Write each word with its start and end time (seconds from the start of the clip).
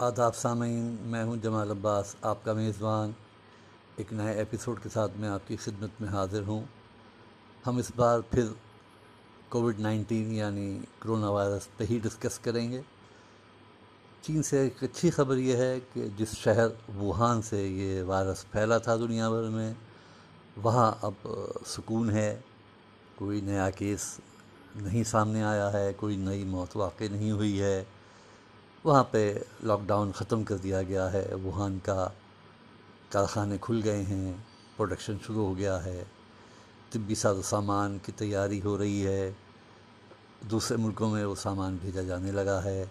آداب 0.00 0.36
سامعین، 0.36 0.96
میں 1.00 1.24
ہوں 1.24 1.36
جمال 1.36 1.70
عباس، 1.70 2.14
آپ 2.22 2.44
کا 2.44 2.52
میزبان 2.52 3.10
ایک 3.96 4.12
نئے 4.12 4.34
ایپیسوڈ 4.34 4.82
کے 4.82 4.88
ساتھ 4.88 5.12
میں 5.16 5.28
آپ 5.28 5.40
کی 5.48 5.56
خدمت 5.56 5.90
میں 6.00 6.08
حاضر 6.08 6.42
ہوں۔ 6.46 6.64
ہم 7.66 7.76
اس 7.76 7.92
بار 7.96 8.20
پھر 8.30 8.46
کووڈ 9.48 9.80
نائنٹین 9.80 10.32
یعنی 10.32 10.78
کرونا 10.98 11.30
وائرس 11.30 11.76
پہ 11.76 11.84
ہی 11.90 11.98
ڈسکس 12.02 12.38
کریں 12.38 12.72
گے۔ 12.72 12.80
چین 14.22 14.42
سے 14.42 14.60
ایک 14.60 14.84
اچھی 14.84 15.10
خبر 15.10 15.36
یہ 15.36 15.56
ہے 15.56 15.78
کہ 15.94 16.08
جس 16.16 16.32
شہر 16.32 16.66
ووہان 16.96 17.42
سے 17.42 17.68
یہ 17.68 18.02
وائرس 18.02 18.50
پھیلا 18.50 18.78
تھا 18.78 18.96
دنیا 18.96 19.30
بھر 19.30 19.42
میں، 19.42 19.74
وہاں 20.62 20.92
اب 21.02 21.28
سکون 21.66 22.10
ہے۔ 22.10 22.40
کوئی 23.14 23.40
نیا 23.40 23.70
کیس 23.70 24.20
نہیں 24.76 25.04
سامنے 25.04 25.42
آیا 25.42 25.72
ہے، 25.72 25.92
کوئی 25.96 26.16
نئی 26.16 26.44
موت 26.44 26.76
واقع 26.76 27.04
نہیں 27.10 27.30
ہوئی 27.30 27.62
ہے۔ 27.62 27.84
وہاں 28.84 29.04
پہ 29.04 29.34
لاک 29.62 29.80
ڈاؤن 29.86 30.12
ختم 30.12 30.44
کر 30.44 30.56
دیا 30.56 30.82
گیا 30.82 31.12
ہے۔ 31.12 31.34
ووہان 31.44 31.78
کا 31.82 32.08
کارخانے 33.08 33.56
کھل 33.60 33.80
گئے 33.84 34.02
ہیں 34.02 34.32
پروڈکشن 34.76 35.16
شروع 35.26 35.46
ہو 35.46 35.56
گیا 35.56 35.84
ہے۔ 35.84 36.04
طبی 36.90 37.14
ساز 37.14 37.38
و 37.38 37.42
سامان 37.42 37.98
کی 38.02 38.12
تیاری 38.12 38.62
ہو 38.62 38.78
رہی 38.78 39.06
ہے۔ 39.06 39.32
دوسرے 40.50 40.76
ملکوں 40.76 41.10
میں 41.10 41.24
وہ 41.24 41.34
سامان 41.34 41.76
بھیجا 41.80 42.02
جانے 42.02 42.30
لگا 42.30 42.64
ہے۔ 42.64 42.86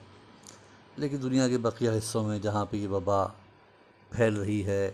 لیکن 0.95 1.21
دنیا 1.21 1.48
کے 1.48 1.57
بقیہ 1.57 1.90
حصوں 1.90 2.23
میں 2.23 2.40
جہاں 2.40 2.65
پہ 2.65 2.77
یہ 2.77 2.87
وبا 2.87 3.27
پھیل 4.09 4.35
رہی 4.35 4.65
ہے، 4.65 4.91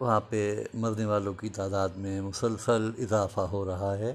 وہاں 0.00 0.20
پہ 0.28 0.64
مرنے 0.74 1.04
والوں 1.04 1.34
کی 1.34 1.48
تعداد 1.48 1.88
میں 1.88 2.20
مسلسل 2.20 2.90
اضافہ 2.98 3.40
ہو 3.40 3.64
رہا 3.64 3.98
ہے۔ 3.98 4.14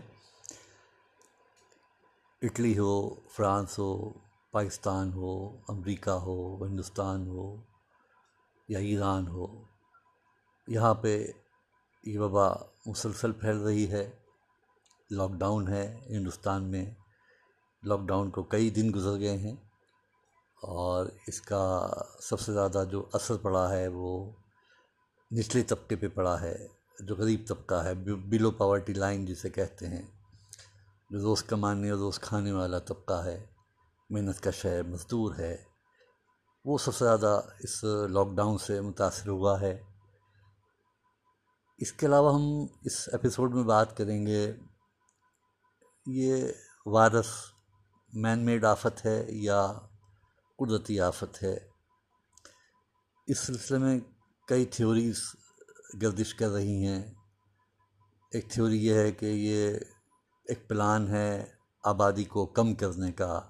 اٹلی 2.41 2.77
ہو، 2.77 3.15
فرانس 3.29 3.79
ہو 3.79 4.09
پاکستان 4.51 5.13
ہو، 5.13 5.57
امریکہ 5.67 6.09
ہو، 6.09 6.65
ہندوستان 6.65 7.27
ہو 7.27 7.61
یا 8.67 8.79
ایران 8.79 9.27
ہو، 9.27 9.63
یہاں 10.67 10.93
پہ 10.93 11.27
یہ 12.03 12.19
وبا 12.19 12.53
مسلسل 12.85 13.31
پھیل 13.31 13.57
رہی 13.57 13.91
ہے، 13.91 14.09
لاک 15.11 15.31
ڈاؤن 15.31 15.67
ہے 15.67 15.99
ہندوستان 16.09 16.63
میں۔ 16.63 16.85
لاک 17.83 17.99
ڈاؤن 17.99 18.29
کو 18.29 18.43
کئی 18.43 18.69
دن 18.69 18.91
گزر 18.95 19.19
گئے 19.19 19.37
ہیں 19.37 19.55
اور 20.61 21.05
اس 21.27 21.41
کا 21.41 21.89
سب 22.21 22.39
سے 22.39 22.53
زیادہ 22.53 22.83
جو 22.91 23.05
اثر 23.13 23.37
پڑا 23.37 23.71
ہے 23.71 23.87
وہ 23.87 24.31
نچلے 25.31 25.63
طبقے 25.63 25.95
پہ 25.95 26.07
پڑا 26.07 26.41
ہے، 26.41 26.67
جو 26.99 27.15
غریب 27.15 27.41
طبقہ 27.47 27.83
ہے 27.83 27.93
بلو 27.93 28.51
پاورٹی 28.51 28.93
لائن 28.93 29.25
جسے 29.25 29.49
کہتے 29.49 29.87
ہیں۔ 29.87 30.01
جو 31.09 31.21
روز 31.21 31.43
کمانے 31.43 31.89
اور 31.89 31.99
روز 31.99 32.19
کھانے 32.19 32.51
والا 32.51 32.79
طبقہ 32.79 33.25
ہے۔ 33.25 33.45
محنت 34.11 34.43
کش 34.43 34.65
ہے 34.65 34.81
مزدور 34.81 35.35
ہے۔ 35.35 35.63
وہ 36.65 36.77
سب 36.77 36.95
سے 36.95 37.05
زیادہ 37.05 37.41
اس 37.59 37.83
لاک 37.83 38.27
ڈاؤن 38.35 38.57
سے 38.57 38.81
متاثر 38.81 39.29
ہوا 39.29 39.61
ہے۔ 39.61 39.83
اس 41.77 41.91
کے 41.91 42.05
علاوہ 42.05 42.33
ہم 42.35 42.67
اس 42.83 43.09
ایپیسوڈ 43.11 43.55
میں 43.55 43.63
بات 43.63 43.97
کریں 43.97 44.25
گے، 44.25 44.55
یہ 46.05 46.47
وائرس 46.85 47.27
مین 48.13 48.39
میڈ 48.39 48.65
آفت 48.65 49.05
ہے 49.05 49.25
یا 49.27 49.73
قدرتی 50.57 50.99
آفت 50.99 51.43
ہے۔ 51.43 51.57
اس 53.27 53.39
سلسلے 53.39 53.77
میں 53.77 53.99
کئی 54.47 54.65
تھیوریز 54.65 55.21
گردش 56.01 56.35
کر 56.35 56.49
رہی 56.49 56.87
ہیں۔ 56.87 57.13
ایک 58.31 58.51
تھیوری 58.51 58.85
یہ 58.85 58.93
ہے 58.93 59.11
کہ 59.11 59.25
یہ 59.25 59.77
ایک 60.43 60.69
پلان 60.69 61.07
ہے 61.07 61.45
آبادی 61.83 62.23
کو 62.23 62.45
کم 62.45 62.75
کرنے 62.75 63.11
کا۔ 63.11 63.41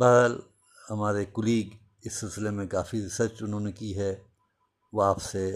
بہرحال 0.00 0.40
ہمارے 0.90 1.24
کلیگ 1.24 1.68
اس 2.04 2.12
سلسلے 2.20 2.50
میں 2.50 2.66
کافی 2.66 3.02
ریسرچ 3.02 3.42
انہوں 3.42 3.60
نے 3.60 3.72
کی 3.72 3.98
ہے۔ 3.98 4.16
وہ 4.92 5.02
آپ 5.04 5.22
سے 5.22 5.54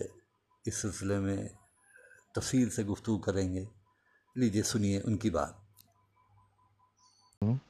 اس 0.64 0.74
سلسلے 0.74 1.18
میں 1.18 1.48
تفصیل 2.34 2.70
سے 2.70 2.84
گفتگو 2.84 3.18
کریں 3.18 3.54
گے۔ 3.54 3.64
لیجیے 4.36 4.62
سنیے 4.62 5.00
ان 5.04 5.16
کی 5.16 5.30
بات۔ 5.30 5.52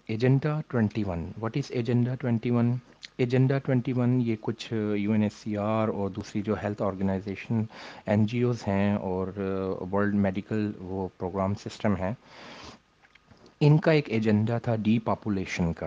Agenda 0.07 0.61
twenty 0.69 1.05
one. 1.07 1.33
What 1.41 1.57
is 1.57 1.65
agenda 1.69 2.15
twenty 2.15 2.51
one? 2.51 2.77
Agenda 3.17 3.59
twenty 3.59 3.93
one 3.93 4.21
یہ 4.21 4.37
کچھ 4.41 4.73
U 4.97 5.13
N 5.13 5.23
S 5.23 5.33
C 5.33 5.57
R 5.57 5.89
اور 5.89 6.11
دوسری 6.11 6.43
جو 6.43 6.55
health 6.63 6.83
organization 6.83 7.63
N 8.07 8.27
G 8.27 8.43
Os 8.43 8.59
ہیں 8.67 8.97
اور 8.97 9.27
ورلڈ 9.93 10.15
میڈیکل 10.15 10.73
وہ 10.79 11.09
پروگرام 11.19 11.55
سسٹم 11.55 11.97
ہیں۔ 11.97 12.13
ان 13.61 13.79
کا 13.79 13.93
ایک 13.93 14.09
ایجنڈا 14.09 14.59
تھا 14.59 14.77
ڈی 14.77 14.99
پاپولیشن 14.99 15.73
کا۔ 15.73 15.87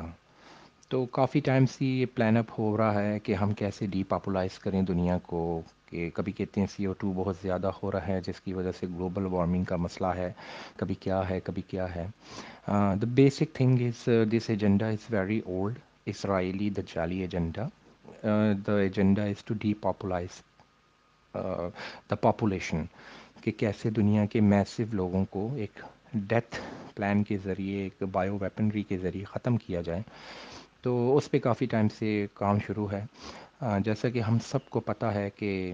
تو 0.89 1.05
کافی 1.05 1.39
ٹائم 1.45 1.65
سے 1.65 1.85
یہ 1.85 2.05
پلان 2.13 2.37
اپ 2.37 2.51
ہو 2.57 2.75
رہا 2.77 3.01
ہے 3.01 3.19
کہ 3.23 3.33
ہم 3.35 3.51
کیسے 3.57 3.85
ڈی 3.87 4.03
پاپولائز 4.09 4.57
کریں 4.59 4.81
دنیا 4.81 5.17
کو، 5.23 5.61
کہ 5.89 6.09
کبھی 6.13 6.31
کہتے 6.31 6.59
ہیں 6.59 6.67
سی 6.67 6.85
او 6.85 6.93
ٹو 6.99 7.11
بہت 7.15 7.35
زیادہ 7.41 7.71
ہو 7.81 7.91
رہا 7.91 8.07
ہے، 8.07 8.19
جس 8.25 8.39
کی 8.41 8.53
وجہ 8.53 8.71
سے 8.79 8.87
گلوبل 8.87 9.25
وارمنگ 9.33 9.63
کا 9.63 9.75
مسئلہ 9.75 10.13
ہے، 10.15 10.31
کبھی 10.77 10.95
کیا 10.99 11.21
ہے، 11.29 11.39
کبھی 11.43 11.61
کیا 11.67 11.85
ہے۔ 11.95 12.05
The 12.67 13.05
basic 13.15 13.53
thing 13.53 13.81
is 13.87 14.07
this 14.31 14.49
agenda 14.49 14.87
is 14.87 15.05
very 15.09 15.39
old 15.45 15.79
Israeli 16.05 16.69
the 16.69 16.81
جالی 16.93 17.19
agenda 17.21 17.67
the 18.67 18.77
agenda 18.79 19.23
is 19.23 19.43
to 19.45 19.53
depopulize 19.81 20.41
the 22.09 22.15
population 22.21 22.83
کہ 23.41 23.51
کیسے 23.57 23.89
دنیا 23.89 24.25
کے 24.25 24.41
میسو 24.41 24.83
لوگوں 24.91 25.25
کو 25.29 25.49
ایک 25.57 25.79
ڈیتھ 26.13 26.59
پلان 26.95 27.23
کے 27.23 27.37
ذریعے، 27.43 27.83
ایک 27.83 28.03
بایو 28.11 28.37
ویپنری 28.41 28.83
کے 28.83 28.97
ذریعے 28.97 29.23
ختم 29.23 29.57
کیا 29.57 29.81
جائے۔ 29.81 30.01
تو 30.81 31.17
اس 31.17 31.31
پہ 31.31 31.39
کافی 31.39 31.65
ٹائم 31.65 31.87
سے 31.89 32.27
کام 32.33 32.57
شروع 32.67 32.87
ہے۔ 32.91 33.05
جیسا 33.85 34.09
کہ 34.09 34.19
ہم 34.19 34.37
سب 34.39 34.69
کو 34.69 34.79
پتہ 34.79 35.05
ہے 35.05 35.29
کہ 35.29 35.73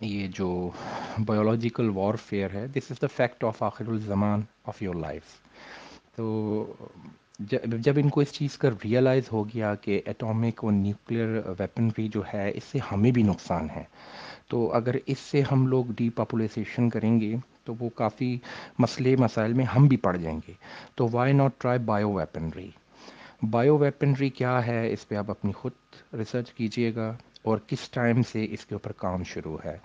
یہ 0.00 0.26
جو 0.28 0.48
بایولوجیکل 1.26 1.90
وار 1.94 2.14
فیئر 2.14 2.54
ہے 2.54 2.66
this 2.66 2.90
is 2.90 3.00
the 3.02 3.06
fact 3.16 3.44
of 3.44 3.62
آخر 3.62 3.88
الزمان 3.88 4.40
آف 4.66 4.82
یور 4.82 4.94
لائف 4.94 5.36
تو 6.16 6.26
جب 7.40 7.98
ان 8.02 8.08
کو 8.08 8.20
اس 8.20 8.32
چیز 8.32 8.56
کا 8.58 8.68
ریئلائز 8.84 9.24
ہو 9.32 9.42
گیا 9.48 9.74
کہ 9.74 10.00
ایٹامک 10.06 10.64
اور 10.64 10.72
نیوکلیئر 10.72 11.36
ویپنری 11.58 12.08
جو 12.08 12.22
ہے، 12.34 12.50
اس 12.54 12.64
سے 12.64 12.78
ہمیں 12.90 13.10
بھی 13.10 13.22
نقصان 13.22 13.68
ہے۔ 13.70 13.82
تو 14.48 14.72
اگر 14.74 14.94
اس 15.06 15.18
سے 15.18 15.42
ہم 15.50 15.66
لوگ 15.66 15.84
ڈی 15.96 16.08
پاپولیسیشن 16.10 16.88
کریں 16.90 17.20
گے، 17.20 17.34
تو 17.64 17.74
وہ 17.80 17.88
کافی 17.94 18.36
مسئلے، 18.78 19.14
مسائل 19.16 19.52
میں 19.52 19.64
ہم 19.64 19.86
بھی 19.86 19.96
پڑ 19.96 20.16
جائیں 20.16 20.38
گے۔ 20.48 20.52
تو 20.94 21.08
why 21.12 21.32
not 21.32 21.60
try 21.60 21.78
bio 21.78 22.12
weaponry 22.12 22.70
bio 23.42 23.76
weaponry 23.78 24.28
کیا 24.28 24.66
ہے؟ 24.66 24.92
اس 24.92 25.08
پہ 25.08 25.14
آپ 25.14 25.30
اپنی 25.30 25.52
خود 25.52 25.72
ریسرچ 26.14 26.52
کیجیے 26.52 26.94
گا 26.94 27.12
اور 27.42 27.58
کس 27.66 27.90
ٹائم 27.90 28.22
سے 28.22 28.46
اس 28.50 28.66
کے 28.66 28.74
اوپر 28.74 28.92
کام 28.92 29.22
شروع 29.24 29.56
ہے؟ 29.64 29.76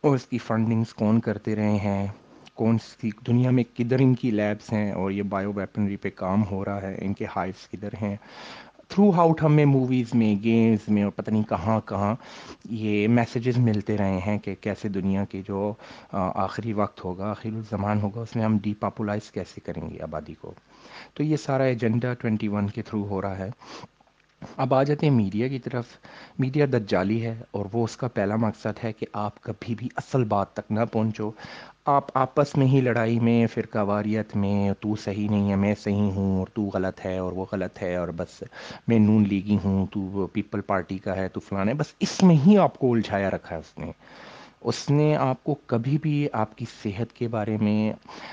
اور 0.00 0.14
اس 0.14 0.26
کی 0.26 0.38
فنڈنگز 0.38 0.94
کون 0.94 1.20
کرتے 1.20 1.56
رہے 1.56 1.76
ہیں؟ 1.76 2.06
کون 2.54 2.78
سی 2.78 3.10
دنیا 3.26 3.50
میں 3.50 3.64
کدھر 3.76 4.00
ان 4.00 4.14
کی 4.14 4.30
لیبس 4.30 4.72
ہیں 4.72 4.92
اور 4.92 5.10
یہ 5.10 5.22
بایو 5.22 5.52
ویپنری 5.52 5.96
پہ 5.96 6.10
کام 6.14 6.44
ہو 6.50 6.64
رہا 6.64 6.82
ہے؟ 6.82 6.94
ان 6.98 7.14
کے 7.14 7.26
ہائیوس 7.36 7.68
کدھر 7.68 7.94
ہیں؟ 8.02 8.16
تھرو 8.88 9.10
آؤٹ 9.16 9.42
ہمیں 9.42 9.64
موویز 9.64 10.14
میں 10.14 10.34
گیمز 10.42 10.88
میں 10.88 11.02
اور 11.02 11.12
پتہ 11.12 11.30
نہیں 11.30 11.42
کہاں 11.42 11.80
کہاں 11.80 12.14
یہ 12.70 13.08
میسیجز 13.08 13.58
ملتے 13.58 13.96
رہے 13.98 14.18
ہیں 14.26 14.38
کہ 14.38 14.54
کیسے 14.60 14.88
دنیا 14.88 15.24
کے 15.24 15.42
جو 15.46 15.72
آخری 16.10 16.72
وقت 16.72 17.04
ہوگا، 17.04 17.30
آخری 17.30 17.50
زمان 17.70 18.00
ہوگا، 18.00 18.20
اس 18.20 18.36
میں 18.36 18.44
ہم 18.44 18.58
ڈی 18.62 18.74
پاپولائز 18.74 19.30
کیسے 19.30 19.60
کریں 19.60 19.90
گے 19.90 20.02
آبادی 20.02 20.34
کو؟ 20.40 20.52
تو 21.14 21.22
یہ 21.22 21.36
سارا 21.36 21.64
ایجنڈا 21.64 22.14
ٹوینٹی 22.14 22.48
ون 22.48 22.66
کے 22.66 22.82
تھرو 22.82 23.06
ہو 23.06 23.22
رہا 23.22 23.38
ہے۔ 23.38 23.50
اب 24.56 24.74
آ 24.74 24.82
جاتے 24.82 25.06
ہیں 25.06 25.12
میڈیا 25.12 25.48
کی 25.48 25.58
طرف۔ 25.58 25.84
میڈیا 26.38 26.66
دجالی 26.72 27.22
ہے 27.26 27.34
اور 27.50 27.66
وہ 27.72 27.84
اس 27.84 27.96
کا 27.96 28.08
پہلا 28.08 28.36
مقصد 28.36 28.84
ہے 28.84 28.92
کہ 28.92 29.06
آپ 29.12 29.42
کبھی 29.42 29.74
بھی 29.74 29.88
اصل 29.96 30.24
بات 30.24 30.52
تک 30.52 30.72
نہ 30.72 30.80
پہنچو۔ 30.92 31.30
آپ 31.86 32.04
آپس 32.14 32.56
میں 32.56 32.66
ہی 32.66 32.80
لڑائی 32.80 33.20
میں، 33.20 33.46
فرقہ 33.46 33.78
واریت 33.78 34.36
میں، 34.36 34.70
تو 34.80 34.96
صحیح 34.96 35.28
نہیں 35.28 35.50
ہے، 35.50 35.56
میں 35.56 35.74
صحیح 35.82 36.10
ہوں 36.10 36.38
اور 36.38 36.46
تو 36.54 36.62
غلط 36.62 37.06
ہے 37.06 37.18
اور 37.18 37.32
وہ 37.32 37.44
غلط 37.52 37.82
ہے 37.82 37.96
اور 37.96 38.08
بس 38.08 38.42
میں 38.88 38.98
نون 38.98 39.24
لیگی 39.28 39.58
ہوں، 39.64 39.86
تو 39.86 40.26
پیپل 40.32 40.60
پارٹی 40.60 40.98
کا 40.98 41.16
ہے، 41.16 41.28
تو 41.28 41.40
فلانا 41.40 41.70
ہے 41.70 41.76
بس 41.76 41.92
اس 42.00 42.22
میں 42.22 42.36
ہی 42.46 42.58
آپ 42.58 42.78
کو 42.78 42.92
الجھایا 42.92 43.30
رکھا 43.30 43.54
ہے 43.54 43.60
اس 43.60 43.78
نے۔ 43.78 43.92
اس 44.64 44.90
نے 44.90 45.16
آپ 45.16 45.44
کو 45.44 45.54
کبھی 45.66 45.98
بھی 45.98 46.28
آپ 46.32 46.58
کی 46.58 46.64
صحت 46.82 47.12
کے 47.12 47.28
بارے 47.28 47.56
میں، 47.56 47.92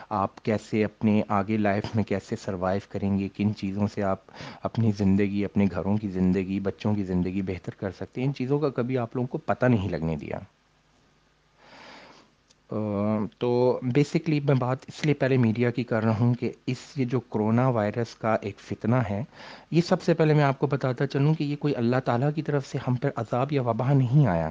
آپ 0.09 0.43
کیسے 0.43 0.83
اپنے 0.83 1.21
آگے 1.27 1.57
لائف 1.57 1.95
میں 1.95 2.03
کیسے 2.03 2.35
سروائیو 2.35 2.81
کریں 2.89 3.19
گے، 3.19 3.27
کن 3.35 3.55
چیزوں 3.55 3.87
سے 3.87 4.03
آپ 4.03 4.19
اپنی 4.63 4.91
زندگی، 4.97 5.45
اپنے 5.45 5.65
گھروں 5.71 5.97
کی 5.97 6.07
زندگی، 6.07 6.59
بچوں 6.59 6.95
کی 6.95 7.03
زندگی 7.03 7.41
بہتر 7.41 7.71
کر 7.73 7.91
سکتے 7.91 8.21
ہیں، 8.21 8.27
ان 8.27 8.33
چیزوں 8.33 8.59
کا 8.59 8.69
کبھی 8.69 8.97
آپ 8.97 9.15
لوگوں 9.15 9.27
کو 9.27 9.37
پتہ 9.37 9.65
نہیں 9.65 9.89
لگنے 9.89 10.15
دیا۔ 10.15 10.39
تو 13.39 13.79
بیسکلی 13.93 14.39
میں 14.39 14.55
بات 14.55 14.77
اس 14.87 15.05
لیے 15.05 15.13
پہلے 15.13 15.37
میڈیا 15.37 15.69
کی 15.69 15.83
کر 15.83 16.03
رہا 16.03 16.19
ہوں 16.19 16.33
کہ 16.33 16.51
اس 16.67 16.77
یہ 16.95 17.05
جو 17.05 17.19
کرونا 17.19 17.67
وائرس 17.67 18.13
کا 18.15 18.35
ایک 18.41 18.59
فتنہ 18.59 18.95
ہے، 19.09 19.23
یہ 19.71 19.81
سب 19.81 20.01
سے 20.01 20.13
پہلے 20.13 20.33
میں 20.33 20.43
آپ 20.43 20.59
کو 20.59 20.67
بتاتا 20.67 21.07
چلوں 21.07 21.33
کہ 21.33 21.43
یہ 21.43 21.55
کوئی 21.55 21.75
اللہ 21.75 21.99
تعالیٰ 22.05 22.29
کی 22.35 22.41
طرف 22.41 22.67
سے 22.67 22.77
ہم 22.87 22.95
پر 22.95 23.09
عذاب 23.15 23.53
یا 23.53 23.61
وبا 23.61 23.93
نہیں 23.93 24.27
آیا۔ 24.27 24.49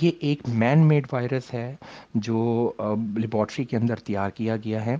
یہ 0.00 0.10
ایک 0.20 0.42
مین 0.48 0.86
میڈ 0.88 1.06
وائرس 1.12 1.54
ہے 1.54 1.74
جو 2.14 2.72
لیبارٹری 3.16 3.64
کے 3.64 3.76
اندر 3.76 3.96
تیار 3.96 4.30
کیا 4.30 4.56
گیا 4.56 4.84
ہے 4.86 4.96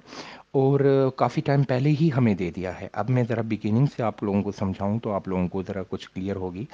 اور 0.52 0.80
کافی 1.16 1.40
ٹائم 1.40 1.62
پہلے 1.62 1.90
ہی 2.00 2.10
ہمیں 2.16 2.34
دے 2.34 2.50
دیا 2.56 2.80
ہے۔ 2.80 2.88
اب 2.92 3.10
میں 3.10 3.22
ذرا 3.28 3.42
بگننگ 3.48 3.86
سے 3.96 4.02
آپ 4.02 4.22
لوگوں 4.22 4.42
کو 4.42 4.52
سمجھاؤں 4.52 4.98
تو 4.98 5.12
آپ 5.12 5.28
لوگوں 5.28 5.48
کو 5.48 5.62
ذرا 5.62 5.82
کچھ 5.90 6.10
کلیئر 6.10 6.36
ہوگی۔ 6.36 6.64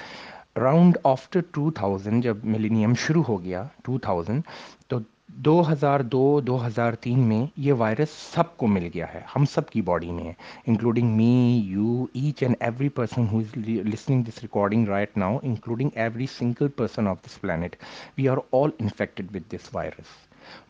اراؤنڈ 0.57 0.99
آفٹر 1.05 1.41
ٹو 1.53 1.71
تھاؤزینڈ 1.71 2.25
جب 2.25 2.45
ملینیم 2.45 2.95
شروع 2.99 3.23
ہو 3.29 3.43
گیا 3.45 3.65
ٹو 3.85 3.99
تھاؤزینڈ 3.99 4.43
تو 4.89 4.99
دو 5.29 5.61
ہزار 5.71 6.01
دو 6.01 6.41
دو 6.41 6.57
ہزار 6.67 6.93
تین 7.01 7.19
میں 7.29 7.45
یہ 7.57 7.73
وائرس 7.79 8.11
سب 8.35 8.57
کو 8.57 8.67
مل 8.67 8.89
گیا 8.95 9.13
ہے، 9.15 9.21
ہم 9.37 9.45
سب 9.45 9.69
کی 9.71 9.83
باڈی 9.83 10.11
میں 10.13 10.25
ہے 10.25 10.33
including 10.67 11.17
me 11.17 11.61
you 11.65 12.05
each 12.13 12.43
and 12.43 12.57
every 12.61 12.89
person 12.89 13.27
who 13.33 13.39
is 13.39 13.57
listening 13.57 14.23
this 14.23 14.43
recording 14.43 14.89
right 14.89 15.17
now 15.17 15.39
including 15.43 15.91
every 15.95 16.27
single 16.39 16.69
person 16.77 17.09
of 17.09 17.25
this 17.27 17.41
planet 17.41 17.77
we 18.19 18.29
are 18.29 18.39
all 18.53 18.71
infected 18.79 19.35
with 19.35 19.55
this 19.55 19.69
virus 19.73 20.17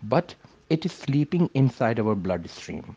but 0.02 0.34
it 0.70 0.86
is 0.86 1.00
sleeping 1.04 1.46
inside 1.78 2.00
our 2.00 2.14
blood 2.14 2.44
stream 2.44 2.92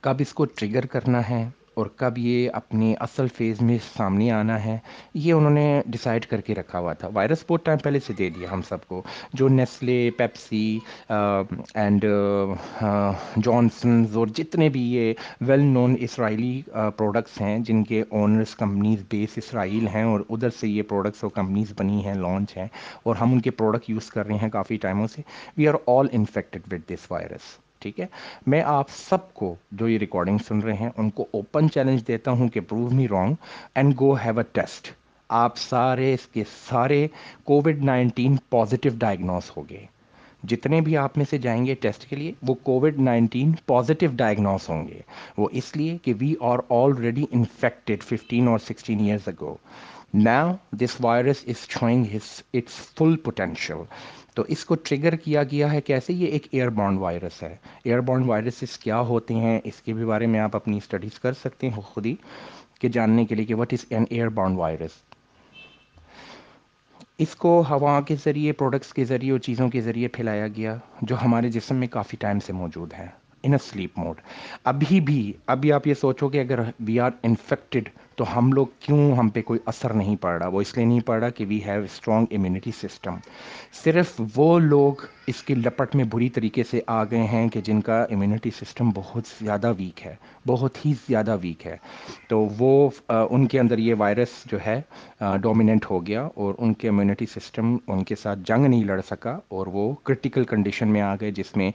کب 0.00 0.16
اس 0.18 0.32
کو 0.34 0.44
trigger 0.44 0.86
کرنا 0.86 1.28
ہے؟ 1.28 1.48
اور 1.74 1.86
کب 1.96 2.18
یہ 2.18 2.50
اپنی 2.52 2.94
اصل 3.00 3.26
فیز 3.36 3.60
میں 3.62 3.78
سامنے 3.96 4.30
آنا 4.30 4.64
ہے، 4.64 4.78
یہ 5.14 5.32
انہوں 5.32 5.50
نے 5.50 5.82
ڈیسائیڈ 5.86 6.26
کر 6.26 6.40
کے 6.40 6.54
رکھا 6.54 6.78
ہوا 6.78 6.92
تھا۔ 6.92 7.08
وائرس 7.14 7.44
بہت 7.48 7.64
ٹائم 7.64 7.78
پہلے 7.78 8.00
سے 8.06 8.12
دے 8.12 8.28
دیا 8.30 8.50
ہم 8.52 8.62
سب 8.62 8.86
کو۔ 8.88 9.02
جو 9.32 9.48
نیسلے 9.48 10.10
پیپسی 10.16 10.78
اینڈ 11.08 12.04
جانسنز 13.44 14.16
اور 14.16 14.26
جتنے 14.36 14.68
بھی 14.68 14.82
یہ 14.94 15.12
ویل 15.40 15.64
نون 15.64 15.96
اسرائیلی 16.00 16.60
پروڈکٹس 16.96 17.40
ہیں، 17.40 17.58
جن 17.58 17.82
کے 17.84 18.02
اونرس 18.10 18.54
کمپنیز 18.56 19.02
بیس 19.10 19.36
اسرائیل 19.36 19.88
ہیں 19.88 20.02
اور 20.02 20.20
ادھر 20.30 20.50
سے 20.50 20.68
یہ 20.68 20.82
پروڈکٹس 20.88 21.24
اور 21.24 21.30
کمپنیز 21.30 21.72
بنی 21.78 22.04
ہیں 22.04 22.14
لانچ 22.14 22.56
ہیں 22.56 22.66
اور 23.02 23.16
ہم 23.16 23.32
ان 23.32 23.40
کے 23.40 23.50
پروڈکٹ 23.50 23.90
یوز 23.90 24.10
کر 24.10 24.26
رہے 24.26 24.36
ہیں 24.42 24.50
کافی 24.50 24.76
ٹائموں 24.76 25.06
سے۔ 25.06 25.22
We 25.56 25.68
are 25.68 25.74
all 25.86 26.06
infected 26.12 26.72
with 26.72 26.92
this 26.92 27.10
virus 27.10 27.58
ٹھیک 27.82 28.00
ہے؟ 28.00 28.06
میں 28.46 28.62
آپ 28.66 28.90
سب 28.90 29.32
کو 29.34 29.54
جو 29.72 29.88
یہ 29.88 29.98
ریکارڈنگ 29.98 30.38
سن 30.48 30.60
رہے 30.60 30.74
ہیں، 30.74 30.90
ان 30.96 31.10
کو 31.10 31.26
اوپن 31.32 31.70
چیلنج 31.70 32.06
دیتا 32.06 32.30
ہوں 32.30 32.48
کہ 32.48 32.60
prove 32.60 32.90
me 32.90 33.08
wrong 33.08 33.34
and 33.74 33.94
go 34.00 34.12
have 34.14 34.38
a 34.38 34.44
test 34.52 34.90
آپ 35.30 35.56
سارے 35.56 36.12
اس 36.14 36.26
کے 36.26 36.42
سارے 36.68 37.06
کووڈ 37.44 37.84
نائنٹین 37.84 38.36
پازیٹیو 38.50 38.92
ڈائگنوز 38.98 39.50
ہو 39.56 39.62
گئے۔ 39.70 39.86
جتنے 40.42 40.80
بھی 40.80 40.96
آپ 40.96 41.16
میں 41.16 41.24
سے 41.30 41.38
جائیں 41.38 41.64
گے 41.66 41.74
ٹیسٹ 41.74 42.04
کے 42.06 42.16
لیے، 42.16 42.32
وہ 42.42 42.54
کووڈ 42.62 42.98
نائنٹین 42.98 43.52
پازیٹیو 43.66 44.10
ڈائگنوز 44.16 44.68
ہوں 44.68 44.86
گے۔ 44.88 45.00
وہ 45.38 45.48
اس 45.52 45.76
لیے 45.76 45.96
کہ 46.02 46.14
we 46.20 46.34
are 46.40 46.58
already 46.70 47.24
infected 47.30 48.02
fifteen 48.02 48.48
اور 48.48 48.58
sixteen 48.58 49.00
years 49.00 49.28
ago 49.28 49.54
now 50.14 50.52
this 50.72 50.96
virus 51.00 51.44
is 51.46 51.68
showing 51.68 52.04
his 52.14 52.42
its 52.54 52.74
full 52.96 53.16
potential 53.16 53.82
تو 54.34 54.44
اس 54.48 54.64
کو 54.64 54.74
ٹریگر 54.74 55.16
کیا 55.16 55.42
گیا 55.42 55.72
ہے 55.72 55.80
کیسے؟ 55.80 56.12
یہ 56.12 56.26
ایک 56.26 56.46
ایئر 56.50 56.68
بانڈ 56.68 56.98
وائرس 56.98 57.42
ہے۔ 57.42 57.56
ایئر 57.84 58.00
بانڈ 58.00 58.26
وائرسز 58.26 58.78
کیا 58.78 59.00
ہوتے 59.00 59.34
ہیں؟ 59.34 59.60
اس 59.64 59.82
کے 59.82 59.92
بھی 59.92 60.04
بارے 60.04 60.26
میں 60.26 60.40
آپ 60.40 60.56
اپنی 60.56 60.76
اسٹڈیز 60.76 61.18
کر 61.20 61.32
سکتے 61.32 61.68
ہیں 61.68 61.80
خود 61.80 62.06
ہی 62.06 62.14
کہ 62.80 62.88
جاننے 62.88 63.24
کے 63.24 63.34
لیے 63.34 63.44
کہ 63.44 63.54
what 63.54 63.72
is 63.72 63.84
an 63.88 64.04
airborne 64.28 64.58
virus 64.58 64.90
اس 67.18 67.34
کو 67.36 67.62
ہوا 67.70 68.00
کے 68.00 68.16
ذریعے 68.24 68.52
پروڈکٹس 68.52 68.92
کے 68.94 69.04
ذریعے 69.04 69.32
اور 69.32 69.38
چیزوں 69.38 69.68
کے 69.68 69.80
ذریعے 69.80 70.08
پھیلایا 70.08 70.46
گیا، 70.48 70.76
جو 71.02 71.16
ہمارے 71.22 71.48
جسم 71.48 71.76
میں 71.76 71.88
کافی 71.88 72.16
ٹائم 72.16 72.38
سے 72.40 72.52
موجود 72.52 72.92
ہیں 72.92 73.06
ان 73.42 73.52
اے 73.52 73.58
سلیپ 73.64 73.98
موڈ 73.98 74.20
ابھی 74.64 75.00
بھی، 75.00 75.32
ابھی 75.46 75.72
آپ 75.72 75.86
یہ 75.86 75.94
سوچو 75.94 76.28
کہ 76.28 76.40
اگر 76.40 76.60
وی 76.80 77.00
آر 77.00 77.10
انفیکٹڈ 77.22 77.88
تو 78.16 78.38
ہم 78.38 78.52
لوگ 78.52 78.66
کیوں 78.80 79.12
ہم 79.16 79.28
پہ 79.28 79.42
کوئی 79.42 79.60
اثر 79.66 79.92
نہیں 79.92 80.16
پڑ 80.16 80.38
رہا؟ 80.38 80.48
وہ 80.48 80.60
اس 80.60 80.76
لیے 80.76 80.86
نہیں 80.86 81.00
پڑ 81.00 81.20
رہا 81.20 81.28
کہ 81.28 81.46
we 81.48 81.60
have 81.66 81.82
strong 81.82 82.26
immunity 82.30 82.70
system 82.82 83.16
صرف 83.84 84.20
وہ 84.36 84.58
لوگ 84.58 84.92
اس 85.26 85.42
کی 85.42 85.54
لپٹ 85.54 85.96
میں 85.96 86.04
بری 86.04 86.28
طریقے 86.28 86.62
سے 86.62 86.80
آ 86.86 87.04
گئے 87.04 87.22
ہیں 87.22 87.48
کہ 87.48 87.60
جن 87.60 87.80
کا 87.80 88.02
امیونٹی 88.02 88.50
سسٹم 88.50 88.90
بہت 88.94 89.24
زیادہ 89.44 89.72
ویک 89.78 90.06
ہے، 90.06 90.14
بہت 90.46 90.86
ہی 90.86 90.92
زیادہ 91.08 91.36
ویک 91.42 91.66
ہے۔ 91.66 91.76
تو 92.28 92.48
وہ 92.58 92.90
ان 93.08 93.46
کے 93.46 93.60
اندر 93.60 93.78
یہ 93.78 93.94
وائرس 93.98 94.28
جو 94.52 94.58
ہے 94.66 94.80
ڈومیننٹ 95.42 95.84
ہو 95.90 96.06
گیا 96.06 96.28
اور 96.34 96.54
ان 96.58 96.72
کے 96.72 96.88
امیونٹی 96.88 97.26
سسٹم 97.26 97.76
ان 97.86 98.04
کے 98.04 98.14
ساتھ 98.14 98.38
جنگ 98.44 98.66
نہیں 98.66 98.84
لڑ 98.84 99.00
سکا 99.10 99.38
اور 99.48 99.66
وہ 99.66 99.92
کرٹیکل 100.02 100.44
کنڈیشن 100.44 100.88
میں 100.88 101.00
آ 101.00 101.14
گئے 101.20 101.30
جس 101.30 101.56
میں 101.56 101.70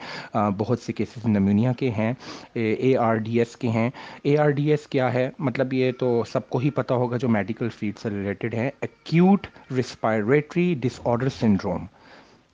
بہت 0.57 0.79
سے 0.79 0.93
کیسز 0.93 1.25
نمونیا 1.25 1.71
کے 1.73 1.89
ہیں 1.89 2.13
اے، 2.53 2.95
آر، 2.97 3.15
ڈی، 3.15 3.39
ایس 3.39 3.55
کے 3.57 3.67
ہیں۔ 3.67 3.89
اے، 4.23 4.37
آر، 4.37 4.49
ڈی، 4.49 4.69
ایس 4.71 4.87
کیا 4.87 5.13
ہے؟ 5.13 5.29
مطلب 5.39 5.73
یہ 5.73 5.91
تو 5.99 6.23
سب 6.31 6.49
کو 6.49 6.57
ہی 6.57 6.69
پتہ 6.69 6.93
ہوگا 6.93 7.17
جو 7.17 7.29
میڈیکل 7.29 7.69
فیلڈ 7.69 7.99
سے 7.99 8.09
ریلیٹڈ 8.09 8.53
ہے 8.53 8.69
ایکیوٹ 8.81 9.47
ریسپائریٹری 9.75 10.75
ڈس 10.79 10.99
آرڈر 11.05 11.29
سنڈروم 11.29 11.85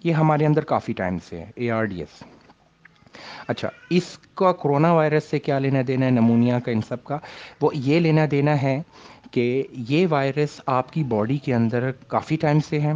یہ 0.03 0.13
ہمارے 0.13 0.45
اندر 0.45 0.63
کافی 0.63 0.93
ٹائم 0.93 1.17
سے 1.29 1.39
ہے 1.39 1.51
اے 1.55 1.71
آر 1.71 1.83
ڈی 1.83 1.99
ایس 1.99 2.23
اچھا 3.47 3.69
اس 3.89 4.17
کا 4.35 4.51
کرونا 4.51 4.93
وائرس 4.93 5.23
سے 5.23 5.39
کیا 5.39 5.59
لینا 5.59 5.79
دینا 5.87 6.05
ہے، 6.05 6.11
نمونیا 6.11 6.59
کا، 6.59 6.71
ان 6.71 6.81
سب 6.81 7.03
کا؟ 7.03 7.17
وہ 7.61 7.69
یہ 7.73 7.99
لینا 7.99 8.25
دینا 8.31 8.61
ہے 8.61 8.81
کہ 9.33 9.63
یہ 9.89 10.07
وائرس 10.09 10.59
آپ 10.65 10.91
کی 10.93 11.03
باڈی 11.03 11.37
کے 11.37 11.53
اندر 11.53 11.89
کافی 12.07 12.35
ٹائم 12.35 12.59
سے 12.69 12.79
ہے 12.81 12.91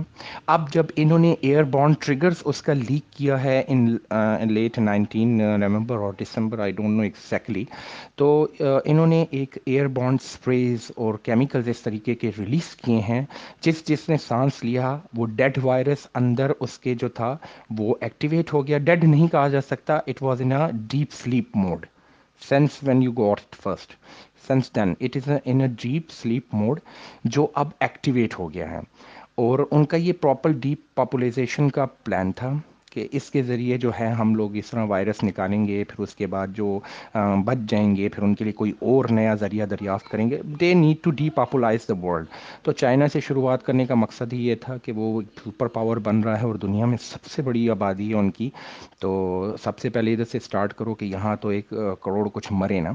اب 0.48 0.72
جب 0.74 0.86
انہوں 0.95 1.19
نے 1.19 1.34
ایئر 1.42 1.63
بانڈ 1.63 1.95
ٹریگرز 2.00 2.42
اس 2.45 2.62
کا 2.62 2.74
لیک 2.74 3.12
کیا 3.13 3.44
ہے 3.44 3.63
ان 3.68 3.86
لیٹ 4.50 4.78
نائنٹین 4.80 5.38
نومبر 5.60 5.98
اور 5.98 6.13
دسمبر 6.22 6.60
آئی 6.60 6.72
ڈونٹ 6.72 6.98
نو 6.98 7.01
ایکزیکٹلی 7.01 7.63
تو 8.16 8.48
انہوں 8.60 9.07
نے 9.07 9.24
ایک 9.31 9.57
ایئر 9.66 9.88
بانڈ 9.88 10.19
اسپریز 10.24 10.92
اور 10.95 11.13
کیمیکلز 11.24 11.69
اس 11.69 11.81
طریقے 11.81 12.16
کے 12.16 12.31
ریلیز 12.38 12.75
کیے 12.75 13.00
ہیں۔ 13.00 13.22
جس 13.62 13.86
جس 13.86 14.07
نے 14.10 14.18
سانس 14.18 14.63
لیا، 14.63 14.95
وہ 15.13 15.25
ڈیڈ 15.36 15.57
وائرس 15.63 16.07
اندر 16.16 16.51
اس 16.60 16.78
کے 16.80 16.95
جو 16.95 17.10
تھا، 17.10 17.36
وہ 17.69 17.95
ایکٹیویٹ 18.01 18.54
ہو 18.54 18.66
گیا۔ 18.68 18.78
ڈیڈ 18.78 19.04
نہیں 19.04 19.28
کہا 19.28 19.48
جا 19.48 19.62
سکتا 19.62 19.95
it 19.98 20.24
was 20.24 20.42
in 20.42 20.51
deep 20.89 21.13
sleep 21.13 21.57
mode 21.57 21.86
since 22.42 22.78
when 22.84 23.01
you 23.04 23.12
got 23.12 23.39
first 23.63 23.94
sense 24.48 24.76
then 24.76 24.94
it 25.02 25.18
is 25.18 25.32
in 25.46 25.62
a 25.62 25.68
deep 25.82 26.12
sleep 26.12 26.54
mode 26.54 26.80
جو 27.24 27.48
اب 27.54 27.68
ایکٹیویٹ 27.80 28.40
ہو 28.40 28.54
گیا 28.54 28.72
ہے۔ 28.72 28.80
اور 29.36 29.60
ان 29.72 29.86
کا 29.86 29.98
یہ 29.98 30.14
پراپر 30.22 30.52
ڈیپ 30.52 30.96
پاپولائزیشن 30.96 31.70
کا 31.70 31.86
پلان 31.86 32.32
تھا 32.32 32.54
کہ 32.92 33.08
اس 33.12 33.30
کے 33.32 33.44
ذریعے 33.44 33.78
جو 33.78 33.92
ہے 34.00 34.08
ہم 34.08 34.36
لوگ 34.36 34.56
اس 34.56 34.70
طرح 34.70 34.84
وائرس 34.84 35.24
نکالیں 35.24 35.68
گے، 35.68 35.84
پھر 35.84 36.04
اس 36.04 36.16
کے 36.16 36.28
بعد 36.28 36.48
جو 36.56 36.80
بچ 37.46 37.58
جائیں 37.70 37.96
گے، 37.96 38.10
پھر 38.10 38.24
ان 38.24 38.36
کے 38.36 38.44
لیے 38.44 38.54
کوئی 38.54 38.72
اور 38.80 39.06
نیا 39.10 39.34
ذریعہ 39.36 39.66
دریافت 39.66 40.10
کریں 40.10 40.30
گے۔ 40.30 40.42
They 40.60 40.74
need 40.74 41.04
to 41.04 41.12
depopulize 41.30 41.88
the 41.88 42.06
world 42.06 42.28
تو 42.64 42.72
چائنا 42.72 43.08
سے 43.14 43.20
شروعات 43.20 43.66
کرنے 43.66 43.86
کا 43.86 43.96
مقصد 43.96 44.34
ہی 44.34 44.48
یہ 44.48 44.56
تھا 44.56 44.78
کہ 44.78 44.92
وہ 44.92 45.22
سپر 45.46 45.68
پاور 45.68 45.98
بن 45.98 46.20
رہا 46.20 46.40
ہے 46.42 46.46
اور 46.46 46.56
دنیا 46.56 46.86
میں 46.86 46.98
سب 47.02 47.26
سے 47.26 47.42
بڑی 47.42 47.70
آبادی 47.70 48.10
ہے 48.10 48.16
ان 48.16 48.32
کی۔ 48.32 48.50
تو 49.00 49.56
سب 49.64 49.80
سے 49.80 49.90
پہلے 49.90 50.14
ادھر 50.14 50.26
سے 50.26 50.38
اسٹارٹ 50.38 50.74
کرو 50.74 50.94
کہ 50.94 51.06
یہاں 51.06 51.36
تو 51.36 51.50
ایک 51.50 51.70
کروڑ 52.02 52.28
کچھ 52.34 52.48
مرے 52.52 52.80
نا۔ 52.80 52.92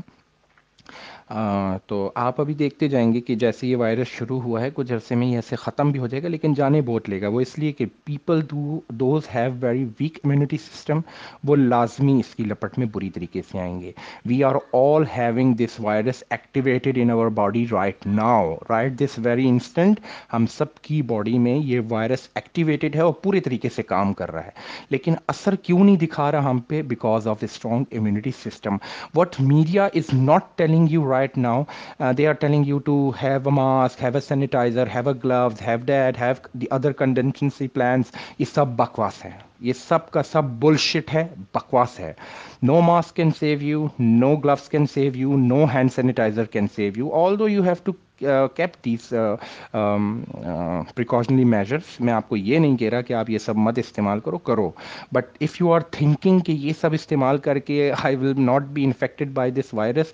تو 1.87 2.13
آپ 2.15 2.41
ابھی 2.41 2.55
دیکھتے 2.55 2.89
جائیں 2.89 3.13
گے 3.13 3.21
کہ 3.21 3.35
جیسے 3.35 3.67
یہ 3.67 3.77
وائرس 3.77 4.07
شروع 4.07 4.41
ہوا 4.41 4.61
ہے، 4.61 4.71
کچھ 4.75 4.93
عرصے 4.93 5.15
میں 5.15 5.27
یہ 5.27 5.35
ایسے 5.35 5.57
ختم 5.57 5.91
بھی 5.91 6.01
ہو 6.01 6.07
جائے 6.07 6.23
گا، 6.23 6.29
لیکن 6.29 6.55
جانے 6.55 6.81
بہت 6.81 7.09
لے 7.09 7.21
گا۔ 7.23 7.29
وہ 7.29 7.41
اس 7.41 7.59
لیے 7.59 7.73
کہ 7.73 7.87
people 8.05 8.43
though 8.51 8.81
those 8.89 9.23
have 9.35 9.51
very 9.61 9.85
weak 10.01 10.19
immunity 10.25 10.57
system 10.57 11.01
وہ 11.45 11.57
لازمی 11.57 12.21
اس 12.21 12.35
کی 12.35 12.45
لپٹ 12.45 12.79
میں 12.79 12.87
بری 12.93 13.11
طریقے 13.11 13.43
سے 13.53 13.59
آئیں 13.59 13.81
گے۔ 13.81 13.93
We 14.27 14.45
are 14.45 14.55
all 14.73 15.05
having 15.19 15.55
this 15.55 15.81
virus 15.81 16.25
activated 16.31 16.99
in 17.03 17.11
our 17.11 17.27
body 17.27 17.67
right 17.73 18.07
now 18.07 18.55
right 18.71 18.93
this 18.93 19.19
very 19.19 19.49
instant 19.49 20.01
ہم 20.33 20.47
سب 20.47 20.75
کی 20.75 21.03
باڈی 21.03 21.39
میں 21.39 21.57
یہ 21.57 21.81
وائرس 21.89 22.29
ایکٹیویٹیڈ 22.35 22.97
ہے 22.97 23.01
اور 23.01 23.13
پورے 23.13 23.41
طریقے 23.41 23.69
سے 23.77 23.83
کام 23.83 24.13
کر 24.13 24.33
رہا 24.33 24.45
ہے۔ 24.45 24.51
لیکن 24.91 25.15
اثر 25.29 25.55
کیوں 25.55 25.85
نہیں 25.85 25.97
دکھا 25.97 26.33
رہا 26.33 26.51
ہم 26.51 26.59
پہ؟ 26.59 26.83
Because 26.83 27.29
of 27.29 27.37
strong 27.41 27.85
immunity 27.93 28.31
system 28.45 28.77
what 29.15 29.37
media 29.41 29.85
is 29.85 30.15
not 30.15 30.59
telling 30.59 30.87
you 30.91 31.11
right 31.11 31.22
right 31.23 31.37
now. 31.39 31.57
Uh, 32.01 32.13
they 32.13 32.27
are 32.27 32.37
telling 32.37 32.65
you 32.65 32.81
to 32.83 32.97
have 33.13 33.47
a 33.47 33.53
mask, 33.53 33.99
have 34.01 34.17
a 34.17 34.21
sanitizer, 34.23 34.89
have 34.89 35.07
a 35.07 35.15
gloves, 35.17 35.61
have 35.63 35.87
that, 35.87 36.17
have 36.19 36.43
the 36.57 36.71
other 36.73 36.93
contingency 36.95 37.69
plans. 37.71 38.13
یہ 38.39 38.45
سب 38.45 38.77
بکواس 38.77 39.25
ہے 39.25 39.31
یہ 39.61 39.73
سب 39.79 40.11
کا 40.11 40.23
سب 40.23 40.45
bullshit 40.61 41.13
ہے 41.15 41.27
بکواس 41.55 41.99
ہے 42.01 42.13
no 42.63 42.81
mask 42.81 43.17
can 43.17 43.31
save 43.39 43.63
you 43.63 43.87
no 43.99 44.35
gloves 44.37 44.69
can 44.69 44.87
save 44.87 45.17
you 45.17 45.37
no 45.39 45.65
hand 45.75 45.93
sanitizer 45.93 46.45
can 46.53 46.67
save 46.77 46.93
you 46.97 47.13
although 47.39 47.49
you 47.49 47.63
have 47.65 47.75
to 47.85 47.93
keep 48.57 48.75
these 48.85 49.13
precautionary 50.95 51.45
measures 51.45 52.01
میں 52.01 52.13
آپ 52.13 52.29
کو 52.29 52.37
یہ 52.37 52.59
نہیں 52.59 52.77
کہہ 52.77 52.89
رہا 52.89 53.01
کہ 53.01 53.13
آپ 53.15 53.31
یہ 53.31 53.39
سب 53.39 53.57
مت 53.57 53.79
استعمال 53.79 54.21
کرو 54.21 54.39
کرو. 54.39 54.71
But 55.13 55.37
if 55.41 55.61
you 55.61 55.73
are 55.73 55.81
thinking 55.91 56.41
کہ 56.41 56.53
یہ 56.53 56.73
سب 56.81 56.93
استعمال 56.93 57.39
کر 57.39 57.59
کے 57.59 57.91
I 58.03 58.17
will 58.17 58.41
not 58.41 58.63
be 58.73 58.85
infected 58.85 59.33
by 59.35 59.51
this 59.51 59.75
virus 59.75 60.13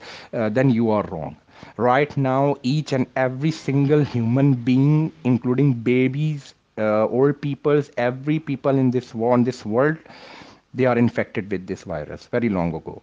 then 0.56 0.70
you 0.70 0.90
are 0.92 1.04
wrong 1.12 1.80
right 1.80 2.18
now 2.18 2.52
each 2.62 2.92
and 2.92 3.06
every 3.14 3.50
single 3.64 4.02
human 4.14 4.52
being 4.64 5.08
including 5.24 5.72
babies 5.82 6.52
old 6.76 7.40
peoples 7.40 7.90
every 7.96 8.38
people 8.38 8.78
in 8.78 8.92
this 8.92 9.14
on 9.30 9.46
this 9.46 9.66
world 9.66 9.96
they 10.74 10.86
are 10.86 10.98
infected 10.98 11.50
with 11.50 11.66
this 11.66 11.82
virus 11.84 12.26
very 12.26 12.48
long 12.48 12.74
ago. 12.74 13.02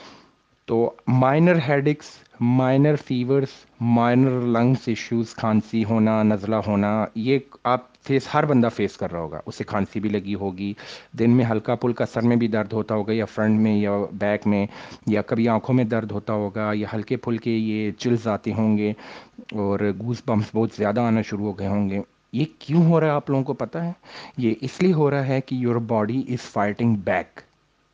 تو 0.71 0.93
minor 1.07 1.57
headaches 1.67 2.05
minor 2.39 2.95
fevers 2.95 3.49
minor 3.81 4.29
lungs 4.29 4.87
issues 4.87 5.33
کھانسی 5.35 5.83
ہونا 5.85 6.23
نزلہ 6.23 6.55
ہونا 6.67 7.05
یہ 7.15 7.39
آپ 7.63 8.03
face 8.03 8.27
ہر 8.33 8.45
بندہ 8.45 8.69
face 8.75 8.97
کر 8.97 9.11
رہا 9.11 9.19
ہوگا۔ 9.19 9.41
اسے 9.45 9.63
کھانسی 9.63 9.99
بھی 9.99 10.09
لگی 10.09 10.35
ہوگی۔ 10.35 10.73
دن 11.19 11.31
میں 11.31 11.45
ہلکا 11.45 11.75
پھلکا 11.75 12.05
سر 12.05 12.21
میں 12.21 12.35
بھی 12.35 12.47
درد 12.47 12.73
ہوتا 12.73 12.95
ہوگا 12.95 13.13
یا 13.13 13.25
فرنٹ 13.25 13.59
میں 13.59 13.75
یا 13.75 13.91
بیک 14.13 14.47
میں، 14.47 14.67
یا 15.07 15.21
کبھی 15.21 15.49
آنکھوں 15.49 15.75
میں 15.75 15.83
درد 15.83 16.11
ہوتا 16.11 16.33
ہوگا، 16.33 16.71
یا 16.73 16.87
ہلکے 16.93 17.17
پھلکے 17.17 17.51
یہ 17.51 17.91
چلز 17.91 18.27
آتے 18.27 18.53
ہوں 18.53 18.77
گے 18.77 18.93
اور 19.37 19.79
گوز 19.99 20.21
بمپس 20.25 20.55
بہت 20.55 20.69
زیادہ 20.77 21.01
آنا 21.01 21.21
شروع 21.21 21.45
ہو 21.45 21.59
گئے 21.59 21.67
ہوں 21.67 21.89
گے۔ 21.89 22.01
یہ 22.33 22.45
کیوں 22.59 22.85
ہو 22.85 22.99
رہا 22.99 23.07
ہے 23.07 23.11
آپ 23.11 23.29
لوگوں 23.29 23.43
کو 23.43 23.53
پتہ 23.53 23.77
ہے؟ 23.77 23.91
یہ 24.37 24.53
اس 24.61 24.81
لیے 24.81 24.93
ہو 24.93 25.11
رہا 25.11 25.27
ہے 25.27 25.41
کہ 25.41 25.55
your 25.55 25.75
body 25.75 26.23
is 26.29 26.41
fighting 26.41 26.95
back 26.95 27.41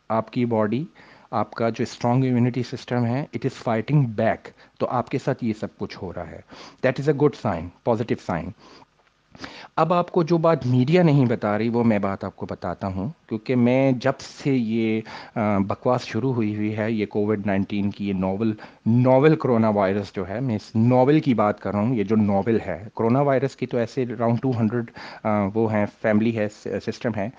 آپ 0.10 0.32
کی 0.32 0.46
باڈی 0.46 0.86
آپ 1.32 1.52
کا 1.52 1.70
جو 1.70 1.84
اسٹرانگ 1.84 2.24
امیونٹی 2.24 2.64
سسٹم 2.64 3.06
ہے 3.06 3.26
اٹ 3.34 3.46
از 3.46 3.62
فائٹنگ 3.64 4.06
بیک 4.16 4.48
تو 4.80 4.88
آپ 4.90 5.10
کے 5.10 5.18
ساتھ 5.18 5.44
یہ 5.44 5.54
سب 5.60 5.78
کچھ 5.78 5.98
ہو 6.02 6.14
رہا 6.14 6.30
ہے. 6.32 6.42
That 6.84 7.00
is 7.00 7.10
a 7.10 7.16
good 7.22 7.36
sign 7.42 7.68
positive 7.84 8.18
sign 8.26 8.50
اب 9.76 9.92
آپ 9.94 10.10
کو 10.12 10.22
جو 10.24 10.38
بات 10.38 10.66
میڈیا 10.68 11.02
نہیں 11.04 11.26
بتا 11.26 11.58
رہی، 11.58 11.70
وہ 11.70 11.84
میں 11.84 11.98
بات 12.00 12.24
آپ 12.24 12.36
کو 12.36 12.46
بتاتا 12.50 12.88
ہوں. 12.88 13.10
کیونکہ 13.30 13.56
میں 13.56 13.92
جب 14.02 14.20
سے 14.20 14.52
یہ 14.52 15.38
بکواس 15.68 16.06
شروع 16.06 16.34
ہوئی 16.34 16.56
ہوئی 16.56 16.76
ہے، 16.78 16.92
یہ 16.92 17.06
کووڈ 17.06 17.46
نائنٹین 17.48 17.92
کی 17.92 18.08
یہ 18.08 18.14
ناول 18.14 18.54
ناول 18.86 19.36
کرونا 19.36 19.70
وائرس 19.70 20.14
جو 20.16 20.28
ہے، 20.30 20.40
میں 20.40 20.56
اس 20.56 20.72
ناول 20.76 21.20
کی 21.20 21.34
بات 21.34 21.60
کر 21.62 21.72
رہا 21.72 21.80
ہوں. 21.80 21.96
یہ 21.96 22.04
جو 22.04 22.16
ناول 22.16 22.60
ہے 22.66 22.84
کرونا 22.96 23.22
وائرس 23.22 23.56
کی 23.56 23.66
تو 23.66 23.78
ایسے 23.78 24.04
اراؤنڈ 24.04 24.42
ٹو 24.42 24.52
ہنڈریڈ 24.60 24.92
وہ 25.56 25.72
ہیں 25.74 25.86
فیملی 26.02 26.38
ہے 26.38 26.48
سسٹم 26.86 27.16
ہے. 27.16 27.30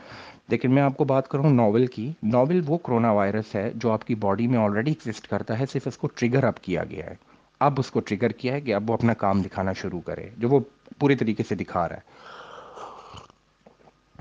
لیکن 0.48 0.74
میں 0.74 0.82
آپ 0.82 0.96
کو 0.96 1.04
بات 1.04 1.28
کروں 1.28 1.50
ناول 1.50 1.86
کی۔ 1.86 2.12
ناول 2.22 2.60
وہ 2.66 2.78
کرونا 2.78 3.10
وائرس 3.10 3.54
ہے 3.54 3.70
جو 3.74 3.92
آپ 3.92 4.04
کی 4.04 4.14
باڈی 4.14 4.46
میں 4.46 4.58
آلریڈی 4.58 4.92
ایگزسٹ 4.92 5.28
کرتا 5.28 5.58
ہے، 5.58 5.66
صرف 5.66 5.86
اس 5.86 5.98
کو 5.98 6.06
ٹریگر 6.06 6.44
اپ 6.44 6.62
کیا 6.62 6.84
گیا 6.84 7.06
ہے۔ 7.06 7.14
اب 7.60 7.74
اس 7.78 7.90
کو 7.90 8.00
ٹریگر 8.00 8.28
کیا 8.30 8.54
ہے 8.54 8.60
کہ 8.60 8.74
اب 8.74 8.90
وہ 8.90 8.94
اپنا 8.94 9.14
کام 9.14 9.42
دکھانا 9.42 9.72
شروع 9.72 10.00
کرے، 10.00 10.28
جو 10.38 10.48
وہ 10.48 10.60
پورے 10.98 11.16
طریقے 11.16 11.42
سے 11.48 11.54
دکھا 11.54 11.88
رہا 11.88 11.96
ہے۔ 11.96 12.00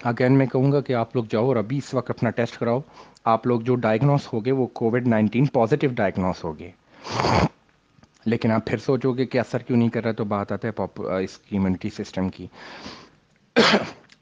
اگین 0.03 0.37
میں 0.37 0.45
کہوں 0.45 0.71
گا 0.71 0.81
کہ 0.81 0.93
آپ 0.93 1.15
لوگ 1.15 1.23
جاؤ 1.29 1.45
اور 1.45 1.55
ابھی 1.55 1.77
اس 1.77 1.93
وقت 1.93 2.09
اپنا 2.09 2.29
ٹیسٹ 2.29 2.57
کراؤ۔ 2.57 2.79
آپ 3.25 3.47
لوگ 3.47 3.61
جو 3.61 3.75
ڈائگنوس 3.75 4.33
ہو 4.33 4.45
گئے 4.45 4.53
وہ 4.53 4.67
کووڈ 4.67 5.07
نائنٹین 5.07 5.45
پازیٹیو 5.45 5.89
ڈائگنوس 5.93 6.43
ہو 6.43 6.59
گئے۔ 6.59 6.71
لیکن 8.25 8.51
آپ 8.51 8.65
پھر 8.65 8.77
سوچو 8.77 9.11
گے 9.11 9.25
کہ 9.25 9.37
اثر 9.37 9.57
کیوں 9.57 9.77
نہیں 9.77 9.89
کر 9.89 10.03
رہا 10.03 10.11
تو 10.11 10.23
بات 10.23 10.51
آتا 10.51 10.67
ہے 10.67 10.81
اس 11.23 11.37
کی 11.37 11.57
امیونٹی 11.57 11.89
سسٹم 11.89 12.29
کی۔ 12.29 12.47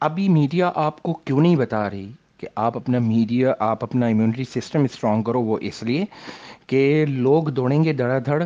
ابھی 0.06 0.28
میڈیا 0.30 0.72
آپ 0.76 1.02
کو 1.04 1.14
کیوں 1.26 1.42
نہیں 1.42 1.56
بتا 1.56 1.90
رہی 1.90 2.12
کہ 2.38 2.48
آپ 2.56 2.78
اپنا 2.78 3.00
میڈیا، 3.00 3.54
آپ 3.60 3.84
اپنا 3.84 4.08
امیونٹی 4.08 4.44
سسٹم 4.44 4.84
اسٹرانگ 4.84 5.24
کرو؟ 5.24 5.42
وہ 5.42 5.58
اس 5.62 5.82
لیے 5.84 6.06
کہ 6.68 7.06
لوگ 7.08 7.50
دوڑیں 7.50 7.84
گے 7.84 7.94
دھڑا 7.94 8.18
دھڑ 8.26 8.44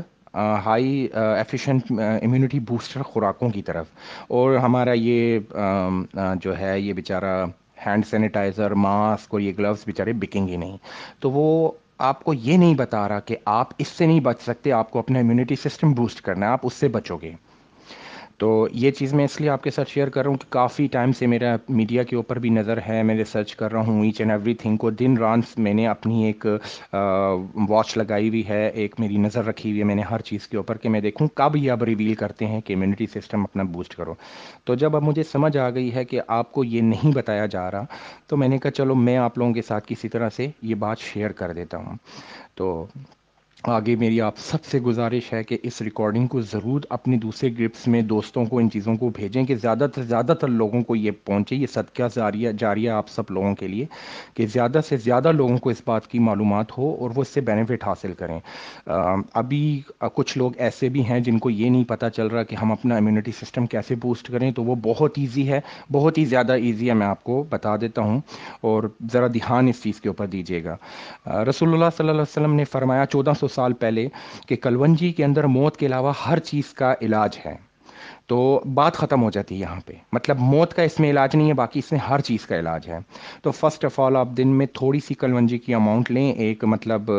ہائی 0.66 1.08
ایفیشینٹ 1.14 1.92
امیونٹی 2.00 2.60
بوسٹر 2.60 3.02
خوراکوں 3.02 3.50
کی 3.50 3.62
طرف۔ 3.62 3.86
اور 4.28 4.58
ہمارا 4.58 4.94
یہ 4.96 5.40
جو 6.42 6.58
ہے، 6.60 6.80
یہ 6.80 6.94
بیچارہ 6.94 7.46
ہینڈ 7.86 8.06
سینیٹائزر 8.06 8.74
ماسک 8.78 9.34
اور 9.34 9.42
یہ 9.42 9.54
گلوز 9.58 9.84
بیچارے 9.86 10.14
بکیں 10.14 10.48
گے 10.48 10.58
نہیں۔ 10.58 10.78
تو 11.20 11.32
وہ 11.32 11.72
آپ 11.98 12.24
کو 12.24 12.34
یہ 12.34 12.58
نہیں 12.58 12.76
بتا 12.76 13.08
رہا 13.10 13.20
کہ 13.20 13.36
آپ 13.46 13.74
اس 13.78 13.88
سے 13.88 14.06
نہیں 14.06 14.20
بچ 14.20 14.42
سکتے، 14.42 14.72
آپ 14.72 14.92
کو 14.92 15.00
اپنا 15.00 15.20
امیونٹی 15.20 15.56
سسٹم 15.56 15.94
بوسٹ 15.94 16.22
کرنا 16.22 16.46
ہے، 16.46 16.52
آپ 16.52 16.60
اس 16.64 16.74
سے 16.74 16.88
بچو 16.88 17.18
گے۔ 17.18 17.32
تو 18.40 18.68
یہ 18.72 18.92
چیز 18.92 19.14
میں 19.14 19.24
اس 19.26 19.40
لیے 19.42 19.50
آپ 19.50 19.64
کے 19.64 19.72
ساتھ 19.72 19.90
شیئر 19.90 20.10
کر 20.10 20.22
رہا 20.24 20.30
ہوں 20.30 20.38
کہ 20.38 20.52
کافی 20.52 20.86
ٹائم 20.92 21.12
سے 21.12 21.28
میرا 21.28 21.56
میڈیا 21.70 22.04
کے 22.04 22.16
اوپر 22.16 22.40
بھی 22.40 22.50
نظر 22.50 22.80
ہے، 22.88 23.02
میں 23.04 23.16
ریسرچ 23.16 23.56
کر 23.56 23.72
رہا 23.72 23.82
ہوں 23.88 24.04
ایچ 24.06 24.20
اینڈ 24.22 24.32
ایوری 24.32 24.54
تھنگ 24.54 24.78
کو۔ 24.78 24.90
دن 24.92 25.18
رات 25.18 25.60
میں 25.60 25.74
نے 25.74 25.88
اپنی 25.88 26.24
ایک 26.26 26.46
واچ 27.70 27.96
لگائی 27.98 28.30
ہوئی 28.30 28.48
ہے، 28.48 28.68
ایک 28.70 28.96
میری 29.00 29.18
نظر 29.18 29.46
رکھی 29.46 29.70
ہوئی 29.70 29.80
ہے 29.80 29.86
میں 29.86 29.96
نے 29.96 30.02
ہر 30.12 30.22
چیز 30.22 30.48
کے 30.48 30.58
اوپر 30.58 30.78
کہ 30.78 30.90
میں 30.90 31.02
دیکھوں 31.02 31.28
کب 31.34 31.56
یہ 31.56 31.72
اب 31.72 31.84
ریویل 31.84 32.14
کرتے 32.16 32.48
ہیں 32.48 32.62
کہ 32.62 32.74
امیونٹی 32.74 33.06
سسٹم 33.14 33.44
اپنا 33.44 33.64
بوسٹ 33.74 33.96
کرو۔ 33.96 34.14
تو 34.66 34.76
جب 34.76 34.96
اب 34.96 35.04
مجھے 35.04 35.24
سمجھ 35.24 35.56
آ 35.58 35.70
گئی 35.70 35.94
ہے 35.94 36.06
کہ 36.06 36.22
آپ 36.28 36.52
کو 36.52 36.64
یہ 36.64 36.82
نہیں 36.82 37.16
بتایا 37.16 37.46
جا 37.46 37.70
رہا، 37.72 37.84
تو 38.28 38.38
میں 38.38 38.48
نے 38.48 38.58
کہا 38.58 38.72
چلو 38.72 38.96
میں 38.96 39.18
آپ 39.18 39.38
لوگوں 39.38 39.54
کے 39.54 39.62
ساتھ 39.62 39.88
کسی 39.88 40.10
طرح 40.10 40.30
سے 40.36 40.48
یہ 40.62 40.76
بات 40.76 41.00
شیئر 41.02 41.32
کر 41.32 41.54
دیتا 41.54 41.78
ہوں۔ 41.78 41.96
تو 42.56 42.86
آگے 43.64 43.96
میری 43.96 44.20
آپ 44.22 44.38
سب 44.38 44.66
سے 44.66 44.80
گزارش 44.80 45.32
ہے 45.34 45.44
کہ 45.44 45.58
اس 45.64 45.82
ریکارڈنگ 45.82 46.28
کو 46.28 46.42
ضرور 46.42 46.82
اپنے 46.90 47.18
دوسرے 47.18 47.50
گرپس 47.60 47.88
میں 47.88 48.02
دوستوں 48.02 48.44
کو 48.46 48.60
ان 48.60 48.70
چیزوں 48.72 48.96
کو 48.96 49.10
بھیجیں 49.16 49.44
کہ 49.46 49.56
زیادہ 49.56 49.88
سے 49.96 50.04
زیادہ 50.04 50.34
تر 50.42 50.48
لوگوں 50.48 50.82
کو 50.82 50.96
یہ 50.96 51.12
پہنچے، 51.26 51.56
یہ 51.56 51.68
صدقہ 51.74 52.04
جاریہ 52.16 52.52
جاریہ 52.58 52.90
آپ 52.90 53.10
سب 53.10 53.24
لوگوں 53.30 53.54
کے 53.56 53.68
لیے 53.68 53.86
کہ 54.34 54.46
زیادہ 54.48 54.80
سے 54.90 54.98
زیادہ 54.98 55.32
لوگوں 55.32 55.58
کو 55.58 55.70
اس 55.70 55.82
بات 55.86 56.08
کی 56.08 56.20
معلومات 56.20 56.78
ہو 56.78 56.94
اور 57.00 57.12
وہ 57.16 57.22
اس 57.22 57.28
سے 57.28 57.42
بینیفٹ 57.42 57.84
حاصل 57.88 58.14
کریں۔ 58.20 58.40
ابھی 58.88 59.82
کچھ 60.14 60.38
لوگ 60.38 60.52
ایسے 60.58 60.90
بھی 60.90 61.06
ہیں 61.06 61.20
جن 61.20 61.40
کو 61.40 61.50
یہ 61.50 61.70
نہیں 61.70 61.84
پتہ 61.84 62.06
چل 62.16 62.28
رہا 62.28 62.44
کہ 62.44 62.56
ہم 62.56 62.72
اپنا 62.72 62.98
امیونٹی 62.98 63.32
سسٹم 63.42 63.66
کیسے 63.66 63.96
بوسٹ 64.02 64.32
کریں، 64.32 64.50
تو 64.52 64.64
وہ 64.64 64.76
بہت 64.84 65.18
ایزی 65.18 65.48
ہے، 65.50 65.60
بہت 65.92 66.18
ہی 66.18 66.26
زیادہ 66.26 66.54
ایزی 66.54 66.90
ہے، 66.90 66.94
میں 66.94 67.08
آپ 67.08 67.24
کو 67.24 67.44
بتا 67.50 67.76
دیتا 67.82 68.02
ہوں 68.02 68.20
اور 68.62 68.90
ذرا 69.14 69.28
دھیان 69.34 69.68
اس 69.68 69.84
چیز 69.84 70.02
کے 70.02 70.10
اوپر 70.10 70.28
دیجیے 70.28 70.64
گا۔ 70.64 70.76
رسول 71.46 71.74
اللہ 71.74 71.90
صلی 71.98 72.10
اللہ 72.10 72.12
علیہ 72.12 72.22
وسلم 72.22 72.56
نے 72.56 72.64
فرمایا، 72.64 73.06
چودہ 73.06 73.32
سو 73.40 73.48
سال 73.50 73.74
پہلے 73.74 74.08
کہ 74.48 74.56
کلونجی 74.56 75.12
کے 75.12 75.26
اندر 75.26 75.44
موت 75.44 75.78
کے 75.78 75.86
علاوہ 75.86 76.14
ہر 76.28 76.40
چیز 76.40 76.74
کا 76.74 76.94
علاج 77.02 77.38
ہے۔ 77.46 77.69
تو 78.30 78.62
بات 78.74 78.94
ختم 78.94 79.24
ہو 79.24 79.30
جاتی 79.32 79.56
ہے 79.56 79.60
یہاں 79.60 79.80
پہ۔ 79.86 79.94
مطلب 80.14 80.40
موت 80.40 80.74
کا 80.74 80.82
اس 80.82 81.00
میں 81.00 81.10
علاج 81.10 81.36
نہیں 81.36 81.48
ہے، 81.48 81.54
باقی 81.54 81.80
اس 81.80 81.92
میں 81.92 82.00
ہر 82.00 82.20
چیز 82.20 82.46
کا 82.46 82.60
علاج 82.60 82.88
ہے۔ 82.88 82.98
تو 83.44 83.52
فرسٹ 83.52 83.86
آف 83.86 84.00
آل 84.00 84.16
آپ 84.16 84.28
دن 84.38 84.48
میں 84.48 84.66
تھوڑی 84.74 85.00
سی 85.00 85.14
کلونجی 85.14 85.58
کی 85.58 85.74
اماؤنٹ 85.74 86.12
لیں۔ 86.12 86.32
ایک 86.32 86.64
مطلب 86.64 87.12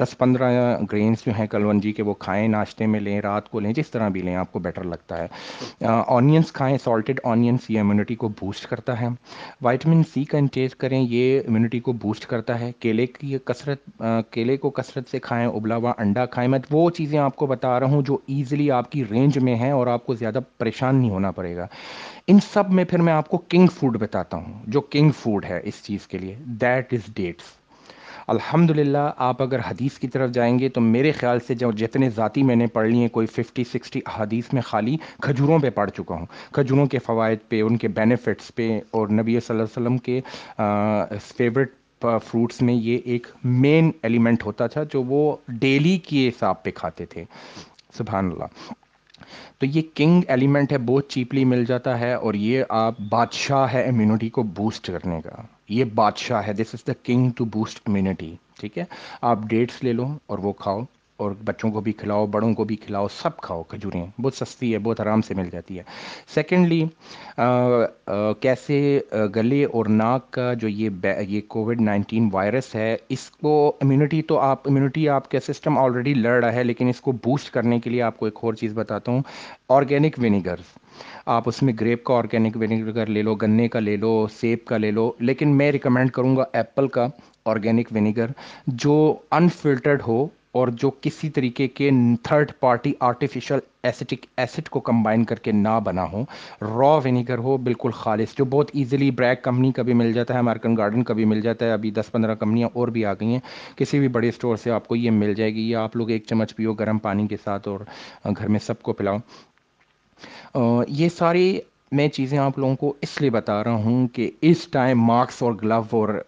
دس 0.00 0.18
پندرہ 0.18 0.78
گرینس 0.92 1.24
جو 1.26 1.32
ہیں 1.38 1.46
کلونجی 1.46 1.92
کے 1.92 2.02
وہ 2.02 2.14
کھائیں، 2.14 2.46
ناشتے 2.48 2.86
میں 2.86 3.00
لیں، 3.00 3.20
رات 3.20 3.48
کو 3.50 3.60
لیں، 3.60 3.72
جس 3.72 3.90
طرح 3.90 4.08
بھی 4.08 4.22
لیں، 4.22 4.36
آپ 4.36 4.52
کو 4.52 4.58
بیٹر 4.58 4.84
لگتا 4.84 5.22
ہے۔ 5.22 5.84
آنینس 6.06 6.52
کھائیں 6.52 6.76
سالٹڈ 6.84 7.20
آنینس 7.24 7.60
یہ 7.68 7.80
امیونٹی 7.80 8.14
کو 8.14 8.28
بوسٹ 8.28 8.66
کرتا 8.66 9.00
ہے۔ 9.00 9.08
وائٹمن 9.62 10.02
سی 10.14 10.24
کا 10.24 10.38
انٹیز 10.38 10.74
کریں، 10.74 11.00
یہ 11.10 11.40
امیونٹی 11.48 11.80
کو 11.80 11.92
بوسٹ 11.92 12.26
کرتا 12.26 12.60
ہے۔ 12.60 12.70
کیلے 12.80 13.06
کی 13.06 13.36
کثرت 13.44 14.02
کیلے 14.30 14.56
کو 14.56 14.70
کثرت 14.70 15.08
سے 15.10 15.18
کھائیں، 15.18 15.46
ابلا 15.46 15.76
ہوا 15.76 15.92
انڈا 15.98 16.26
کھائیں۔ 16.26 16.48
میں 16.50 16.58
وہ 16.70 16.90
چیزیں 16.90 17.18
آپ 17.18 17.36
کو 17.36 17.46
بتا 17.46 17.78
رہا 17.80 17.86
ہوں 17.86 18.02
جو 18.02 18.18
ایزلی 18.26 18.70
آپ 18.70 18.90
کی 18.92 19.04
رینج 19.10 19.38
میں 19.38 19.54
ہیں 19.56 19.70
اور 19.70 19.86
آپ 19.86 20.06
کو 20.06 20.14
زیادہ 20.14 20.38
پریشان 20.58 20.96
نہیں 20.96 21.10
ہونا 21.10 21.30
پڑے 21.30 21.56
گا۔ 21.56 21.66
ان 22.26 22.38
سب 22.52 22.70
میں 22.72 22.84
پھر 22.84 23.02
میں 23.02 23.12
آپ 23.12 23.28
کو 23.28 23.38
کنگ 23.38 23.66
فوڈ 23.74 23.98
بتاتا 24.00 24.36
ہوں، 24.36 24.62
جو 24.66 24.80
کنگ 24.80 25.10
فوڈ 25.10 25.44
ہے 25.44 25.60
اس 25.64 25.82
چیز 25.82 26.06
کے 26.06 26.18
لیے 26.18 26.34
دیٹ 26.60 26.92
از 26.92 27.12
ڈیٹس 27.14 27.52
الحمد 28.26 28.70
للہ 28.70 29.10
آپ 29.16 29.42
اگر 29.42 29.60
حدیث 29.60 29.98
کی 29.98 30.08
طرف 30.08 30.30
جائیں 30.30 30.58
گے 30.58 30.68
تو 30.68 30.80
میرے 30.80 31.10
خیال 31.12 31.40
سے 31.46 31.54
جو 31.54 31.70
جتنے 31.72 32.08
ذاتی 32.10 32.42
میں 32.42 32.56
نے 32.56 32.66
پڑھ 32.66 32.88
لی 32.88 32.98
ہیں 32.98 33.08
کوئی 33.08 33.26
ففٹی 33.26 33.64
سکسٹی 33.64 34.00
حدیث 34.14 34.52
میں 34.52 34.62
خالی 34.62 34.96
کھجوروں 35.22 35.58
پہ 35.58 35.70
پڑھ 35.70 35.90
چکا 35.90 36.14
ہوں۔ 36.14 36.26
کھجوروں 36.52 36.86
کے 36.86 36.98
فوائد 36.98 37.38
پہ، 37.48 37.60
ان 37.62 37.76
کے 37.76 37.88
بینیفٹس 37.88 38.54
پہ، 38.54 38.68
اور 38.90 39.08
نبی 39.08 39.38
صلی 39.40 39.56
اللہ 39.56 39.62
علیہ 39.62 39.76
وسلم 39.76 39.98
کے 39.98 40.20
فیوریٹ 41.36 41.72
فروٹس 42.00 42.62
میں 42.62 42.74
یہ 42.74 42.98
ایک 43.04 43.26
مین 43.44 43.90
ایلیمنٹ 44.02 44.44
ہوتا 44.46 44.66
تھا 44.66 44.82
جو 44.92 45.02
وہ 45.02 45.36
ڈیلی 45.60 45.96
کے 45.98 46.28
حساب 46.28 46.62
پہ 46.62 46.70
کھاتے 46.70 47.06
تھے۔ 47.06 47.24
سبحان 47.96 48.30
اللہ۔ 48.32 48.72
تو 49.64 49.68
یہ 49.68 49.82
کنگ 49.94 50.22
ایلیمنٹ 50.28 50.72
ہے، 50.72 50.78
بہت 50.78 51.08
چیپلی 51.08 51.44
مل 51.44 51.64
جاتا 51.64 52.00
ہے 52.00 52.14
اور 52.14 52.34
یہ 52.34 52.64
آپ 52.68 52.94
بادشاہ 53.08 53.72
ہے 53.72 53.84
امیونٹی 53.88 54.28
کو 54.28 54.42
بوسٹ 54.42 54.86
کرنے 54.86 55.20
کا۔ 55.20 55.42
یہ 55.68 55.84
بادشاہ 55.84 56.46
ہے 56.46 56.52
this 56.52 56.74
is 56.74 56.86
the 56.86 56.92
king 57.02 57.30
to 57.36 57.44
boost 57.44 57.80
immunity 57.86 58.34
ٹھیک 58.60 58.78
ہے؟ 58.78 58.84
آپ 59.22 59.38
ڈیٹس 59.48 59.84
لے 59.84 59.92
لو 59.92 60.06
اور 60.26 60.38
وہ 60.38 60.52
کھاؤ۔ 60.52 60.80
اور 61.16 61.32
بچوں 61.44 61.70
کو 61.70 61.80
بھی 61.80 61.92
کھلاؤ، 61.92 62.26
بڑوں 62.26 62.52
کو 62.54 62.64
بھی 62.64 62.76
کھلاؤ، 62.76 63.06
سب 63.12 63.36
کھاؤ، 63.36 63.62
کھجوریں۔ 63.62 64.04
بہت 64.20 64.34
سستی 64.34 64.72
ہے، 64.72 64.78
بہت 64.78 65.00
آرام 65.00 65.22
سے 65.22 65.34
مل 65.34 65.48
جاتی 65.52 65.78
ہے۔ 65.78 65.82
سیکنڈلی 66.34 66.84
کیسے 68.40 69.00
گلے 69.36 69.64
اور 69.64 69.86
ناک 69.86 70.30
کا 70.30 70.52
جو 70.54 70.68
یہ 70.68 71.06
یہ 71.28 71.40
کووڈ 71.48 71.80
نائنٹین 71.80 72.28
وائرس 72.32 72.74
ہے، 72.74 72.96
اس 73.08 73.30
کو 73.30 73.54
امیونٹی 73.80 74.22
تو 74.22 74.38
آپ 74.40 74.68
امیونٹی 74.68 75.08
آپ 75.08 75.30
کا 75.30 75.40
سسٹم 75.46 75.78
آلریڈی 75.78 76.14
لڑ 76.14 76.42
رہا 76.44 76.52
ہے، 76.52 76.64
لیکن 76.64 76.88
اس 76.88 77.00
کو 77.00 77.12
بوسٹ 77.24 77.50
کرنے 77.54 77.80
کے 77.80 77.90
لیے 77.90 78.02
آپ 78.02 78.18
کو 78.18 78.26
ایک 78.26 78.38
اور 78.42 78.54
چیز 78.54 78.72
بتاتا 78.74 79.12
ہوں 79.12 79.20
آرگینک 79.68 80.18
ونیگرز 80.22 80.78
آپ 81.26 81.48
اس 81.48 81.62
میں 81.62 81.72
گریپ 81.80 82.04
کا 82.04 82.14
آرگینک 82.14 82.56
ونیگر 82.56 83.06
لے 83.06 83.22
لو، 83.22 83.34
گنے 83.34 83.68
کا 83.68 83.80
لے 83.80 83.96
لو، 83.96 84.26
سیب 84.32 84.64
کا 84.64 84.76
لے 84.76 84.90
لو، 84.90 85.10
لیکن 85.20 85.56
میں 85.56 85.70
ریکمینڈ 85.72 86.10
کروں 86.10 86.36
گا 86.36 86.44
ایپل 86.52 86.88
کا 86.88 87.06
آرگینک 87.44 87.88
ونیگر 87.94 88.30
جو 88.66 88.94
انفلٹرڈ 89.30 90.02
ہو 90.06 90.26
اور 90.54 90.68
جو 90.68 90.90
کسی 91.00 91.28
طریقے 91.30 91.66
کے 91.68 91.90
third 92.22 92.52
party 92.60 92.92
artificial 93.00 93.58
acetic 93.82 94.26
acid 94.36 94.68
کو 94.68 94.80
کمبائن 94.80 95.24
کر 95.24 95.36
کے 95.36 95.52
نہ 95.52 95.78
بنا 95.84 96.04
ہو 96.12 96.22
را 96.60 96.94
ونیگر 97.04 97.38
ہو، 97.38 97.56
بالکل 97.56 97.90
خالص، 97.90 98.36
جو 98.36 98.44
بہت 98.44 98.70
ایزیلی 98.74 99.10
بریک 99.10 99.42
کمپنی 99.42 99.72
کا 99.72 99.82
بھی 99.82 99.92
مل 99.92 100.12
جاتا 100.12 100.34
ہے 100.34 100.38
امریکن 100.38 100.76
گارڈن 100.76 101.02
کا 101.04 101.14
بھی 101.14 101.24
مل 101.24 101.40
جاتا 101.40 101.66
ہے، 101.66 101.72
ابھی 101.72 101.90
دس 101.90 102.12
پندرہ 102.12 102.34
کمپنیاں 102.34 102.68
اور 102.72 102.88
بھی 102.88 103.04
آ 103.04 103.12
گئی 103.12 103.28
ہیں۔ 103.28 103.40
کسی 103.76 103.98
بھی 103.98 104.08
بڑے 104.08 104.28
اسٹور 104.28 104.56
سے 104.56 104.70
آپ 104.70 104.88
کو 104.88 104.96
یہ 104.96 105.10
مل 105.10 105.34
جائے 105.34 105.54
گی 105.54 105.68
یا 105.70 105.82
آپ 105.82 105.96
لوگ 105.96 106.10
ایک 106.10 106.24
چمچ 106.26 106.56
پیو 106.56 106.74
گرم 106.74 106.98
پانی 106.98 107.26
کے 107.26 107.36
ساتھ 107.44 107.68
اور 107.68 107.80
گھر 108.38 108.48
میں 108.48 108.60
سب 108.60 108.82
کو 108.82 108.92
پلاؤ۔ 108.92 109.16
یہ 110.88 111.08
ساری 111.08 111.58
میں 111.94 112.08
چیزیں 112.08 112.38
آپ 112.38 112.58
لوگوں 112.58 112.76
کو 112.76 112.92
اس 113.00 113.20
لیے 113.20 113.30
بتا 113.30 113.64
رہا 113.64 113.74
ہوں 113.74 114.08
کہ 114.08 114.30
اس 114.40 114.66
ٹائم 114.68 115.02
ماسک 115.02 115.42
اور 115.42 115.52
گلو 115.62 115.82
اور 115.90 116.22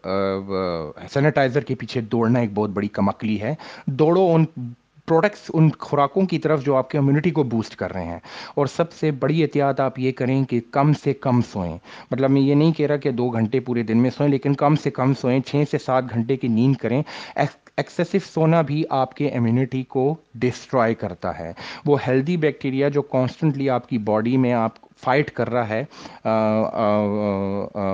سینیٹائزر 1.12 1.60
کے 1.60 1.74
پیچھے 1.74 2.00
دوڑنا 2.00 2.38
ایک 2.40 2.50
بہت 2.54 2.70
بڑی 2.70 2.88
کمکلی 2.88 3.40
ہے۔ 3.40 3.54
دوڑو 3.86 4.34
ان 4.34 4.44
پروڈکٹس 5.06 5.50
ان 5.54 5.68
خوراکوں 5.78 6.22
کی 6.22 6.38
طرف 6.38 6.64
جو 6.64 6.76
آپ 6.76 6.90
کے 6.90 6.98
امیونٹی 6.98 7.30
کو 7.30 7.42
بوسٹ 7.42 7.76
کر 7.76 7.92
رہے 7.92 8.04
ہیں۔ 8.04 8.18
اور 8.54 8.66
سب 8.66 8.92
سے 8.92 9.10
بڑی 9.10 9.42
احتیاط 9.42 9.80
آپ 9.80 9.98
یہ 9.98 10.12
کریں 10.12 10.44
کہ 10.44 10.60
کم 10.70 10.92
سے 10.92 11.14
کم 11.14 11.40
سوئیں۔ 11.52 11.78
مطلب 12.10 12.30
میں 12.30 12.42
یہ 12.42 12.54
نہیں 12.54 12.72
کہہ 12.72 12.86
رہا 12.86 12.96
کہ 12.96 13.10
دو 13.10 13.28
گھنٹے 13.28 13.60
پورے 13.60 13.82
دن 13.82 13.98
میں 13.98 14.10
سوئیں، 14.10 14.30
لیکن 14.30 14.54
کم 14.54 14.76
سے 14.76 14.90
کم 14.90 15.14
سوئیں، 15.14 15.40
چھ 15.40 15.62
سے 15.70 15.78
سات 15.78 16.04
گھنٹے 16.14 16.36
کی 16.36 16.48
نیند 16.48 16.76
کریں۔ 16.76 17.02
ایکسیسو 17.76 18.18
سونا 18.34 18.62
بھی 18.62 18.84
آپ 18.90 19.14
کے 19.14 19.28
امیونٹی 19.28 19.82
کو 19.82 20.14
ڈسٹرائے 20.34 20.94
کرتا 20.94 21.38
ہے۔ 21.38 21.52
وہ 21.86 21.96
ہیلدی 22.06 22.36
بیکٹیریا 22.36 22.88
جو 22.88 23.02
کانسٹنٹلی 23.02 23.70
آپ 23.70 23.88
کی 23.88 23.98
باڈی 23.98 24.36
میں 24.36 24.52
آپ 24.52 24.85
فائٹ 25.04 25.30
کر 25.30 25.50
رہا 25.50 25.68
ہے 25.68 25.84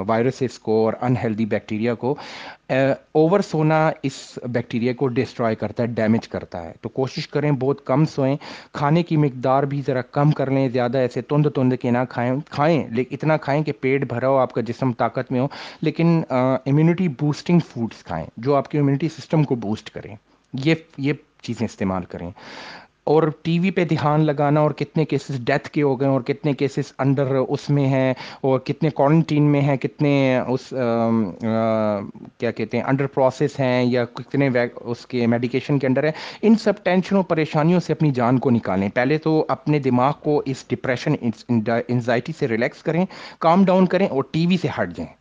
وائرسز 0.09 0.59
کو 0.59 0.85
اور 0.85 0.93
انہیلدی 1.01 1.45
بیکٹیریا 1.47 1.95
کو۔ 1.95 2.15
اوور 2.69 3.41
سونا 3.41 3.91
اس 4.03 4.13
بیکٹیریا 4.49 4.93
کو 4.93 5.09
ڈسٹرائے 5.09 5.55
کرتا 5.55 5.83
ہے 5.83 5.89
ڈیمیج 5.89 6.29
کرتا 6.29 6.63
ہے۔ 6.63 6.73
تو 6.81 6.89
کوشش 6.89 7.29
کریں 7.29 7.51
بہت 7.51 7.85
کم 7.87 8.05
سوئیں، 8.05 8.37
کھانے 8.73 9.03
کی 9.03 9.17
مقدار 9.17 9.63
بھی 9.63 9.83
ذرا 9.87 10.03
کم 10.11 10.31
کر 10.31 10.51
لیں، 10.51 10.69
زیادہ 10.69 10.99
ایسے 10.99 11.23
تند 11.23 11.47
تند 11.55 11.73
کے 11.83 11.91
نہ 11.91 11.99
کھائیں 12.09 12.35
کھائیں، 12.51 12.83
لیکن 12.91 13.15
اتنا 13.15 13.37
کھائیں 13.37 13.63
کہ 13.65 13.73
پیٹ 13.81 14.05
بھرا 14.05 14.29
ہو، 14.29 14.37
آپ 14.39 14.53
کا 14.53 14.61
جسم 14.61 14.93
طاقت 14.93 15.33
میں 15.33 15.41
ہو۔ 15.41 15.49
لیکن 15.83 16.23
امیونٹی 16.31 17.09
بوسٹنگ 17.09 17.59
فوڈس 17.69 18.05
کھائیں، 18.05 18.27
جو 18.37 18.55
آپ 18.57 18.71
کے 18.71 18.79
امیونٹی 18.79 19.09
سسٹم 19.09 19.45
کو 19.45 19.55
بوسٹ 19.55 19.91
کریں۔ 19.91 20.15
یہ 20.55 20.75
یہ 20.99 21.13
چیزیں 21.43 21.65
استعمال 21.65 22.05
کریں۔ 22.05 22.31
اور 23.07 23.23
ٹی 23.43 23.59
وی 23.59 23.71
پہ 23.71 23.85
دھیان 23.85 24.25
لگانا 24.27 24.61
اور 24.61 24.71
کتنے 24.71 25.05
کیسز 25.05 25.39
ڈیتھ 25.47 25.69
کے 25.71 25.83
ہو 25.83 25.99
گئے 26.01 26.09
اور 26.09 26.21
کتنے 26.21 26.53
کیسز 26.53 26.93
انڈر 26.99 27.35
اس 27.37 27.69
میں 27.71 27.87
ہیں 27.89 28.13
اور 28.41 28.59
کتنے 28.61 28.91
کوارنٹین 28.91 29.51
میں 29.53 29.61
ہیں، 29.61 29.77
کتنے 29.77 30.13
اس 30.39 30.69
کیا 32.39 32.51
کہتے 32.51 32.77
ہیں 32.77 32.85
انڈر 32.85 33.07
پروسیس 33.07 33.59
ہیں 33.61 33.83
یا 33.85 34.05
کتنے 34.15 34.49
اس 34.75 35.07
کے 35.07 35.27
میڈیکیشن 35.27 35.79
کے 35.79 35.87
انڈر 35.87 36.05
ہیں۔ 36.05 36.13
ان 36.43 36.55
سب 36.63 36.83
ٹینشنوں 36.85 37.23
پریشانیوں 37.29 37.81
سے 37.81 37.93
اپنی 37.93 38.11
جان 38.11 38.39
کو 38.39 38.51
نکالیں۔ 38.51 38.89
پہلے 38.95 39.19
تو 39.19 39.45
اپنے 39.49 39.79
دماغ 39.79 40.13
کو 40.23 40.41
اس 40.47 40.65
ڈپریشن 40.69 41.15
انزائٹی 41.89 42.33
سے 42.39 42.49
ریلیکس 42.49 42.83
کریں 42.83 43.05
کام 43.41 43.65
ڈاؤن 43.65 43.87
کریں 43.87 44.07
اور 44.07 44.23
ٹی 44.31 44.47
وی 44.47 44.57
سے 44.63 44.69
ہٹ 44.79 44.97
جائیں۔ 44.97 45.13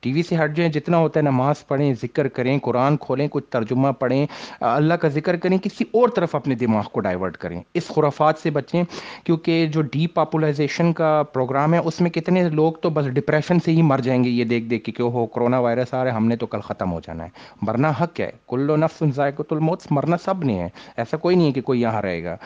ٹی 0.00 0.12
وی 0.12 0.22
سے 0.22 0.36
ہٹ 0.36 0.56
جائیں، 0.56 0.72
جتنا 0.72 0.96
ہوتا 0.96 1.20
ہے 1.20 1.24
نماز 1.24 1.66
پڑھیں، 1.66 1.92
ذکر 2.02 2.28
کریں، 2.28 2.58
قرآن 2.58 2.96
کھولیں، 2.96 3.28
کچھ 3.30 3.44
ترجمہ 3.50 3.88
پڑھیں، 3.98 4.26
اللہ 4.60 4.94
کا 4.94 5.08
ذکر 5.08 5.36
کریں، 5.36 5.58
کسی 5.58 5.84
اور 5.92 6.08
طرف 6.08 6.34
اپنے 6.34 6.54
دماغ 6.54 6.84
کو 6.92 7.00
ڈائیورٹ 7.00 7.36
کریں۔ 7.36 7.60
اس 7.74 7.88
خرافات 7.88 8.38
سے 8.38 8.50
بچیں، 8.50 8.82
کیونکہ 9.24 9.66
جو 9.66 9.82
ڈی 9.82 10.06
پاپولائزیشن 10.06 10.92
کا 10.92 11.22
پروگرام 11.32 11.74
ہے، 11.74 11.78
اس 11.78 12.00
میں 12.00 12.10
کتنے 12.10 12.48
لوگ 12.48 12.72
تو 12.72 12.90
بس 12.90 13.06
ڈپریشن 13.06 13.60
سے 13.60 13.70
ہی 13.70 13.82
مر 13.82 13.98
جائیں 13.98 14.22
گے، 14.24 14.30
یہ 14.30 14.44
دیکھ 14.44 14.64
دیکھ 14.64 14.84
کے 14.84 14.92
کہ 14.92 15.02
ہو 15.02 15.26
کرونا 15.26 15.58
وائرس 15.58 15.94
آ 15.94 16.04
رہا 16.04 16.10
ہے، 16.10 16.16
ہم 16.16 16.26
نے 16.26 16.36
تو 16.36 16.46
کل 16.46 16.60
ختم 16.60 16.92
ہو 16.92 17.00
جانا 17.00 17.24
ہے۔ 17.24 17.28
مرنا 17.62 17.92
حق 18.00 18.20
ہے، 18.20 18.30
کل 18.48 18.70
و 18.70 18.76
نفس 18.76 19.02
ذائقۃ 19.14 19.50
الموت، 19.50 19.82
مرنا 19.90 20.16
سب 20.24 20.44
نے 20.44 20.58
ہے۔ 20.58 20.68
ایسا 20.96 21.16
کوئی 21.16 21.36
نہیں 21.36 21.46
ہے 21.46 21.52
کہ 21.52 21.60
کوئی 21.60 21.80
یہاں 21.80 22.02
رہے 22.02 22.22
گا۔ 22.24 22.36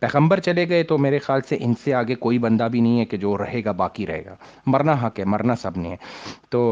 پیغمبر 0.00 0.40
چلے 0.40 0.68
گئے 0.68 0.82
تو 0.82 0.98
میرے 0.98 1.18
خیال 1.18 1.40
سے 1.48 1.56
ان 1.60 1.74
سے 1.84 1.94
آگے 1.94 2.14
کوئی 2.14 2.38
بندہ 2.38 2.68
بھی 2.72 2.80
نہیں 2.80 3.00
ہے 3.00 3.04
کہ 3.04 3.16
جو 3.16 3.36
رہے 3.38 3.64
گا، 3.64 3.72
باقی 3.72 4.06
رہے 4.06 4.24
گا۔ 4.24 4.34
مرنا 4.66 4.96
حق 5.02 5.18
ہے، 5.18 5.24
مرنا 5.24 5.56
سب 5.56 5.76
نے 5.76 5.88
ہے۔ 5.88 5.96
تو 6.50 6.71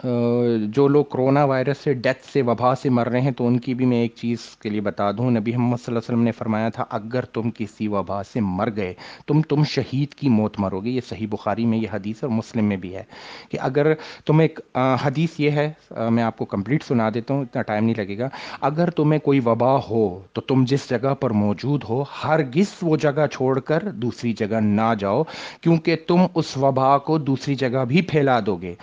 جو 0.00 0.86
لوگ 0.88 1.04
کرونا 1.12 1.44
وائرس 1.44 1.78
سے 1.84 1.92
ڈیتھ 1.94 2.26
سے 2.32 2.42
وبا 2.42 2.74
سے 2.74 2.88
مر 2.90 3.08
رہے 3.08 3.20
ہیں 3.20 3.30
تو 3.36 3.46
ان 3.46 3.58
کی 3.58 3.74
بھی 3.74 3.86
میں 3.86 4.00
ایک 4.00 4.14
چیز 4.16 4.38
کے 4.62 4.70
لیے 4.70 4.80
بتا 4.80 5.10
دوں۔ 5.10 5.30
نبی 5.30 5.52
محمد 5.52 5.76
صلی 5.76 5.84
اللہ 5.86 5.98
علیہ 5.98 6.08
وسلم 6.08 6.24
نے 6.24 6.32
فرمایا 6.32 6.68
تھا، 6.68 6.84
اگر 6.90 7.24
تم 7.34 7.50
کسی 7.56 7.88
وبا 7.88 8.22
سے 8.22 8.40
مر 8.40 8.68
گئے، 8.76 8.92
تم 9.26 9.40
تم 9.42 9.62
شہید 9.64 10.14
کی 10.14 10.28
موت 10.28 10.58
مرو 10.60 10.80
گے۔ 10.80 10.90
یہ 10.90 11.00
صحیح 11.08 11.26
بخاری 11.30 11.66
میں 11.66 11.78
یہ 11.78 11.88
حدیث 11.92 12.22
اور 12.22 12.30
مسلم 12.32 12.64
میں 12.64 12.76
بھی 12.76 12.94
ہے 12.96 13.02
کہ 13.50 13.58
اگر 13.60 13.92
تم 14.26 14.38
ایک 14.38 14.60
حدیث 15.04 15.40
یہ 15.40 15.50
ہے 15.50 15.70
میں 16.10 16.22
آپ 16.22 16.38
کو 16.38 16.44
کمپلیٹ 16.44 16.84
سنا 16.84 17.08
دیتا 17.14 17.34
ہوں، 17.34 17.42
اتنا 17.42 17.62
ٹائم 17.62 17.84
نہیں 17.84 17.94
لگے 17.98 18.18
گا۔ 18.18 18.28
اگر 18.60 18.90
تمہیں 18.90 19.18
کوئی 19.20 19.40
وبا 19.44 19.74
ہو 19.88 20.04
تو 20.32 20.40
تم 20.40 20.64
جس 20.68 20.88
جگہ 20.90 21.14
پر 21.20 21.30
موجود 21.42 21.84
ہو 21.88 22.02
ہر 22.24 22.42
گس 22.56 22.76
وہ 22.82 22.96
جگہ 22.96 23.26
چھوڑ 23.32 23.58
کر 23.60 23.90
دوسری 23.94 24.32
جگہ 24.32 24.60
نہ 24.62 24.92
جاؤ، 24.98 25.22
کیونکہ 25.60 25.96
تم 26.06 26.26
اس 26.34 26.56
وبا 26.56 26.96
کو 26.98 27.18
دوسری 27.18 27.54
جگہ 27.54 27.84
بھی 27.84 28.02
پھیلا 28.02 28.38
دو 28.46 28.56
گے۔ 28.56 28.74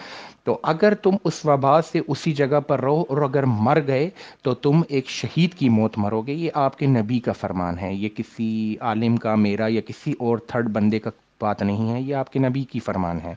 تو 0.44 0.60
اگر 0.64 0.94
تم 0.94 1.12
اس 1.24 1.46
وبا 1.46 1.82
سے 1.82 2.00
اسی 2.08 2.32
جگہ 2.32 2.60
پر 2.60 2.82
رہو 2.82 3.06
اور 3.10 3.22
اگر 3.22 3.44
مر 3.44 3.80
گئے 3.88 4.10
تو 4.42 4.54
تم 4.54 4.82
ایک 4.90 5.10
شہید 5.10 5.54
کی 5.54 5.70
موت 5.70 5.98
مرو 5.98 6.22
گے۔ 6.22 6.34
یہ 6.34 6.50
آپ 6.54 6.78
کے 6.78 6.86
نبی 6.86 7.20
کا 7.20 7.32
فرمان 7.32 7.80
ہے۔ 7.80 7.94
یہ 7.94 8.10
کسی 8.10 8.76
عالم 8.82 9.18
کا، 9.18 9.36
میرا 9.36 9.66
یا 9.70 9.82
کسی 9.82 10.14
اور 10.20 10.38
تھرڈ 10.38 10.70
بندے 10.70 11.00
کا 11.00 11.10
بات 11.42 11.62
نہیں 11.62 11.94
ہے، 11.94 12.02
یہ 12.02 12.16
آپ 12.16 12.34
کے 12.34 12.40
نبی 12.40 12.64
کی 12.64 12.80
فرمان 12.80 13.20
ہے۔ 13.24 13.34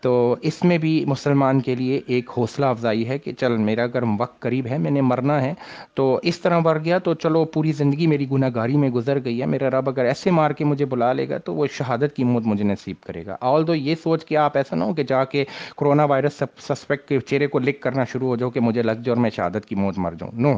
تو 0.00 0.36
اس 0.42 0.64
میں 0.64 0.78
بھی 0.78 1.04
مسلمان 1.08 1.60
کے 1.60 1.74
لیے 1.74 2.00
ایک 2.06 2.30
حوصلہ 2.36 2.66
افزائی 2.66 3.08
ہے 3.08 3.18
کہ 3.18 3.32
چل 3.32 3.56
میرا 3.56 3.82
اگر 3.82 4.02
وقت 4.18 4.40
قریب 4.40 4.66
ہے، 4.66 4.78
میں 4.78 4.90
نے 4.90 5.00
مرنا 5.00 5.42
ہے۔ 5.42 5.54
تو 5.94 6.20
اس 6.22 6.40
طرح 6.40 6.58
مر 6.58 6.78
گیا 6.78 6.98
تو 6.98 7.14
چلو 7.14 7.44
پوری 7.44 7.72
زندگی 7.72 8.06
میری 8.06 8.30
گناہ 8.30 8.48
گاری 8.54 8.76
میں 8.76 8.88
گزر 8.88 9.24
گئی 9.24 9.40
ہے۔ 9.40 9.46
میرا 9.46 9.70
رب 9.70 9.88
اگر 9.88 10.04
ایسے 10.04 10.30
مار 10.30 10.50
کے 10.50 10.64
مجھے 10.64 10.84
بلا 10.84 11.12
لے 11.12 11.28
گا 11.28 11.38
تو 11.38 11.54
وہ 11.54 11.66
شہادت 11.70 12.16
کی 12.16 12.24
موت 12.24 12.42
مجھے 12.46 12.64
نصیب 12.64 12.96
کرے 13.00 13.26
گا۔ 13.26 13.36
آل 13.40 13.66
دو 13.66 13.74
یہ 13.74 13.94
سوچ 13.94 14.24
کے 14.24 14.36
آپ 14.36 14.56
ایسا 14.56 14.76
نہ 14.76 14.84
ہو 14.84 14.94
کہ 14.94 15.02
جا 15.02 15.24
کے 15.24 15.44
کرونا 15.78 16.04
وائرس 16.04 16.42
سسپیکٹ 16.58 17.08
کے 17.08 17.20
چہرے 17.20 17.46
کو 17.46 17.58
لکھ 17.58 17.80
کرنا 17.80 18.04
شروع 18.04 18.28
ہو 18.28 18.36
جاؤ 18.36 18.50
کہ 18.50 18.60
مجھے 18.60 18.82
لگ 18.82 18.92
جاؤ 18.92 19.14
اور 19.14 19.22
میں 19.22 19.30
شہادت 19.30 19.66
کی 19.66 19.74
موت 19.74 19.98
مر 19.98 20.12
جاؤں۔ 20.12 20.32
نو 20.34 20.56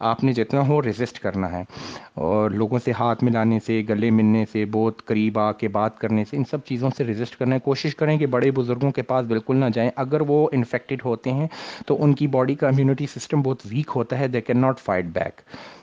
آپ 0.00 0.24
نے 0.24 0.32
جتنا 0.32 0.66
ہو 0.66 0.82
ریزسٹ 0.82 1.18
کرنا 1.18 1.52
ہے 1.52 1.62
اور 2.14 2.50
لوگوں 2.50 2.78
سے 2.84 2.92
ہاتھ 2.98 3.24
ملانے 3.24 3.58
سے، 3.66 3.82
گلے 3.88 4.10
ملنے 4.10 4.44
سے، 4.52 4.64
بہت 4.72 5.04
قریب 5.04 5.38
آ 5.38 5.52
کے 5.52 5.68
بات 5.68 5.98
کرنے 5.98 6.24
سے، 6.24 6.36
ان 6.36 6.44
سب 6.50 6.64
چیزوں 6.64 6.90
سے 6.96 7.04
ریزسٹ 7.04 7.36
کرنا 7.38 7.54
ہے۔ 7.54 7.60
کوشش 7.60 7.96
کریں 7.96 8.16
کہ 8.18 8.26
بڑے 8.26 8.50
بزرگوں 8.50 8.90
کے 8.90 9.02
پاس 9.02 9.26
بالکل 9.26 9.56
نہ 9.56 9.64
جائیں۔ 9.74 9.90
اگر 9.96 10.20
وہ 10.20 10.48
انفیکٹڈ 10.52 11.02
ہوتے 11.04 11.32
ہیں 11.32 11.48
تو 11.86 12.02
ان 12.04 12.14
کی 12.14 12.26
باڈی 12.26 12.54
کا 12.54 12.68
امیونٹی 12.68 13.06
سسٹم 13.06 13.42
بہت 13.42 13.62
ویک 13.64 13.90
ہوتا 13.96 14.18
ہے۔ 14.18 14.28
They 14.28 14.40
can 14.40 14.58
not 14.58 14.80
fight 14.80 15.04
back 15.04 15.40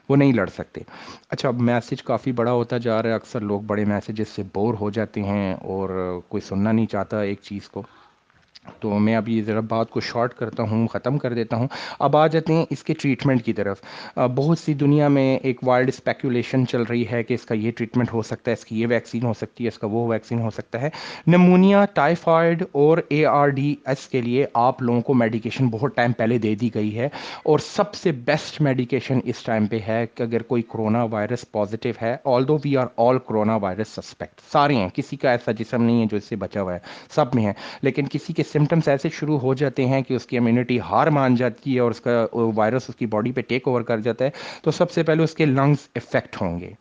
وہ 0.10 0.16
نہیں 0.16 0.34
لڑ 0.34 0.48
سکتے۔ 0.48 0.82
اچھا 1.30 1.50
اب 1.50 1.60
میسج 1.62 2.04
کافی 2.04 2.32
بڑا 2.32 2.52
ہوتا 2.52 2.78
جا 2.78 3.02
رہا 3.04 3.10
ہے۔ 3.10 3.16
اکثر 3.16 3.40
لوگ 3.42 3.62
بڑے 3.62 3.86
میسیجز 3.86 4.36
سے 4.36 4.44
بور 4.54 4.74
ہو 4.74 4.90
جاتے 4.90 5.24
ہیں 5.24 5.54
اور 5.54 5.90
کوئی 6.30 6.42
سننا 6.42 6.72
نہیں 6.72 6.86
چاہتا 6.86 7.22
ایک 7.22 7.40
چیز 7.42 7.70
کو۔ 7.70 7.84
تو 8.80 9.00
میں 9.00 9.16
اب 9.16 9.30
یہ 9.30 9.42
ذرا 9.44 9.60
بات 9.60 9.90
کو 9.90 10.00
شارٹ 10.00 10.34
کرتا 10.34 10.64
ہوں، 10.64 10.88
ختم 10.88 11.18
کر 11.18 11.34
دیتا 11.34 11.56
ہوں۔ 11.56 11.68
اب 12.00 12.18
آ 12.18 12.28
جاتے 12.28 12.54
ہیں 12.54 12.66
اس 12.70 12.84
کے 12.84 12.94
ٹریٹمنٹ 12.94 13.44
کی 13.44 13.54
طرف۔ 13.54 13.82
بہت 14.36 14.60
سی 14.60 14.74
دنیا 14.74 15.08
میں 15.08 15.38
ایک 15.38 15.60
وائلڈ 15.64 15.88
اسپیکولیشن 15.88 16.68
چل 16.68 16.82
رہی 16.82 17.06
ہے 17.12 17.24
کہ 17.24 17.34
اس 17.34 17.46
کا 17.46 17.56
یہ 17.56 17.72
ٹریٹمنٹ 17.72 18.14
ہو 18.14 18.22
سکتا 18.22 18.52
ہے، 18.52 18.54
اس 18.54 18.66
کی 18.66 18.82
یہ 18.82 18.88
ویکسین 18.88 19.24
ہو 19.24 19.34
سکتی 19.34 19.64
ہے، 19.64 19.70
اس 19.70 19.80
کا 19.80 19.88
وہ 19.88 20.08
ویکسین 20.08 20.40
ہو 20.40 20.50
سکتا 20.50 20.82
ہے۔ 20.82 20.90
نمونیا 21.28 21.86
ٹائیفائڈ 21.94 22.64
اور 22.72 22.98
اے 23.10 23.26
آر 23.26 23.48
ڈی 23.48 23.76
ایس 23.86 24.08
کے 24.08 24.22
لیے 24.22 24.46
آپ 24.54 24.82
لوگوں 24.82 25.02
کو 25.02 25.14
میڈیکیشن 25.14 25.68
بہت 25.68 25.96
ٹائم 25.96 26.12
پہلے 26.12 26.38
دے 26.38 26.56
دی 26.56 26.70
گئی 26.76 27.00
ہے۔ 27.00 27.10
اور 27.44 27.60
سب 27.60 27.94
سے 27.94 28.12
بیسٹ 28.12 28.62
میڈیکیشن 28.62 29.20
اس 29.24 29.44
ٹائم 29.44 29.66
پہ 29.66 29.80
ہے 29.88 30.06
کہ 30.16 30.24
اگر 30.24 30.42
کوئی 30.42 30.62
کرونا 30.62 31.04
وائرس 31.04 31.52
پازیٹیو 31.52 31.94
ہے 32.02 32.18
although 32.48 32.58
we 32.66 32.78
are 32.78 32.88
all 32.98 33.18
corona 33.20 33.56
virus 33.56 33.88
suspect 33.88 34.42
سارے 34.52 34.76
ہیں، 34.76 34.90
کسی 34.90 35.16
کا 35.16 35.32
ایسا 35.32 35.52
جسم 35.52 35.84
نہیں 35.84 36.02
ہے 36.02 36.06
جو 36.12 36.18
اس 36.18 36.24
سے 36.24 36.36
بچا 36.36 36.62
ہوا 36.62 36.74
ہے، 36.74 36.80
سب 37.16 37.26
میں 37.34 37.46
ہے 37.46 37.54
لیکن 37.82 38.06
کسی 38.12 38.34
کے 38.34 38.44
سمٹمس 38.58 38.88
ایسے 38.88 39.10
شروع 39.10 39.39
ہو 39.39 39.54
جاتے 39.54 39.86
ہیں 39.86 40.02
کہ 40.02 40.13
اس 40.13 40.26
کی 40.26 40.38
امیونٹی 40.38 40.80
ہار 40.80 41.08
مان 41.08 41.36
جاتی 41.36 41.76
ہے 41.76 41.80
اور 41.80 41.91
اس 41.91 42.02
کا 42.02 42.26
وائرس 42.34 42.89
اس 42.89 42.96
کی 42.96 43.06
باڈی 43.06 43.32
پہ 43.32 43.41
ٹیک 43.41 43.67
اوور 43.67 43.82
کر 43.82 44.00
جاتا 44.00 44.26
ہے، 44.26 44.30
تو 44.63 44.72
سب 44.72 44.91
سے 44.91 45.04
پہلے 45.04 45.24
اس 45.24 45.34
کے 45.34 45.46
لنگس 45.46 45.88
افیکٹ 45.96 46.41
ہوں 46.41 46.60
گے۔ 46.60 46.72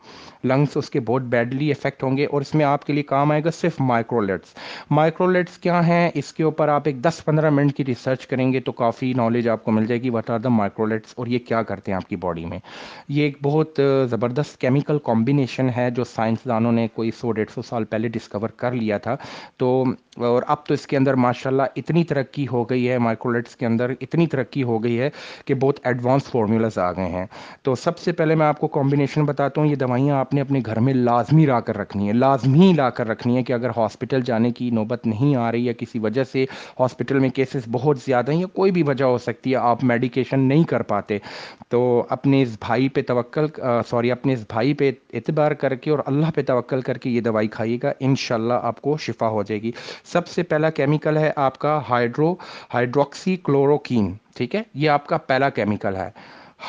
لنگس 0.43 0.77
اس 0.77 0.89
کے 0.89 0.99
بہت 0.99 1.21
بیڈلی 1.21 1.71
افیکٹ 1.71 2.03
ہوں 2.03 2.17
گے 2.17 2.25
اور 2.25 2.41
اس 2.41 2.55
میں 2.55 2.65
آپ 2.65 2.85
کے 2.85 2.93
لیے 2.93 3.03
کام 3.03 3.31
آئے 3.31 3.43
گا 3.43 3.51
صرف 3.51 3.79
مائکرولیٹس 3.79 4.53
مائکرولیٹس 4.91 5.57
کیا 5.57 5.87
ہیں؟ 5.87 6.09
اس 6.13 6.33
کے 6.33 6.43
اوپر 6.43 6.67
آپ 6.67 6.81
ایک 6.85 7.01
دس 7.03 7.23
پندرہ 7.25 7.49
منٹ 7.49 7.75
کی 7.77 7.85
ریسرچ 7.85 8.27
کریں 8.27 8.51
گے 8.53 8.59
تو 8.59 8.71
کافی 8.71 9.13
نالج 9.13 9.49
آپ 9.49 9.63
کو 9.63 9.71
مل 9.71 9.85
جائے 9.85 10.01
گی۔ 10.01 10.09
وٹ 10.09 10.29
آر 10.29 10.39
دا 10.39 10.49
مائکرولیٹس 10.49 11.13
اور 11.15 11.27
یہ 11.27 11.39
کیا 11.39 11.61
کرتے 11.63 11.91
ہیں 11.91 11.95
آپ 11.97 12.09
کی 12.09 12.15
باڈی 12.15 12.45
میں؟ 12.45 12.59
یہ 13.09 13.23
ایک 13.23 13.37
بہت 13.43 13.79
زبردست 14.09 14.59
کیمیکل 14.61 14.97
کمبینیشن 15.03 15.69
ہے 15.77 15.89
جو 15.91 16.03
سائنسدانوں 16.03 16.71
نے 16.71 16.87
کوئی 16.93 17.11
سو 17.11 17.31
ڈیڑھ 17.31 17.51
سو 17.51 17.61
سال 17.61 17.85
پہلے 17.85 18.07
ڈسکور 18.07 18.49
کر 18.49 18.71
لیا 18.71 18.97
تھا۔ 18.97 19.15
تو 19.57 19.83
اور 20.25 20.43
اب 20.47 20.65
تو 20.65 20.73
اس 20.73 20.87
کے 20.87 20.97
اندر 20.97 21.13
ماشاءاللہ 21.13 21.63
اتنی 21.75 22.03
ترقی 22.03 22.45
ہو 22.51 22.63
گئی 22.69 22.89
ہے 22.89 22.97
مائکرولیٹس 22.97 23.55
کے 23.55 23.65
اندر 23.65 23.91
اتنی 24.01 24.27
ترقی 24.27 24.63
ہو 24.63 24.83
گئی 24.83 24.99
ہے 24.99 25.09
کہ 25.45 25.53
بہت 25.53 25.79
ایڈوانس 25.83 26.23
فارمولاز 26.23 26.77
آ 26.77 26.91
گئے 26.91 27.09
ہیں۔ 27.09 27.25
تو 27.63 27.75
سب 27.75 27.97
سے 27.97 28.11
پہلے 28.11 28.35
میں 28.35 28.45
آپ 28.45 28.59
کو 28.59 28.67
کمبینیشن 28.67 29.25
بتاتا 29.25 29.61
ہوں، 29.61 29.67
یہ 29.67 29.75
دوائیاں 29.75 30.17
آپ 30.17 30.33
نے 30.33 30.41
اپنے 30.41 30.61
گھر 30.65 30.79
میں 30.79 30.93
لازمی 30.93 31.45
لا 31.45 31.59
کر 31.59 31.77
رکھنی 31.77 32.07
ہے 32.07 32.13
لازمی 32.13 32.71
لا 32.77 32.89
کر 32.89 33.07
رکھنی 33.07 33.37
ہے 33.37 33.43
کہ 33.43 33.53
اگر 33.53 33.69
ہاسپٹل 33.77 34.21
جانے 34.21 34.51
کی 34.51 34.69
نوبت 34.69 35.05
نہیں 35.07 35.35
آ 35.35 35.51
رہی 35.51 35.67
ہے 35.67 35.73
کسی 35.73 35.99
وجہ 35.99 36.23
سے 36.23 36.45
ہاسپٹل 36.79 37.19
میں 37.19 37.29
کیسز 37.29 37.67
بہت 37.71 37.99
زیادہ 38.05 38.31
ہیں 38.31 38.39
یا 38.39 38.47
کوئی 38.53 38.71
بھی 38.71 38.83
وجہ 38.83 39.05
ہو 39.05 39.17
سکتی 39.17 39.51
ہے، 39.51 39.55
آپ 39.55 39.83
میڈیکیشن 39.83 40.39
نہیں 40.39 40.63
کر 40.63 40.81
پاتے۔ 40.81 41.17
تو 41.69 42.03
اپنے 42.09 42.41
اس 42.41 42.57
بھائی 42.59 42.89
پہ 42.89 43.01
توکل 43.01 43.45
سوری، 43.87 44.11
اپنے 44.11 44.33
اس 44.33 44.45
بھائی 44.49 44.73
پہ 44.73 44.91
اعتبار 45.13 45.51
کر 45.51 45.75
کے 45.75 45.91
اور 45.91 45.99
اللہ 46.05 46.31
پہ 46.35 46.41
توکل 46.41 46.81
کر 46.81 46.97
کے 46.97 47.09
یہ 47.09 47.21
دوائی 47.21 47.47
کھائیے 47.47 47.77
گا، 47.83 47.91
انشاءاللہ 47.99 48.53
آپ 48.61 48.81
کو 48.81 48.97
شفا 48.97 49.27
ہو 49.27 49.43
جائے 49.43 49.61
گی۔ 49.61 49.71
سب 50.11 50.27
سے 50.27 50.43
پہلا 50.43 50.69
کیمیکل 50.69 51.17
ہے 51.17 51.31
آپ 51.35 51.57
کا 51.59 51.79
ہائیڈرو 51.89 52.33
ہائیڈروکسی 52.73 53.35
کلوروکین 53.43 54.13
ٹھیک 54.35 54.55
ہے؟ 54.55 54.61
یہ 54.73 54.89
آپ 54.89 55.07
کا 55.07 55.17
پہلا 55.17 55.49
کیمیکل 55.49 55.95
ہے. 55.95 56.09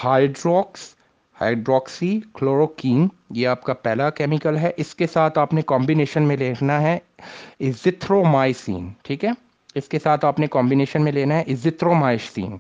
ہائیڈروکس 0.05 0.95
ہائیڈروکسی 1.37 2.21
کلوروکین 2.35 3.07
یہ 3.31 3.49
آپ 3.49 3.63
کا 3.63 3.75
پہلا 3.75 4.11
کیمیکل 4.11 4.57
ہے. 4.57 4.71
اس 4.77 4.95
کے 4.95 5.07
ساتھ 5.07 5.39
آپ 5.39 5.53
نے 5.55 5.63
کمبینیشن 5.67 6.23
میں 6.23 6.37
لینا 6.37 6.81
ہے 6.83 6.99
ازتھرومائسین 7.61 8.89
ٹھیک 9.03 9.25
ہے؟ 9.25 9.31
اس 9.75 9.89
کے 9.89 9.99
ساتھ 10.03 10.25
آپ 10.25 10.39
نے 10.41 10.47
کمبینیشن 10.47 11.05
میں 11.05 11.13
لینا 11.13 11.35
ہے 11.35 11.43
ازترومائسین 11.49 12.57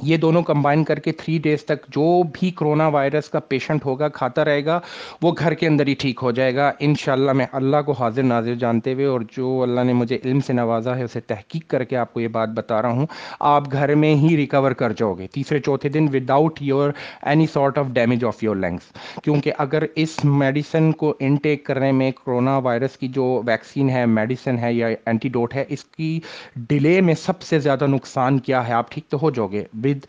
یہ 0.00 0.16
دونوں 0.16 0.42
کمبائن 0.42 0.84
کر 0.84 0.98
کے 0.98 1.12
تھری 1.12 1.38
ڈیز 1.38 1.64
تک 1.64 1.86
جو 1.88 2.22
بھی 2.32 2.50
کرونا 2.50 2.88
وائرس 2.88 3.28
کا 3.28 3.38
پیشنٹ 3.40 3.84
ہوگا، 3.84 4.08
کھاتا 4.08 4.44
رہے 4.44 4.64
گا، 4.64 4.80
وہ 5.22 5.32
گھر 5.38 5.54
کے 5.54 5.66
اندر 5.66 5.86
ہی 5.86 5.94
ٹھیک 5.94 6.20
ہو 6.22 6.30
جائے 6.30 6.54
گا۔ 6.54 6.72
انشاءاللہ 6.78 7.32
میں 7.32 7.46
اللہ 7.52 7.76
کو 7.86 7.92
حاضر 7.92 8.22
ناظر 8.22 8.54
جانتے 8.54 8.94
ہوئے 8.94 9.06
اور 9.06 9.20
جو 9.36 9.62
اللہ 9.62 9.80
نے 9.80 9.92
مجھے 9.92 10.18
علم 10.24 10.40
سے 10.40 10.52
نوازا 10.52 10.96
ہے، 10.96 11.02
اسے 11.02 11.20
تحقیق 11.20 11.70
کر 11.70 11.84
کے 11.84 11.96
آپ 11.96 12.14
کو 12.14 12.20
یہ 12.20 12.28
بات 12.28 12.48
بتا 12.48 12.82
رہا 12.82 12.88
ہوں۔ 12.88 13.06
آپ 13.40 13.72
گھر 13.72 13.94
میں 13.94 14.14
ہی 14.14 14.36
ریکور 14.36 14.72
کر 14.72 14.92
جاؤ 14.92 15.14
گے۔ 15.14 15.26
تیسرے، 15.26 15.58
چوتھے 15.58 15.88
دن 15.88 16.08
without 16.12 16.62
your 16.62 16.90
any 17.22 17.46
sort 17.52 17.78
of 17.78 17.86
damage 17.86 18.24
of 18.24 18.42
your 18.44 18.56
lungs 18.56 18.92
کیونکہ 19.24 19.52
اگر 19.58 19.82
اس 19.94 20.24
میڈیسن 20.24 20.92
کو 20.92 21.14
انٹیک 21.20 21.64
کرنے 21.66 21.92
میں 21.92 22.10
کرونا 22.10 22.58
وائرس 22.58 22.96
کی 22.96 23.08
جو 23.08 23.42
ویکسین 23.46 23.90
ہے 23.90 24.06
میڈیسن 24.06 24.58
ہے 24.58 24.72
یا 24.72 24.86
اینٹی 25.06 25.28
ڈوٹ 25.28 25.54
ہے، 25.54 25.64
اس 25.68 25.84
کی 25.84 26.20
ڈیلے 26.56 27.00
میں 27.00 27.14
سب 27.14 27.42
سے 27.42 27.58
زیادہ 27.58 27.86
نقصان 27.86 28.38
کیا 28.38 28.68
ہے؟ 28.68 28.72
آپ 28.72 28.90
ٹھیک 28.90 29.08
تو 29.08 29.18
ہو 29.22 29.30
جاؤ 29.30 29.46
گے۔ 29.46 29.64
With 29.84 30.06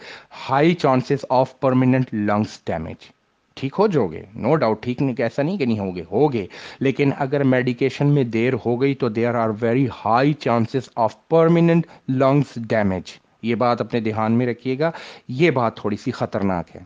high 0.50 0.74
chances 0.74 1.26
of 1.30 1.60
permanent 1.60 2.14
lungs 2.14 2.60
damage 2.68 3.10
ٹھیک 3.56 3.74
ہو 3.80 3.88
جاؤ 3.88 4.08
گے 4.08 4.22
نو 4.36 4.56
ڈاؤٹ 4.56 4.84
ٹھیک 4.84 5.02
نہیں، 5.02 5.22
ایسا 5.22 5.42
نہیں 5.42 5.58
کہ 5.58 5.66
نہیں 5.66 5.80
ہوگے 5.80 6.04
ہوگے۔ 6.12 6.46
لیکن 6.80 7.12
اگر 7.20 7.44
میڈیکیشن 7.44 8.08
میں 8.08 8.24
دیر 8.24 8.54
ہو 8.66 8.82
گئی 8.82 8.94
تو 8.94 9.10
there 9.10 9.36
are 9.36 9.50
very 9.62 9.88
high 10.06 10.34
chances 10.34 10.90
of 10.96 11.28
permanent 11.28 11.88
lungs 12.10 12.58
damage 12.70 13.04
یہ 13.42 13.56
بات 13.56 13.82
اپنے 13.82 14.00
دھیان 14.00 14.32
میں 14.32 14.48
رکھیے 14.48 14.80
گا، 14.80 14.92
یہ 15.28 15.52
بات 15.52 15.78
تھوڑی 15.78 15.98
سی 15.98 16.12
خطرناک 16.12 16.76
ہے۔ 16.76 16.82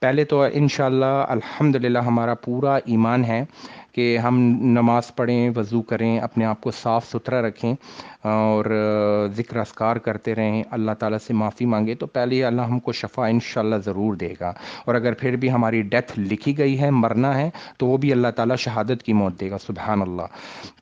پہلے 0.00 0.24
تو 0.24 0.44
انشاءاللہ 0.52 1.24
الحمدللہ 1.28 1.98
ہمارا 1.98 2.34
پورا 2.34 2.74
ایمان 2.74 3.24
ہے 3.24 3.44
کہ 3.92 4.18
ہم 4.18 4.38
نماز 4.62 5.14
پڑھیں، 5.16 5.50
وضو 5.56 5.82
کریں، 5.82 6.18
اپنے 6.18 6.44
آپ 6.44 6.60
کو 6.60 6.70
صاف 6.70 7.10
ستھرا 7.10 7.42
رکھیں۔ 7.42 7.74
اور 8.22 8.64
ذکر 9.36 9.56
اسکار 9.56 9.96
کرتے 9.96 10.34
رہیں، 10.34 10.62
اللہ 10.70 10.90
تعالیٰ 10.98 11.18
سے 11.26 11.34
معافی 11.34 11.64
مانگے 11.64 11.94
تو 11.94 12.06
پہلے 12.06 12.44
اللہ 12.44 12.62
ہم 12.62 12.80
کو 12.80 12.92
شفا 12.92 13.26
انشاءاللہ 13.26 13.76
ضرور 13.76 14.14
دے 14.14 14.34
گا۔ 14.40 14.52
اور 14.84 14.94
اگر 14.94 15.12
پھر 15.12 15.36
بھی 15.36 15.50
ہماری 15.52 15.82
ڈیتھ 15.82 16.18
لکھی 16.18 16.58
گئی 16.58 16.80
ہے، 16.80 16.90
مرنا 16.90 17.38
ہے، 17.38 17.50
تو 17.78 17.86
وہ 17.86 17.96
بھی 17.96 18.12
اللہ 18.12 18.28
تعالیٰ 18.28 18.56
شہادت 18.56 19.02
کی 19.02 19.12
موت 19.12 19.40
دے 19.40 19.50
گا 19.50 19.58
سبحان 19.58 20.02
اللہ 20.02 20.22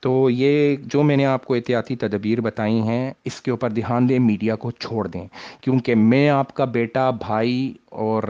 تو 0.01 0.31
یہ 0.31 0.77
جو 0.85 1.03
میں 1.03 1.17
نے 1.17 1.27
آپ 1.27 1.45
کو 1.45 1.55
احتیاطی 1.55 1.97
تدبیر 1.97 2.41
بتائی 2.41 2.81
ہیں، 2.81 3.13
اس 3.25 3.41
کے 3.41 3.51
اوپر 3.51 3.71
دھیان 3.71 4.09
دیں، 4.09 4.19
میڈیا 4.19 4.57
کو 4.57 4.71
چھوڑ 4.71 5.07
دیں۔ 5.07 5.27
کیونکہ 5.61 5.95
میں 5.95 6.29
آپ 6.29 6.55
کا 6.55 6.65
بیٹا، 6.65 7.11
بھائی 7.11 7.75
اور 7.91 8.23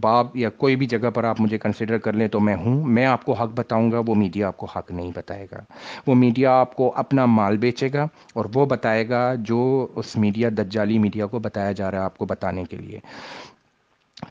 باپ 0.00 0.36
یا 0.36 0.50
کوئی 0.50 0.76
بھی 0.76 0.86
جگہ 0.86 1.10
پر 1.14 1.24
آپ 1.24 1.40
مجھے 1.40 1.58
کنسیڈر 1.58 1.98
کر 1.98 2.12
لیں 2.12 2.28
تو 2.28 2.40
میں 2.40 2.56
ہوں۔ 2.56 2.84
میں 2.84 3.06
آپ 3.06 3.24
کو 3.24 3.32
حق 3.32 3.50
بتاؤں 3.54 3.92
گا، 3.92 4.00
وہ 4.06 4.14
میڈیا 4.14 4.46
آپ 4.46 4.56
کو 4.56 4.66
حق 4.76 4.90
نہیں 4.90 5.10
بتائے 5.14 5.46
گا۔ 5.52 5.58
وہ 6.06 6.14
میڈیا 6.14 6.52
آپ 6.60 6.76
کو 6.76 6.92
اپنا 6.96 7.26
مال 7.26 7.56
بیچے 7.72 7.88
گا 7.94 8.06
اور 8.34 8.44
وہ 8.54 8.66
بتائے 8.66 9.08
گا 9.08 9.34
جو 9.34 9.86
اس 9.94 10.16
میڈیا 10.16 10.48
دجالی 10.58 10.98
میڈیا 10.98 11.26
کو 11.26 11.38
بتایا 11.38 11.72
جا 11.72 11.90
رہا 11.90 11.98
ہے 11.98 12.04
آپ 12.04 12.18
کو 12.18 12.26
بتانے 12.26 12.64
کے 12.64 12.76
لیے۔ 12.76 12.98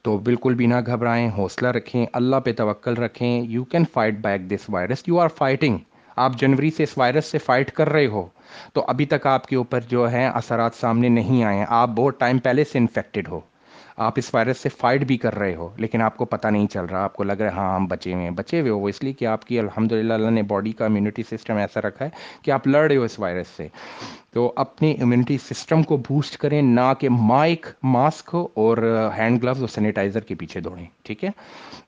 تو 0.04 0.17
بالکل 0.17 0.54
بھی 0.54 0.65
نہ 0.65 0.75
گھبرائیں، 0.86 1.30
حوصلہ 1.38 1.67
رکھیں، 1.67 2.06
اللہ 2.13 2.36
پہ 2.36 2.54
توکل 2.54 2.93
رکھیں۔ 2.93 3.41
You 3.41 3.63
can 3.63 3.84
fight 3.93 4.13
back 4.17 4.41
this 4.51 4.69
virus 4.69 4.97
you 5.08 5.19
are 5.19 5.27
fighting 5.27 5.77
آپ 6.15 6.34
جنوری 6.36 6.71
سے 6.71 6.84
اس 6.84 6.97
وائرس 6.97 7.25
سے 7.25 7.38
فائٹ 7.38 7.71
کر 7.71 7.89
رہے 7.89 8.06
ہو۔ 8.06 8.27
تو 8.73 8.86
ابھی 8.88 9.06
تک 9.06 9.27
آپ 9.27 9.47
کے 9.47 9.56
اوپر 9.56 9.80
جو 9.82 10.12
ہے 10.12 10.27
اثرات 10.27 10.71
سامنے 10.75 11.10
نہیں 11.10 11.43
آئے 11.43 11.58
ہیں۔ 11.58 11.65
آپ 11.69 11.89
بہت 11.89 12.19
ٹائم 12.19 12.38
پہلے 12.39 12.63
سے 12.63 12.77
انفیکٹڈ 12.77 13.27
ہو۔ 13.27 13.39
آپ 13.97 14.13
اس 14.15 14.34
وائرس 14.34 14.58
سے 14.58 14.69
فائٹ 14.69 15.04
بھی 15.04 15.17
کر 15.17 15.36
رہے 15.36 15.56
ہو، 15.56 15.69
لیکن 15.77 16.01
آپ 16.01 16.17
کو 16.17 16.25
پتہ 16.25 16.47
نہیں 16.47 16.67
چل 16.67 16.86
رہا، 16.86 17.04
آپ 17.04 17.13
کو 17.13 17.23
لگ 17.23 17.34
رہا 17.34 17.51
ہے 17.51 17.56
ہاں 17.56 17.75
ہم 17.75 17.86
بچے 17.86 18.13
ہوئے 18.13 18.23
ہیں، 18.23 18.32
بچے 18.32 18.62
ہوئے 18.62 18.71
ہو، 18.71 18.86
اس 18.86 19.04
لیے 19.04 19.13
کہ 19.13 19.25
آپ 19.25 19.45
کی 19.45 19.60
الحمد 19.60 19.91
للہ 19.91 20.13
اللہ 20.13 20.30
نے 20.30 20.43
باڈی 20.43 20.71
کا 20.71 20.86
امیونٹی 20.86 21.23
سسٹم 21.23 21.58
ایسا 21.58 21.82
رکھا 21.82 22.06
ہے 22.06 22.10
کہ 22.41 22.51
آپ 22.51 22.67
لڑ 22.67 22.88
رہے 22.88 22.97
ہو 22.97 23.04
اس 23.04 23.19
وائرس 23.19 23.47
سے۔ 23.47 23.67
تو 24.31 24.53
اپنی 24.55 24.95
امیونٹی 25.01 25.37
سسٹم 25.37 25.83
کو 25.83 25.97
بوسٹ 25.97 26.37
کریں، 26.37 26.61
نہ 26.61 26.93
کہ 26.99 27.09
مائک 27.09 27.65
ماسک 27.83 28.35
اور 28.53 29.09
ہینڈ 29.17 29.43
گلوز 29.43 29.59
اور 29.59 29.67
سینیٹائزر 29.67 30.19
کے 30.19 30.35
پیچھے 30.35 30.59
دوڑیں، 30.59 30.85
ٹھیک 31.03 31.23
ہے؟ 31.23 31.29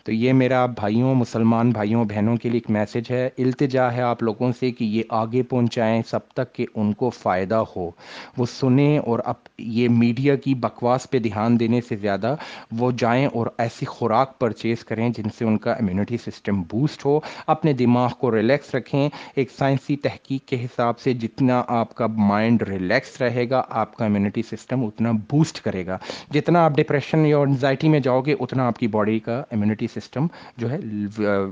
تو 0.04 0.12
یہ 0.12 0.34
میرا 0.34 0.66
بھائیوں، 0.66 1.16
مسلمان 1.16 1.70
بھائیوں، 1.70 2.06
بہنوں 2.06 2.38
کے 2.38 2.50
لیے 2.50 2.58
ایک 2.58 2.70
میسج 2.70 3.12
ہے۔ 3.12 3.30
التجا 3.38 3.94
ہے 3.94 4.02
آپ 4.02 4.24
لوگوں 4.24 4.52
سے 4.60 4.72
کہ 4.72 4.84
یہ 4.84 5.04
آگے 5.10 5.44
پہنچائیں، 5.44 6.02
سب 6.08 6.28
تک 6.28 6.54
کہ 6.54 6.66
ان 6.76 6.94
کو 6.94 7.10
فائدہ 7.10 7.64
ہو۔ 7.76 7.92
وہ 8.38 8.46
سنیں 8.46 8.98
اور 8.98 9.20
اب 9.26 9.36
یہ 9.58 9.90
میڈیا 9.90 10.36
کی 10.36 10.54
بکواس 10.56 11.10
پہ 11.10 11.20
دھیان 11.20 11.60
دینے 11.60 11.82
سے 11.82 11.96
زیادہ 11.96 12.36
وہ 12.72 12.92
جائیں 12.98 13.26
اور 13.26 13.48
ایسی 13.58 13.86
خوراک 13.86 14.40
پرچیز 14.40 14.86
کریں 14.86 15.10
جن 15.10 15.30
سے 15.38 15.46
ان 15.46 15.58
کا 15.58 15.72
امیونٹی 15.72 16.18
سسٹم 16.18 16.62
بوسٹ 16.62 17.06
ہو۔ 17.06 17.20
اپنے 17.48 17.74
دماغ 17.74 18.10
کو 18.20 18.36
ریلیکس 18.36 18.76
رکھیں۔ 18.76 19.10
ایک 19.36 19.52
سائنسی 19.60 19.96
تحقیق 19.96 20.48
کے 20.48 20.64
حساب 20.66 21.00
سے 21.00 21.14
جتنا 21.14 21.64
آپ 21.68 21.96
کا 21.96 22.06
مائنڈ 22.34 22.62
ریلیکس 22.70 23.22
رہے 23.22 23.50
گا، 23.50 23.62
آپ 23.82 23.96
کا 23.98 24.06
امیونٹی 24.06 24.42
سسٹم 24.52 24.86
اتنا 24.86 25.12
بوسٹ 25.30 25.62
کرے 25.62 25.86
گا۔ 25.86 25.98
جتنا 26.32 26.64
آپ 26.66 26.72
ڈپریشن 26.78 27.26
یا 27.26 27.38
انزائٹی 27.40 27.90
میں 27.90 28.00
جاؤ 28.00 28.22
گے، 28.22 28.36
اتنا 28.40 28.68
آپ 28.68 28.80
کی 28.80 28.88
باڈی 28.96 29.20
کا 29.20 29.42
امیونٹی 29.52 29.88
سسٹم 29.96 30.28
جو 30.58 30.72
ہے، 30.72 30.78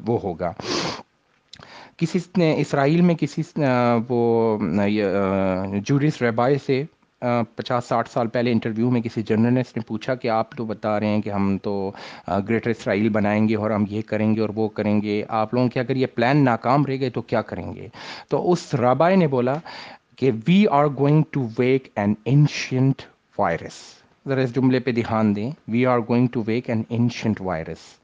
وہ 0.05 0.17
ہوگا۔ 0.23 0.51
کسی 1.97 2.19
نے 2.37 2.53
اسرائیل 2.59 3.01
میں 3.01 3.15
کسی 3.15 3.41
وہ 4.09 4.57
جورس 5.85 6.21
ریبائے 6.21 6.55
سے 6.65 6.83
پچاس 7.55 7.85
ساٹھ 7.85 8.09
سال 8.09 8.27
پہلے 8.27 8.51
انٹرویو 8.51 8.89
میں 8.91 9.01
کسی 9.01 9.21
جرنلسٹ 9.23 9.77
نے 9.77 9.83
پوچھا 9.87 10.15
کہ 10.15 10.27
آپ 10.29 10.55
تو 10.57 10.65
بتا 10.65 10.99
رہے 10.99 11.07
ہیں 11.07 11.21
کہ 11.21 11.29
ہم 11.29 11.57
تو 11.63 11.91
گریٹر 12.47 12.69
اسرائیل 12.69 13.09
بنائیں 13.09 13.47
گے 13.49 13.55
اور 13.55 13.71
ہم 13.71 13.83
یہ 13.89 14.01
کریں 14.07 14.33
گے 14.35 14.41
اور 14.41 14.49
وہ 14.55 14.67
کریں 14.67 15.01
گے۔ 15.01 15.21
آپ 15.41 15.53
لوگوں 15.53 15.69
کے 15.69 15.79
اگر 15.79 15.95
یہ 15.95 16.07
پلان 16.15 16.43
ناکام 16.45 16.85
رہ 16.85 16.99
گئے 16.99 17.09
تو 17.09 17.21
کیا 17.21 17.41
کریں 17.41 17.73
گے؟ 17.75 17.87
تو 18.29 18.51
اس 18.51 18.73
رابائے 18.75 19.15
نے 19.15 19.27
بولا 19.27 19.55
کہ 20.17 20.31
we 20.47 20.65
are 20.71 20.85
going 20.97 21.23
to 21.31 21.47
wake 21.57 21.87
an 21.95 22.13
ancient 22.23 23.01
virus 23.37 23.81
ذرا 24.27 24.41
اس 24.41 24.55
جملے 24.55 24.79
پہ 24.79 24.91
دھیان 24.91 25.35
دیں. 25.35 25.51
We 25.67 25.85
are 25.85 25.99
going 25.99 26.27
to 26.27 26.43
wake 26.47 26.69
an 26.69 26.83
ancient 26.89 27.41
virus 27.41 28.00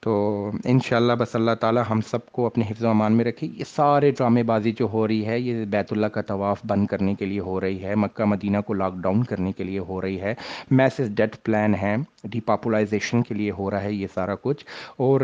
تو 0.00 0.50
انشاءاللہ 0.64 1.12
بس 1.12 1.34
اللہ 1.36 1.50
تعالی 1.60 1.80
ہم 1.90 2.00
سب 2.00 2.26
کو 2.32 2.46
اپنے 2.46 2.64
حفظ 2.70 2.84
و 2.84 2.88
امان 2.88 3.12
میں 3.12 3.24
رکھے۔ 3.24 3.46
یہ 3.46 3.64
سارے 3.76 4.10
ڈرامے 4.10 4.42
بازی 4.42 4.72
جو 4.72 4.88
ہو 4.92 5.06
رہی 5.08 5.26
ہے، 5.26 5.38
یہ 5.40 5.64
بیت 5.64 5.92
اللہ 5.92 6.06
کا 6.06 6.22
طواف 6.22 6.60
بند 6.66 6.86
کرنے 6.86 7.14
کے 7.14 7.26
لیے 7.26 7.40
ہو 7.40 7.60
رہی 7.60 7.82
ہے، 7.84 7.94
مکہ 7.94 8.24
مدینہ 8.24 8.58
کو 8.66 8.74
لاک 8.74 8.94
ڈاؤن 8.94 9.22
کرنے 9.24 9.52
کے 9.52 9.64
لیے 9.64 9.78
ہو 9.78 10.00
رہی 10.00 10.20
ہے 10.20 10.34
میسز 10.70 11.08
ڈیٹ 11.14 11.36
پلان 11.42 11.74
ہے 11.74 11.96
ڈی 12.24 12.40
پاپولائزیشن 12.40 13.22
کے 13.22 13.34
لیے 13.34 13.50
ہو 13.50 13.70
رہا 13.70 13.82
ہے 13.82 13.92
یہ 13.92 14.06
سارا 14.14 14.34
کچھ۔ 14.42 14.64
اور 14.96 15.20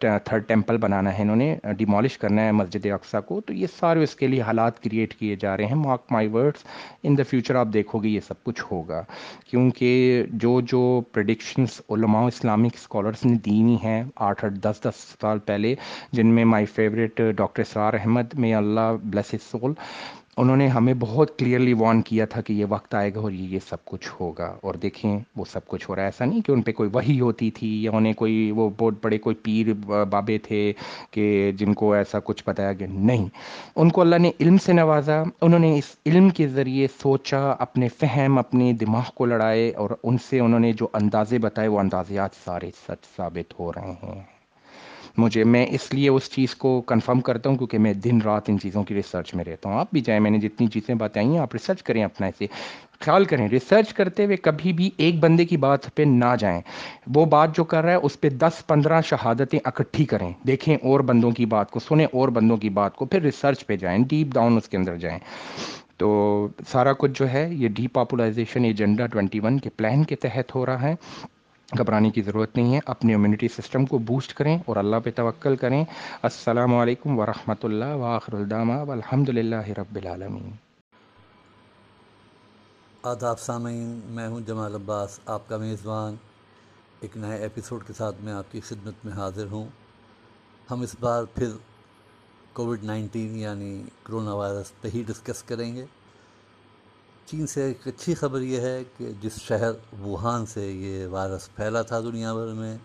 تھرڈ 0.00 0.46
ٹیمپل 0.46 0.76
بنانا 0.76 1.16
ہے 1.16 1.22
انہوں 1.22 1.36
نے 1.36 1.56
ڈیمالش 1.76 2.18
کرنا 2.18 2.44
ہے 2.44 2.52
مسجد 2.52 2.86
اقسا 2.86 3.20
کو۔ 3.20 3.40
تو 3.40 3.52
یہ 3.52 3.66
سارے 3.80 4.02
اس 4.02 4.14
کے 4.16 4.26
لیے 4.26 4.40
حالات 4.40 4.82
کریٹ 4.82 5.14
کیے 5.14 5.36
جا 5.40 5.56
رہے 5.56 5.66
ہیں۔ 5.66 5.74
Mark 5.74 6.02
my 6.10 6.28
words 6.28 6.62
in 7.02 7.18
the 7.18 7.22
future 7.30 7.54
آپ 7.54 7.68
دیکھو 7.74 7.98
گے 7.98 8.08
یہ 8.08 8.20
سب 8.28 8.44
کچھ 8.44 8.64
ہوگا۔ 8.70 9.02
کیونکہ 9.50 10.22
جو 10.32 10.60
جو 10.60 11.00
پرڈکشنس 11.12 11.80
علماء 11.90 12.26
اسلامک 12.26 12.72
اسکالرس 12.74 13.24
نے 13.24 13.34
دینی 13.34 13.75
ہیں 13.84 14.04
آٹھ 14.16 14.44
آٹھ 14.44 14.54
دس 14.54 14.80
دس 14.84 15.14
سال 15.20 15.38
پہلے، 15.38 15.74
جن 16.12 16.26
میں 16.26 16.44
my 16.44 16.66
favourite 16.66 17.20
doctor 17.36 17.62
Israr 17.62 17.94
Ahmed 17.94 18.34
میں 18.34 18.54
اللہ 18.54 18.96
بلیس 19.04 19.34
سول 19.50 19.72
انہوں 20.36 20.56
نے 20.56 20.68
ہمیں 20.68 20.94
بہت 21.00 21.38
کلیئرلی 21.38 21.72
وارن 21.72 22.02
کیا 22.02 22.26
تھا 22.26 22.40
کہ 22.40 22.52
یہ 22.52 22.64
وقت 22.68 22.94
آئے 22.94 23.14
گا 23.14 23.20
اور 23.20 23.32
یہ 23.32 23.48
یہ 23.48 23.58
سب 23.68 23.84
کچھ 23.84 24.08
ہوگا۔ 24.20 24.56
اور 24.62 24.74
دیکھیں، 24.74 25.18
وہ 25.36 25.44
سب 25.52 25.66
کچھ 25.66 25.90
ہو 25.90 25.94
رہا 25.94 26.02
ہے۔ 26.02 26.06
ایسا 26.06 26.24
نہیں 26.24 26.40
کہ 26.40 26.52
ان 26.52 26.62
پہ 26.62 26.72
کوئی 26.72 26.90
وہی 26.92 27.20
ہوتی 27.20 27.50
تھی 27.50 27.82
یا 27.82 27.90
انہیں 27.90 28.12
کوئی 28.12 28.50
وہ 28.50 28.70
بہت 28.78 28.94
بڑے 29.02 29.18
کوئی 29.18 29.36
پیر 29.36 29.72
بابے 30.04 30.38
تھے 30.38 30.72
کہ 31.10 31.52
جن 31.56 31.74
کو 31.74 31.92
ایسا 31.92 32.18
کچھ 32.24 32.44
بتایا 32.46 32.72
گیا۔ 32.72 32.86
نہیں۔ 32.90 33.26
ان 33.76 33.90
کو 33.90 34.00
اللہ 34.00 34.16
نے 34.16 34.30
علم 34.40 34.58
سے 34.58 34.72
نوازا، 34.72 35.22
انہوں 35.40 35.60
نے 35.60 35.78
اس 35.78 35.96
علم 36.06 36.28
کے 36.28 36.48
ذریعے 36.48 36.86
سوچا، 37.02 37.50
اپنے 37.58 37.88
فہم، 37.88 38.38
اپنے 38.38 38.72
دماغ 38.72 39.04
کو 39.14 39.26
لڑائے 39.26 39.70
اور 39.70 39.90
ان 40.02 40.16
سے 40.30 40.40
انہوں 40.40 40.60
نے 40.60 40.72
جو 40.72 40.88
اندازے 40.92 41.38
بتائے، 41.38 41.68
وہ 41.68 41.78
اندازیات 41.78 42.30
سارے 42.44 42.70
سچ 42.88 43.16
ثابت 43.16 43.60
ہو 43.60 43.72
رہے 43.72 43.92
ہیں۔ 44.02 44.35
مجھے 45.18 45.44
میں 45.44 45.66
اس 45.70 45.94
لیے 45.94 46.08
اس 46.08 46.30
چیز 46.30 46.54
کو 46.54 46.80
کنفرم 46.80 47.20
کرتا 47.20 47.50
ہوں 47.50 47.56
کیونکہ 47.56 47.78
میں 47.78 47.94
دن 47.94 48.20
رات 48.22 48.42
ان 48.48 48.58
چیزوں 48.58 48.84
کی 48.84 48.94
ریسرچ 48.94 49.34
میں 49.34 49.44
رہتا 49.44 49.68
ہوں۔ 49.68 49.78
آپ 49.78 49.86
بھی 49.92 50.00
جائیں، 50.00 50.20
میں 50.20 50.30
نے 50.30 50.38
جتنی 50.38 50.66
چیزیں 50.66 50.94
بتائی 50.94 51.26
ہیں، 51.26 51.38
آپ 51.38 51.48
ریسرچ 51.52 51.82
کریں 51.82 52.04
اپنا 52.04 52.26
اسے۔ 52.26 52.46
خیال 53.00 53.24
کریں 53.24 53.48
ریسرچ 53.48 53.92
کرتے 53.94 54.24
ہوئے 54.24 54.36
کبھی 54.36 54.72
بھی 54.72 54.90
ایک 54.96 55.20
بندے 55.20 55.44
کی 55.44 55.56
بات 55.56 55.94
پہ 55.94 56.02
نہ 56.02 56.34
جائیں۔ 56.38 56.60
وہ 57.14 57.24
بات 57.24 57.56
جو 57.56 57.64
کر 57.64 57.82
رہا 57.82 57.90
ہے، 57.90 57.96
اس 57.96 58.20
پہ 58.20 58.28
دس 58.28 58.66
پندرہ 58.66 59.00
شہادتیں 59.00 59.58
اکٹھی 59.64 60.04
کریں۔ 60.04 60.32
دیکھیں 60.46 60.76
اور 60.82 61.00
بندوں 61.00 61.30
کی 61.30 61.46
بات 61.46 61.70
کو 61.70 61.80
سنیں 61.80 62.06
اور 62.12 62.28
بندوں 62.28 62.56
کی 62.56 62.68
بات 62.68 62.96
کو 62.96 63.04
پھر 63.04 63.22
ریسرچ 63.22 63.66
پہ 63.66 63.76
جائیں 63.76 64.04
ڈیپ 64.04 64.26
ڈاؤن 64.34 64.56
اس 64.56 64.68
کے 64.68 64.76
اندر 64.76 64.96
جائیں۔ 64.96 65.18
تو 65.96 66.48
سارا 66.72 66.92
کچھ 66.92 67.12
جو 67.14 67.32
ہے، 67.32 67.48
یہ 67.52 67.68
ڈی 67.68 67.86
پاپولائزیشن 67.86 68.64
ایجنڈا 68.64 69.06
ٹوینٹی 69.06 69.40
ون 69.40 69.58
کے 69.58 69.70
پلان 69.70 70.04
کے 70.04 70.16
تحت 70.16 70.54
ہو 70.54 70.66
رہا 70.66 70.82
ہے۔ 70.82 70.94
گھبرانے 71.78 72.10
کی 72.10 72.22
ضرورت 72.22 72.56
نہیں 72.56 72.74
ہے۔ 72.74 72.80
اپنے 72.86 73.14
امیونٹی 73.14 73.48
سسٹم 73.48 73.86
کو 73.86 73.98
بوسٹ 73.98 74.34
کریں 74.34 74.58
اور 74.66 74.76
اللہ 74.76 74.96
پہ 75.04 75.10
توکل 75.16 75.56
کریں۔ 75.56 75.84
السلام 76.22 76.74
علیکم 76.74 77.18
ورحمۃ 77.18 77.62
اللہ 77.62 77.84
واخر 77.84 78.34
الدامہ 78.34 78.72
الحمد 78.72 79.28
للہ 79.28 79.68
رب 79.68 79.96
العالمین۔ 79.96 80.50
آداب 83.02 83.40
سامعین، 83.40 84.00
میں 84.04 84.28
ہوں 84.28 84.40
جمال 84.40 84.74
عباس، 84.74 85.20
آپ 85.26 85.48
کا 85.48 85.56
میزبان۔ 85.56 86.14
ایک 87.00 87.16
نئے 87.16 87.38
ایپیسوڈ 87.38 87.84
کے 87.86 87.92
ساتھ 87.92 88.16
میں 88.20 88.32
آپ 88.32 88.52
کی 88.52 88.60
خدمت 88.60 88.94
میں 89.04 89.12
حاضر 89.12 89.46
ہوں۔ 89.50 89.66
ہم 90.70 90.80
اس 90.80 90.96
بار 91.00 91.24
پھر 91.24 91.48
کووڈ 92.52 92.84
نائنٹین 92.84 93.36
یعنی 93.36 93.82
کرونا 94.02 94.34
وائرس 94.34 94.80
پہ 94.80 94.88
ہی 94.94 95.02
ڈسکس 95.06 95.42
کریں 95.42 95.76
گے۔ 95.76 95.86
چین 97.26 97.46
سے 97.46 97.64
ایک 97.64 97.88
اچھی 97.88 98.14
خبر 98.14 98.40
یہ 98.40 98.60
ہے 98.60 98.82
کہ 98.98 99.12
جس 99.20 99.42
شہر 99.42 99.70
ووہان 100.00 100.46
سے 100.46 100.72
یہ 100.72 101.06
وائرس 101.06 101.54
پھیلا 101.54 101.82
تھا 101.82 102.00
دنیا 102.00 102.34
بھر 102.34 102.46
میں، 102.46 102.78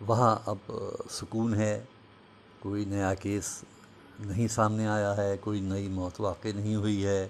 وہاں 0.00 0.36
اب 0.46 0.72
سکون 1.10 1.54
ہے۔ 1.54 1.84
کوئی 2.58 2.84
نیا 2.84 3.14
کیس 3.14 3.64
نہیں 4.20 4.48
سامنے 4.48 4.88
آیا 4.88 5.16
ہے، 5.16 5.36
کوئی 5.40 5.60
نئی 5.60 5.88
موت 5.88 6.20
واقع 6.20 6.48
نہیں 6.56 6.76
ہوئی 6.76 7.06
ہے۔ 7.06 7.28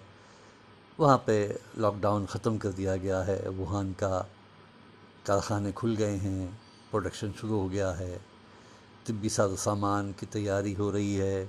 وہاں 0.99 1.19
پہ 1.19 1.53
لاک 1.77 1.95
ڈاؤن 2.01 2.27
ختم 2.27 2.59
کر 2.59 2.71
دیا 2.71 2.97
گیا 2.97 3.27
ہے۔ 3.27 3.49
ووہان 3.59 3.93
کا 3.97 4.23
کارخانے 5.25 5.73
کھل 5.75 5.95
گئے 5.99 6.17
ہیں، 6.17 6.47
پروڈکشن 6.91 7.31
شروع 7.41 7.61
ہو 7.61 7.73
گیا 7.73 7.99
ہے۔ 7.99 8.19
طبی 9.05 9.29
ساز 9.29 9.51
و 9.51 9.57
سامان 9.57 10.13
کی 10.17 10.27
تیاری 10.27 10.77
ہو 10.79 10.93
رہی 10.93 11.21
ہے۔ 11.21 11.47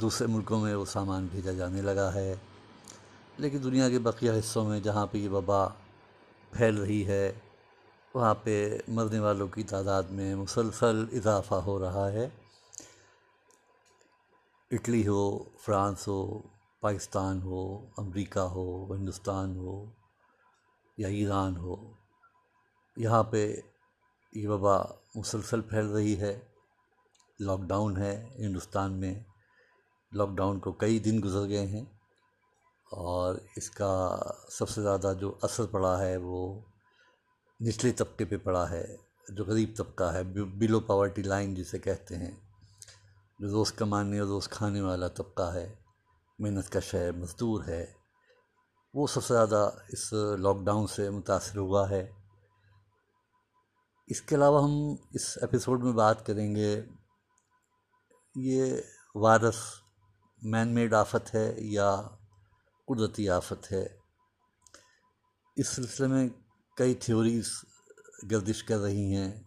دوسرے 0.00 0.26
ملکوں 0.26 0.60
میں 0.60 0.74
وہ 0.74 0.84
سامان 0.84 1.26
بھیجا 1.30 1.52
جانے 1.52 1.82
لگا 1.82 2.14
ہے۔ 2.14 2.34
لیکن 3.38 3.58
دنیا 3.64 3.90
کے 3.90 3.98
بقیہ 3.98 4.30
حصوں 4.30 4.64
میں 4.64 4.80
جہاں 4.80 5.06
پہ 5.06 5.18
یہ 5.18 5.28
وبا 5.28 5.68
پھیل 6.50 6.78
رہی 6.78 7.06
ہے، 7.06 7.32
وہاں 8.14 8.34
پہ 8.42 8.78
مرنے 8.88 9.18
والوں 9.18 9.48
کی 9.48 9.62
تعداد 9.62 10.02
میں 10.02 10.34
مسلسل 10.34 11.04
اضافہ 11.12 11.54
ہو 11.54 11.80
رہا 11.80 12.12
ہے۔ 12.12 12.28
اٹلی 14.70 15.06
ہو، 15.08 15.38
فرانس 15.38 16.08
ہو، 16.08 16.42
پاکستان 16.80 17.42
ہو، 17.42 17.86
امریکہ 17.98 18.38
ہو 18.38 18.94
ہندوستان 18.94 19.56
ہو 19.56 19.84
یا 20.98 21.08
ایران 21.08 21.56
ہو، 21.56 21.76
یہاں 22.96 23.22
پہ 23.22 23.56
یہ 24.32 24.48
وبا 24.48 24.82
مسلسل 25.14 25.60
پھیل 25.60 25.86
رہی 25.86 26.20
ہے۔ 26.20 26.40
لاک 27.40 27.60
ڈاؤن 27.60 27.96
ہے 27.96 28.28
ہندوستان 28.38 28.92
میں۔ 28.92 29.20
لاک 30.12 30.28
ڈاؤن 30.28 30.58
کو 30.58 30.72
کئی 30.72 30.98
دن 30.98 31.20
گزر 31.24 31.48
گئے 31.48 31.66
ہیں۔ 31.66 31.84
اور 32.92 33.34
اس 33.56 33.70
کا 33.70 34.18
سب 34.48 34.68
سے 34.68 34.82
زیادہ 34.82 35.12
جو 35.20 35.38
اثر 35.42 35.66
پڑا 35.66 36.00
ہے 36.00 36.16
وہ 36.16 36.60
نچلے 37.68 37.92
طبقے 37.92 38.24
پہ 38.24 38.36
پڑا 38.36 38.70
ہے، 38.70 38.96
جو 39.28 39.44
غریب 39.44 39.76
طبقہ 39.76 40.04
ہے 40.04 40.24
بلو 40.24 40.80
پاورٹی 40.80 41.22
لائن 41.22 41.54
جسے 41.54 41.78
کہتے 41.78 42.16
ہیں۔ 42.16 42.30
جو 43.38 43.48
روز 43.48 43.72
کمانے 43.72 44.18
اور 44.18 44.28
روز 44.28 44.48
کھانے 44.48 44.80
والا 44.80 45.08
طبقہ 45.08 45.54
ہے، 45.54 45.74
محنت 46.38 46.72
کش 46.72 46.94
ہے 46.94 47.12
مزدور 47.12 47.64
ہے۔ 47.64 47.92
وہ 48.94 49.06
سب 49.06 49.24
سے 49.24 49.34
زیادہ 49.34 49.70
اس 49.88 50.12
لاک 50.12 50.56
ڈاؤن 50.64 50.86
سے 50.86 51.10
متاثر 51.10 51.58
ہوا 51.58 51.90
ہے۔ 51.90 52.10
اس 54.06 54.22
کے 54.22 54.34
علاوہ 54.34 54.62
ہم 54.62 54.94
اس 55.10 55.38
ایپیسوڈ 55.40 55.84
میں 55.84 55.92
بات 55.92 56.26
کریں 56.26 56.54
گے، 56.54 56.84
یہ 58.34 58.76
وائرس 59.14 59.56
مین 60.42 60.68
میڈ 60.68 60.94
آفت 60.94 61.34
ہے 61.34 61.54
یا 61.58 62.02
قدرتی 62.86 63.28
آفت 63.28 63.72
ہے۔ 63.72 63.86
اس 65.56 65.68
سلسلے 65.68 66.06
میں 66.06 66.28
کئی 66.76 66.94
تھیوریز 66.94 67.50
گردش 68.30 68.64
کر 68.64 68.78
رہی 68.78 69.16
ہیں۔ 69.16 69.42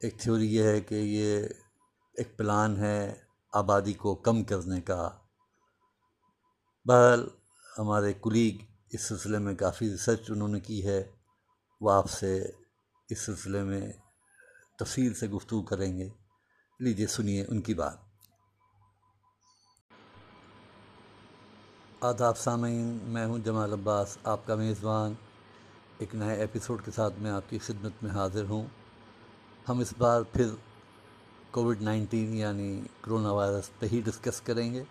ایک 0.00 0.20
تھیوری 0.20 0.54
یہ 0.54 0.62
ہے 0.62 0.80
کہ 0.80 0.94
یہ 0.94 1.46
ایک 2.14 2.38
پلان 2.38 2.76
ہے 2.76 3.14
آبادی 3.52 3.92
کو 3.92 4.14
کم 4.14 4.44
کرنے 4.44 4.80
کا۔ 4.80 5.10
بہرحال 6.84 7.28
ہمارے 7.78 8.12
کلیگ 8.12 8.58
اس 8.90 9.02
سلسلے 9.02 9.38
میں 9.38 9.54
کافی 9.54 9.90
ریسرچ 9.90 10.30
انہوں 10.30 10.48
نے 10.48 10.60
کی 10.60 10.86
ہے۔ 10.86 11.12
وہ 11.80 11.90
آپ 11.92 12.10
سے 12.10 12.50
اس 13.08 13.18
سلسلے 13.18 13.62
میں 13.62 13.92
تفصیل 14.78 15.14
سے 15.14 15.28
گفتگو 15.28 15.62
کریں 15.62 15.98
گے۔ 15.98 16.08
لیجیے 16.80 17.06
سنیے 17.06 17.44
ان 17.48 17.62
کی 17.62 17.74
بات۔ 17.74 18.11
آداب 22.02 22.38
سامعین، 22.38 22.98
میں 23.02 23.26
ہوں 23.26 23.38
جمال 23.38 23.72
عباس، 23.72 24.18
آپ 24.24 24.46
کا 24.46 24.54
میزبان 24.54 25.12
ایک 25.98 26.14
نئے 26.14 26.36
ایپیسوڈ 26.36 26.84
کے 26.84 26.90
ساتھ 26.90 27.14
میں 27.18 27.30
آپ 27.30 27.42
کی 27.50 27.58
خدمت 27.58 28.02
میں 28.02 28.10
حاضر 28.10 28.44
ہوں۔ 28.44 28.66
ہم 29.68 29.78
اس 29.78 29.94
بار 29.98 30.22
پھر 30.32 30.48
کووڈ 31.50 31.82
نائنٹین 31.82 32.34
یعنی 32.34 32.80
کرونا 33.00 33.32
وائرس 33.32 33.78
پہ 33.78 33.86
ہی 33.92 34.00
ڈسکس 34.04 34.40
کریں 34.40 34.74
گے۔ 34.74 34.84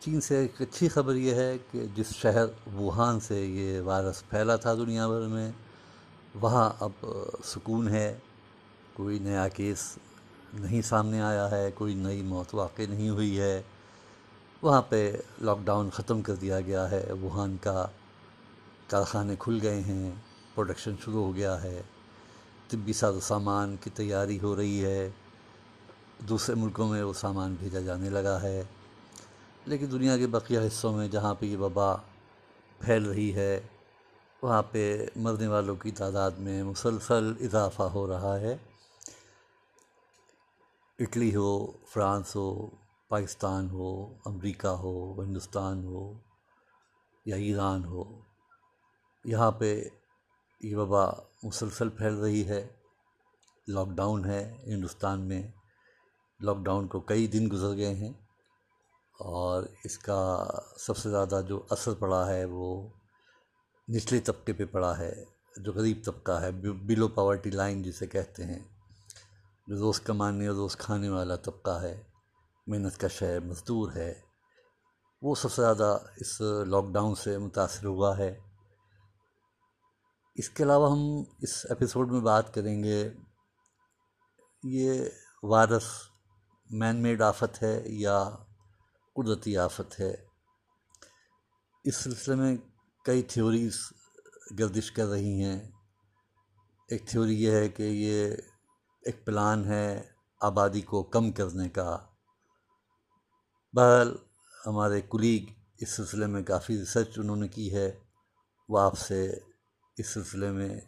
چین 0.00 0.20
سے 0.20 0.38
ایک 0.38 0.62
اچھی 0.62 0.88
خبر 0.88 1.14
یہ 1.14 1.34
ہے 1.34 1.56
کہ 1.72 1.86
جس 1.94 2.10
شہر 2.10 2.44
ووہان 2.74 3.20
سے 3.20 3.46
یہ 3.46 3.80
وائرس 3.80 4.28
پھیلا 4.28 4.56
تھا 4.56 4.74
دنیا 4.74 5.08
بھر 5.08 5.20
میں، 5.20 5.52
وہاں 6.40 6.70
اب 6.80 7.06
سکون 7.44 7.88
ہے۔ 7.88 8.18
کوئی 8.92 9.18
نیا 9.18 9.48
کیس 9.48 9.98
نہیں 10.54 10.82
سامنے 10.82 11.20
آیا 11.20 11.50
ہے، 11.50 11.70
کوئی 11.74 11.94
نئی 11.94 12.22
موت 12.22 12.54
واقع 12.54 12.82
نہیں 12.88 13.10
ہوئی 13.10 13.40
ہے۔ 13.40 13.62
وہاں 14.62 14.82
پہ 14.82 15.12
لاک 15.40 15.58
ڈاؤن 15.64 15.90
ختم 15.90 16.22
کر 16.22 16.34
دیا 16.34 16.60
گیا 16.60 16.90
ہے۔ 16.90 17.12
ووہان 17.12 17.56
کا 17.62 17.86
کارخانے 18.88 19.34
کھل 19.38 19.58
گئے 19.62 19.80
ہیں 19.80 20.10
پروڈکشن 20.54 20.94
شروع 21.04 21.24
ہو 21.24 21.36
گیا 21.36 21.62
ہے۔ 21.62 21.82
طبی 22.68 22.92
ساز 22.92 23.16
و 23.16 23.20
سامان 23.20 23.76
کی 23.80 23.90
تیاری 23.90 24.40
ہو 24.40 24.56
رہی 24.56 24.84
ہے۔ 24.84 25.10
دوسرے 26.28 26.54
ملکوں 26.54 26.88
میں 26.88 27.02
وہ 27.02 27.12
سامان 27.12 27.54
بھیجا 27.58 27.80
جانے 27.80 28.10
لگا 28.10 28.42
ہے۔ 28.42 28.64
لیکن 29.66 29.90
دنیا 29.92 30.18
کے 30.18 30.26
بقیہ 30.26 30.58
حصوں 30.58 30.92
میں 30.92 31.08
جہاں 31.08 31.34
پہ 31.34 31.46
یہ 31.46 31.56
وبا 31.56 31.96
پھیل 32.78 33.04
رہی 33.04 33.34
ہے، 33.34 33.60
وہاں 34.42 34.62
پہ 34.70 35.06
مرنے 35.16 35.46
والوں 35.46 35.76
کی 35.76 35.90
تعداد 35.90 36.30
میں 36.30 36.62
مسلسل 36.62 37.32
اضافہ 37.40 37.82
ہو 37.82 38.08
رہا 38.08 38.40
ہے۔ 38.40 38.56
اٹلی 40.98 41.34
ہو، 41.34 41.72
فرانس 41.86 42.36
ہو 42.36 42.68
پاکستان 43.08 43.70
ہو، 43.70 44.14
امریکہ 44.24 44.66
ہو، 44.66 45.22
ہندوستان 45.22 45.84
ہو 45.84 46.18
یا 47.24 47.36
ایران 47.36 47.84
ہو، 47.84 48.20
یہاں 49.24 49.50
پہ 49.50 49.84
یہ 50.60 50.76
وبا 50.76 51.10
مسلسل 51.42 51.88
پھیل 51.88 52.14
رہی 52.14 52.48
ہے، 52.48 52.66
لاک 53.68 53.88
ڈاؤن 53.88 54.24
ہے 54.24 54.56
ہندوستان 54.66 55.20
میں۔ 55.20 55.42
لاک 56.40 56.56
ڈاؤن 56.56 56.86
کو 56.86 57.00
کئی 57.00 57.26
دن 57.26 57.48
گزر 57.52 57.76
گئے 57.76 57.94
ہیں 57.94 58.12
اور 59.20 59.62
اس 59.84 59.98
کا 59.98 60.46
سب 60.78 60.96
سے 60.96 61.10
زیادہ 61.10 61.40
جو 61.48 61.62
اثر 61.70 61.94
پڑا 61.94 62.28
ہے 62.28 62.44
وہ 62.44 62.88
نچلے 63.90 64.20
طبقے 64.20 64.52
پہ 64.52 64.64
پڑا 64.64 64.98
ہے، 64.98 65.24
جو 65.56 65.72
غریب 65.72 65.98
طبقہ 66.04 66.32
ہے 66.32 66.52
بلو 66.52 67.08
پاورٹی 67.08 67.50
لائن 67.50 67.82
جسے 67.82 68.06
کہتے 68.06 68.44
ہیں۔ 68.44 68.58
جو 69.66 69.76
روز 69.78 70.00
کمانے 70.00 70.46
اور 70.46 70.56
روز 70.56 70.76
کھانے 70.76 71.08
والا 71.08 71.36
طبقہ 71.36 71.82
ہے۔ 71.82 72.02
محنت 72.68 73.00
کش 73.00 73.22
ہے 73.22 73.40
مزدور 73.40 73.92
ہے۔ 73.92 74.20
وہ 75.22 75.34
سب 75.34 75.52
سے 75.52 75.62
زیادہ 75.62 75.98
اس 76.16 76.40
لاک 76.40 76.84
ڈاؤن 76.92 77.14
سے 77.14 77.38
متاثر 77.38 77.86
ہوا 77.86 78.18
ہے۔ 78.18 78.40
اس 80.34 80.50
کے 80.50 80.62
علاوہ 80.62 80.92
ہم 80.92 81.24
اس 81.40 81.66
ایپیسوڈ 81.68 82.12
میں 82.12 82.20
بات 82.20 82.54
کریں 82.54 82.82
گے، 82.82 83.12
یہ 84.62 85.04
وائرس 85.42 85.84
مین 86.70 86.96
میڈ 86.96 87.22
آفت 87.22 87.62
ہے 87.62 87.82
یا 87.86 88.30
قدرتی 89.14 89.56
آفت 89.56 90.00
ہے۔ 90.00 90.14
اس 91.84 91.96
سلسلے 91.96 92.34
میں 92.34 92.56
کئی 93.04 93.22
تھیوریز 93.22 93.78
گردش 94.58 94.92
کر 94.92 95.06
رہی 95.06 95.44
ہیں۔ 95.44 95.70
ایک 96.88 97.08
تھیوری 97.08 97.42
یہ 97.42 97.50
ہے 97.50 97.68
کہ 97.68 97.82
یہ 97.82 98.34
ایک 99.02 99.26
پلان 99.26 99.64
ہے 99.64 100.02
آبادی 100.40 100.80
کو 100.80 101.02
کم 101.02 101.32
کرنے 101.32 101.68
کا۔ 101.68 102.07
بہرحال 103.78 104.16
ہمارے 104.66 105.00
کلیگ 105.10 105.44
اس 105.80 105.96
سلسلے 105.96 106.26
میں 106.26 106.42
کافی 106.42 106.78
ریسرچ 106.78 107.18
انہوں 107.18 107.36
نے 107.36 107.48
کی 107.48 107.74
ہے۔ 107.74 107.92
وہ 108.68 108.80
آپ 108.80 108.98
سے 108.98 109.30
اس 109.96 110.06
سلسلے 110.06 110.50
میں 110.50 110.80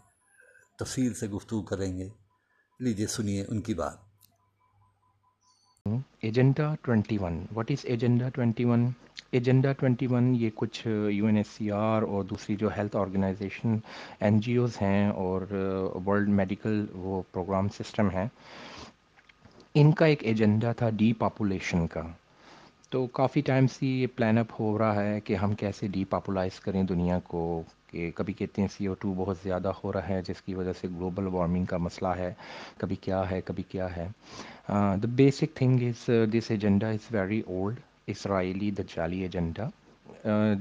تفصیل 0.79 1.15
سے 1.15 1.29
گفتگو 1.29 1.63
کریں 1.63 1.99
گے۔ 1.99 2.09
لیجیے 2.81 3.07
سنیے 3.07 3.45
ان 3.49 3.61
کی 3.61 3.75
بات۔ 3.75 3.95
Agenda 6.21 6.75
twenty 6.83 7.19
one. 7.21 7.47
What 7.55 7.71
is 7.71 7.79
agenda 7.83 8.29
twenty 8.29 8.65
one? 8.65 8.91
Agenda 9.31 9.73
twenty 9.73 10.07
one 10.07 10.35
یہ 10.35 10.51
کچھ 10.55 10.87
U 11.11 11.27
N 11.27 11.37
S 11.37 11.49
C 11.49 11.71
R 11.71 12.03
اور 12.03 12.25
دوسری 12.25 12.57
جو 12.57 12.69
health 12.77 12.97
organization 12.97 13.77
N 14.21 14.41
G 14.41 14.57
Os 14.57 14.73
ہیں 14.83 15.11
اور 15.11 15.43
ورلڈ 16.07 16.29
میڈیکل 16.29 16.87
وہ 16.93 17.23
پروگرام 17.33 17.69
سسٹم 17.69 18.11
ہیں۔ 18.11 18.27
ان 19.75 19.93
کا 19.93 20.07
ایک 20.07 20.25
ایجنڈا 20.25 20.73
تھا 20.73 20.91
ڈی 20.91 21.13
پاپولیشن 21.13 21.87
کا۔ 21.87 22.03
تو 22.91 23.07
کافی 23.07 23.41
ٹائم 23.47 23.67
سے 23.67 23.87
یہ 23.87 24.07
پلان 24.17 24.39
اپ 24.39 24.53
ہو 24.59 24.77
رہا 24.79 25.03
ہے 25.03 25.21
کہ 25.25 25.35
ہم 25.37 25.53
کیسے 25.55 25.87
ڈی 25.89 26.05
پاپولائز 26.11 26.59
کریں 26.61 26.83
دنیا 26.83 27.19
کو، 27.25 27.63
کہ 27.91 28.11
کبھی 28.15 28.33
کہتے 28.33 28.61
ہیں 28.63 28.69
سی 28.69 28.87
او 28.87 28.95
ٹو 29.01 29.13
بہت 29.17 29.37
زیادہ 29.43 29.73
ہو 29.83 29.93
رہا 29.93 30.09
ہے، 30.09 30.21
جس 30.27 30.41
کی 30.43 30.55
وجہ 30.55 30.73
سے 30.81 30.89
گلوبل 30.89 31.27
وارمنگ 31.35 31.65
کا 31.65 31.77
مسئلہ 31.77 32.15
ہے، 32.19 32.33
کبھی 32.79 32.97
کیا 33.01 33.23
ہے، 33.31 33.41
کبھی 33.45 33.63
کیا 33.69 33.87
ہے۔ 33.97 34.07
The 34.69 35.07
basic 35.17 35.55
thing 35.55 35.83
is 35.89 36.09
this 36.33 36.51
agenda 36.51 36.89
is 36.89 37.07
very 37.15 37.41
old 37.47 37.81
Israeli 38.07 38.71
the 38.71 38.83
جالی 38.95 39.21
agenda 39.23 39.69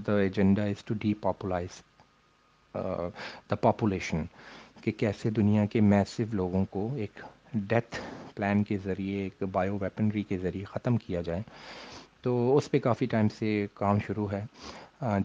the 0.07 0.17
agenda 0.19 0.63
is 0.63 0.83
to 0.85 0.93
depopulise 1.21 1.81
the 3.49 3.55
population 3.61 4.23
کہ 4.81 4.91
کیسے 4.97 5.29
دنیا 5.29 5.65
کے 5.65 5.81
میسو 5.81 6.23
لوگوں 6.31 6.65
کو 6.69 6.89
ایک 6.97 7.19
ڈیتھ 7.53 7.99
پلان 8.35 8.63
کے 8.63 8.77
ذریعے، 8.83 9.23
ایک 9.23 9.43
بایو 9.51 9.77
ویپنری 9.81 10.23
کے 10.23 10.37
ذریعے 10.37 10.65
ختم 10.65 10.97
کیا 10.97 11.21
جائے۔ 11.21 11.41
تو 12.21 12.57
اس 12.57 12.71
پہ 12.71 12.79
کافی 12.79 13.05
ٹائم 13.05 13.29
سے 13.29 13.67
کام 13.73 13.99
شروع 14.07 14.27
ہے۔ 14.31 14.45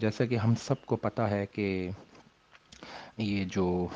جیسا 0.01 0.25
کہ 0.25 0.35
ہم 0.35 0.53
سب 0.55 0.85
کو 0.85 0.95
پتہ 0.95 1.21
ہے 1.21 1.45
کہ 1.45 1.89
یہ 3.17 3.43
جو 3.45 3.87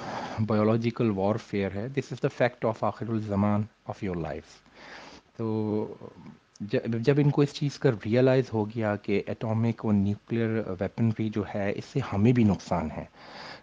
بایولوجیکل 0.48 1.12
وار 1.16 1.36
فیئر 1.36 1.76
ہے 1.76 1.88
this 1.88 2.12
is 2.12 2.24
the 2.24 2.28
fact 2.38 2.66
of 2.66 2.84
آخر 2.84 3.10
الزمان 3.10 3.64
آف 3.88 4.04
یور 4.04 4.16
لائف 4.16 4.58
تو 5.38 5.48
جب 6.62 7.20
ان 7.24 7.30
کو 7.30 7.42
اس 7.42 7.54
چیز 7.54 7.78
کا 7.80 7.90
ریئلائز 8.06 8.46
ہو 8.54 8.66
گیا 8.70 8.96
کہ 8.96 9.22
ایٹامک 9.28 9.86
اور 9.86 9.94
نیوکلیئر 9.94 10.58
ویپنری 10.80 11.30
جو 11.30 11.44
ہے، 11.56 11.72
اس 11.76 11.86
سے 11.86 12.00
ہمیں 12.14 12.32
بھی 12.32 12.44
نقصان 12.44 12.90
ہے۔ 12.92 13.06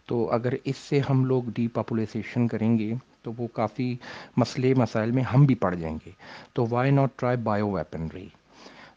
تو 0.06 0.30
اگر 0.32 0.52
اس 0.64 0.76
سے 0.76 1.00
ہم 1.10 1.24
لوگ 1.24 1.42
ڈی 1.54 1.66
پاپولیسیشن 1.68 2.46
کریں 2.48 2.78
گے، 2.78 2.92
تو 3.22 3.32
وہ 3.38 3.46
کافی 3.52 3.94
مسئلے، 4.36 4.72
مسائل 4.74 5.10
میں 5.10 5.22
ہم 5.22 5.44
بھی 5.44 5.54
پڑ 5.54 5.74
جائیں 5.74 5.96
گے۔ 6.06 6.10
تو 6.54 6.66
why 6.70 6.90
not 6.90 7.18
try 7.18 7.36
bio 7.36 7.70
weaponry 7.70 8.28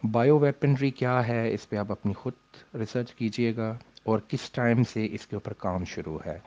bio 0.04 0.40
weaponry 0.40 0.92
کیا 0.92 1.28
ہے؟ 1.28 1.54
اس 1.54 1.70
پہ 1.70 1.76
آپ 1.76 1.92
اپنی 1.92 2.14
خود 2.14 2.34
ریسرچ 2.76 3.14
کیجیے 3.14 3.56
گا 3.56 3.78
اور 4.04 4.20
کس 4.28 4.52
ٹائم 4.52 4.84
سے 4.84 5.08
اس 5.12 5.28
کے 5.28 5.36
اوپر 5.36 5.54
کام 5.54 5.84
شروع 5.86 6.20
ہے؟ 6.26 6.40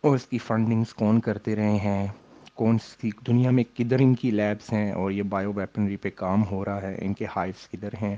اور 0.00 0.14
اس 0.14 0.26
کی 0.26 0.38
فنڈنگز 0.38 0.94
کون 0.94 1.20
کرتے 1.20 1.56
رہے 1.56 1.76
ہیں؟ 1.76 2.06
کون 2.54 2.78
سی 2.78 3.10
دنیا 3.26 3.50
میں 3.50 3.64
کدھر 3.76 3.96
ان 4.00 4.14
کی 4.14 4.30
لیبس 4.30 4.72
ہیں 4.72 4.92
اور 4.92 5.10
یہ 5.10 5.22
بایو 5.22 5.52
ویپنری 5.52 5.96
پہ 5.96 6.10
کام 6.10 6.44
ہو 6.50 6.64
رہا 6.64 6.82
ہے؟ 6.82 6.94
ان 6.98 7.14
کے 7.14 7.26
ہائٹس 7.36 7.68
کدھر 7.68 7.88
ہیں؟ 8.02 8.16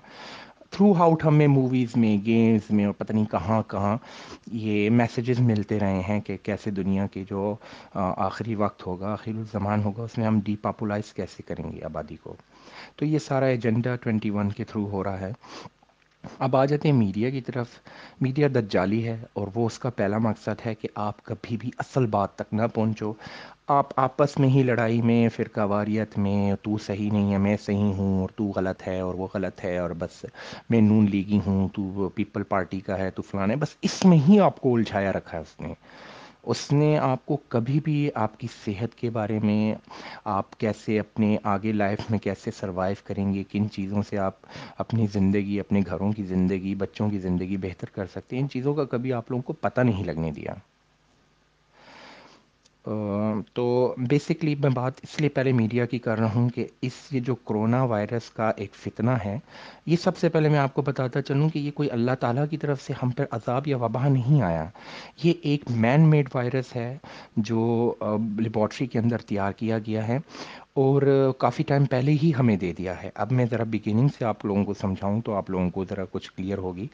تھرو 0.75 0.93
آؤٹ 0.99 1.25
ہمیں 1.25 1.47
موویز 1.47 1.97
میں 1.97 2.17
گیمز 2.27 2.71
میں 2.71 2.85
اور 2.85 2.95
پتہ 2.99 3.13
نہیں 3.13 3.25
کہاں 3.25 3.63
کہاں 3.69 3.97
یہ 4.53 4.91
میسیجز 4.91 5.41
ملتے 5.41 5.79
رہے 5.81 6.01
ہیں 6.09 6.21
کہ 6.21 6.37
کیسے 6.43 6.71
دنیا 6.71 7.07
کے 7.07 7.25
جو 7.31 7.55
آخری 7.95 8.55
وقت 8.55 8.87
ہوگا، 8.87 9.13
آخری 9.13 9.33
الزمان 9.39 9.83
ہوگا، 9.83 10.03
اس 10.03 10.19
میں 10.19 10.27
ہم 10.27 10.41
ڈی 10.45 10.57
پاپولائز 10.63 11.13
کیسے 11.15 11.43
کریں 11.43 11.73
گے 11.73 11.85
آبادی 11.85 12.17
کو؟ 12.23 12.35
تو 12.97 13.05
یہ 13.05 13.19
سارا 13.19 13.47
ایجنڈا 13.47 13.95
ٹوینٹی 13.97 14.31
ون 14.31 14.49
کے 14.49 14.65
تھرو 14.65 14.87
ہو 14.91 15.05
رہا 15.05 15.21
ہے۔ 15.21 15.33
اب 16.39 16.57
آ 16.57 16.65
جاتے 16.65 16.89
ہیں 16.89 16.97
میڈیا 16.97 17.31
کی 17.31 17.41
طرف۔ 17.41 17.67
میڈیا 18.21 18.49
دجالی 18.55 19.05
ہے 19.05 19.17
اور 19.33 19.49
وہ 19.55 19.67
اس 19.67 19.79
کا 19.79 19.91
پہلا 19.91 20.19
مقصد 20.19 20.67
ہے 20.67 20.75
کہ 20.75 20.89
آپ 20.95 21.25
کبھی 21.25 21.57
بھی 21.57 21.71
اصل 21.79 22.07
بات 22.07 22.35
تک 22.35 22.55
نہ 22.55 22.63
پہنچو۔ 22.75 23.13
آپ 23.69 23.87
آپس 23.97 24.39
میں 24.39 24.49
ہی 24.49 24.63
لڑائی 24.63 25.03
میں 25.03 25.29
فرقہ 25.29 25.61
واریت 25.61 26.19
میں، 26.19 26.53
تو 26.63 26.79
صحیح 26.79 27.11
نہیں 27.11 27.33
ہے، 27.33 27.39
میں 27.39 27.57
صحیح 27.65 27.93
ہوں 27.95 28.21
اور 28.21 28.29
تو 28.37 28.45
غلط 28.45 28.89
ہے 28.89 29.01
اور 29.01 29.15
وہ 29.15 29.27
غلط 29.35 29.65
ہے 29.65 29.79
اور 29.79 29.91
بس 29.91 30.25
میں 30.71 30.81
نون 30.81 31.07
لیگی 31.11 31.41
ہوں، 31.47 31.69
تو 31.69 32.09
پیپل 32.15 32.43
پارٹی 32.43 32.81
کا 32.81 32.99
ہے، 32.99 33.11
تو 33.11 33.23
فلانا 33.23 33.53
ہے 33.53 33.59
بس 33.59 33.77
اس 33.83 34.05
میں 34.05 34.19
ہی 34.29 34.41
آپ 34.41 34.61
کو 34.61 34.75
الجھایا 34.75 35.13
رکھا 35.13 35.37
ہے 35.37 35.43
اس 35.43 35.61
نے۔ 35.61 35.75
اس 36.47 36.73
نے 36.73 36.99
آپ 36.99 37.27
کو 37.27 37.37
کبھی 37.49 37.81
بھی 37.81 38.11
آپ 38.15 38.41
کی 38.41 38.47
صحت 38.65 38.95
کے 38.95 39.11
بارے 39.11 39.39
میں، 39.39 39.75
آپ 40.25 40.59
کیسے 40.59 40.99
اپنے 40.99 41.37
آگے 41.43 41.73
لائف 41.73 41.99
میں 42.11 42.19
کیسے 42.19 42.51
سروائیو 42.51 42.97
کریں 43.05 43.35
گے، 43.35 43.43
کن 43.51 43.71
چیزوں 43.71 44.03
سے 44.03 44.19
آپ 44.19 44.35
اپنی 44.79 45.07
زندگی، 45.13 45.61
اپنے 45.61 45.81
گھروں 45.87 46.13
کی 46.13 46.23
زندگی، 46.23 46.75
بچوں 46.75 47.11
کی 47.11 47.19
زندگی 47.19 47.57
بہتر 47.57 47.87
کر 47.91 48.07
سکتے 48.07 48.37
ہیں، 48.37 48.43
ان 48.43 48.49
چیزوں 48.49 48.75
کا 48.75 48.85
کبھی 48.85 49.13
آپ 49.13 49.31
لوگوں 49.31 49.43
کو 49.43 49.53
پتہ 49.53 49.81
نہیں 49.81 50.05
لگنے 50.05 50.31
دیا۔ 50.31 50.55
تو 53.55 53.95
بیسکلی 54.09 54.55
میں 54.55 54.71
بات 54.71 54.93
اس 55.03 55.21
لیے 55.21 55.29
پہلے 55.29 55.53
میڈیا 55.53 55.85
کی 55.87 55.99
کر 55.99 56.19
رہا 56.19 56.35
ہوں 56.35 56.49
کہ 56.49 56.67
اس 56.83 56.93
یہ 57.11 57.21
جو 57.21 57.35
کرونا 57.35 57.83
وائرس 57.83 58.29
کا 58.31 58.51
ایک 58.57 58.75
فتنہ 58.75 59.11
ہے، 59.25 59.39
یہ 59.87 59.97
سب 59.97 60.17
سے 60.17 60.29
پہلے 60.29 60.49
میں 60.49 60.59
آپ 60.59 60.75
کو 60.75 60.83
بتاتا 60.83 61.23
چلوں 61.23 61.49
کہ 61.49 61.59
یہ 61.59 61.71
کوئی 61.71 61.91
اللہ 61.91 62.15
تعالیٰ 62.21 62.45
کی 62.51 62.57
طرف 62.57 62.83
سے 62.83 62.93
ہم 63.03 63.11
پر 63.11 63.25
عذاب 63.31 63.69
یا 63.69 63.77
وبا 63.77 64.09
نہیں 64.09 64.43
آیا۔ 64.43 64.65
یہ 65.25 65.33
ایک 65.43 65.65
مین 65.71 66.09
میڈ 66.11 66.29
وائرس 66.35 66.77
ہے 66.77 66.97
جو 67.37 67.95
لیبارٹری 68.39 68.87
کے 68.87 68.99
اندر 68.99 69.19
تیار 69.19 69.53
کیا 69.53 69.79
گیا 69.79 70.07
ہے 70.09 70.19
اور 70.75 71.03
کافی 71.39 71.63
ٹائم 71.63 71.85
پہلے 71.85 72.13
ہی 72.23 72.33
ہمیں 72.39 72.57
دے 72.57 72.73
دیا 72.79 73.03
ہے۔ 73.03 73.11
اب 73.15 73.33
میں 73.33 73.45
ذرا 73.51 73.65
بگننگ 73.65 74.09
سے 74.19 74.25
آپ 74.25 74.45
لوگوں 74.47 74.65
کو 74.65 74.75
سمجھاؤں 74.75 75.21
تو 75.21 75.35
آپ 75.35 75.51
لوگوں 75.51 75.71
کو 75.71 75.85
ذرا 75.85 76.05
کچھ 76.13 76.33
کلیئر 76.33 76.59
ہوگی۔ 76.59 76.87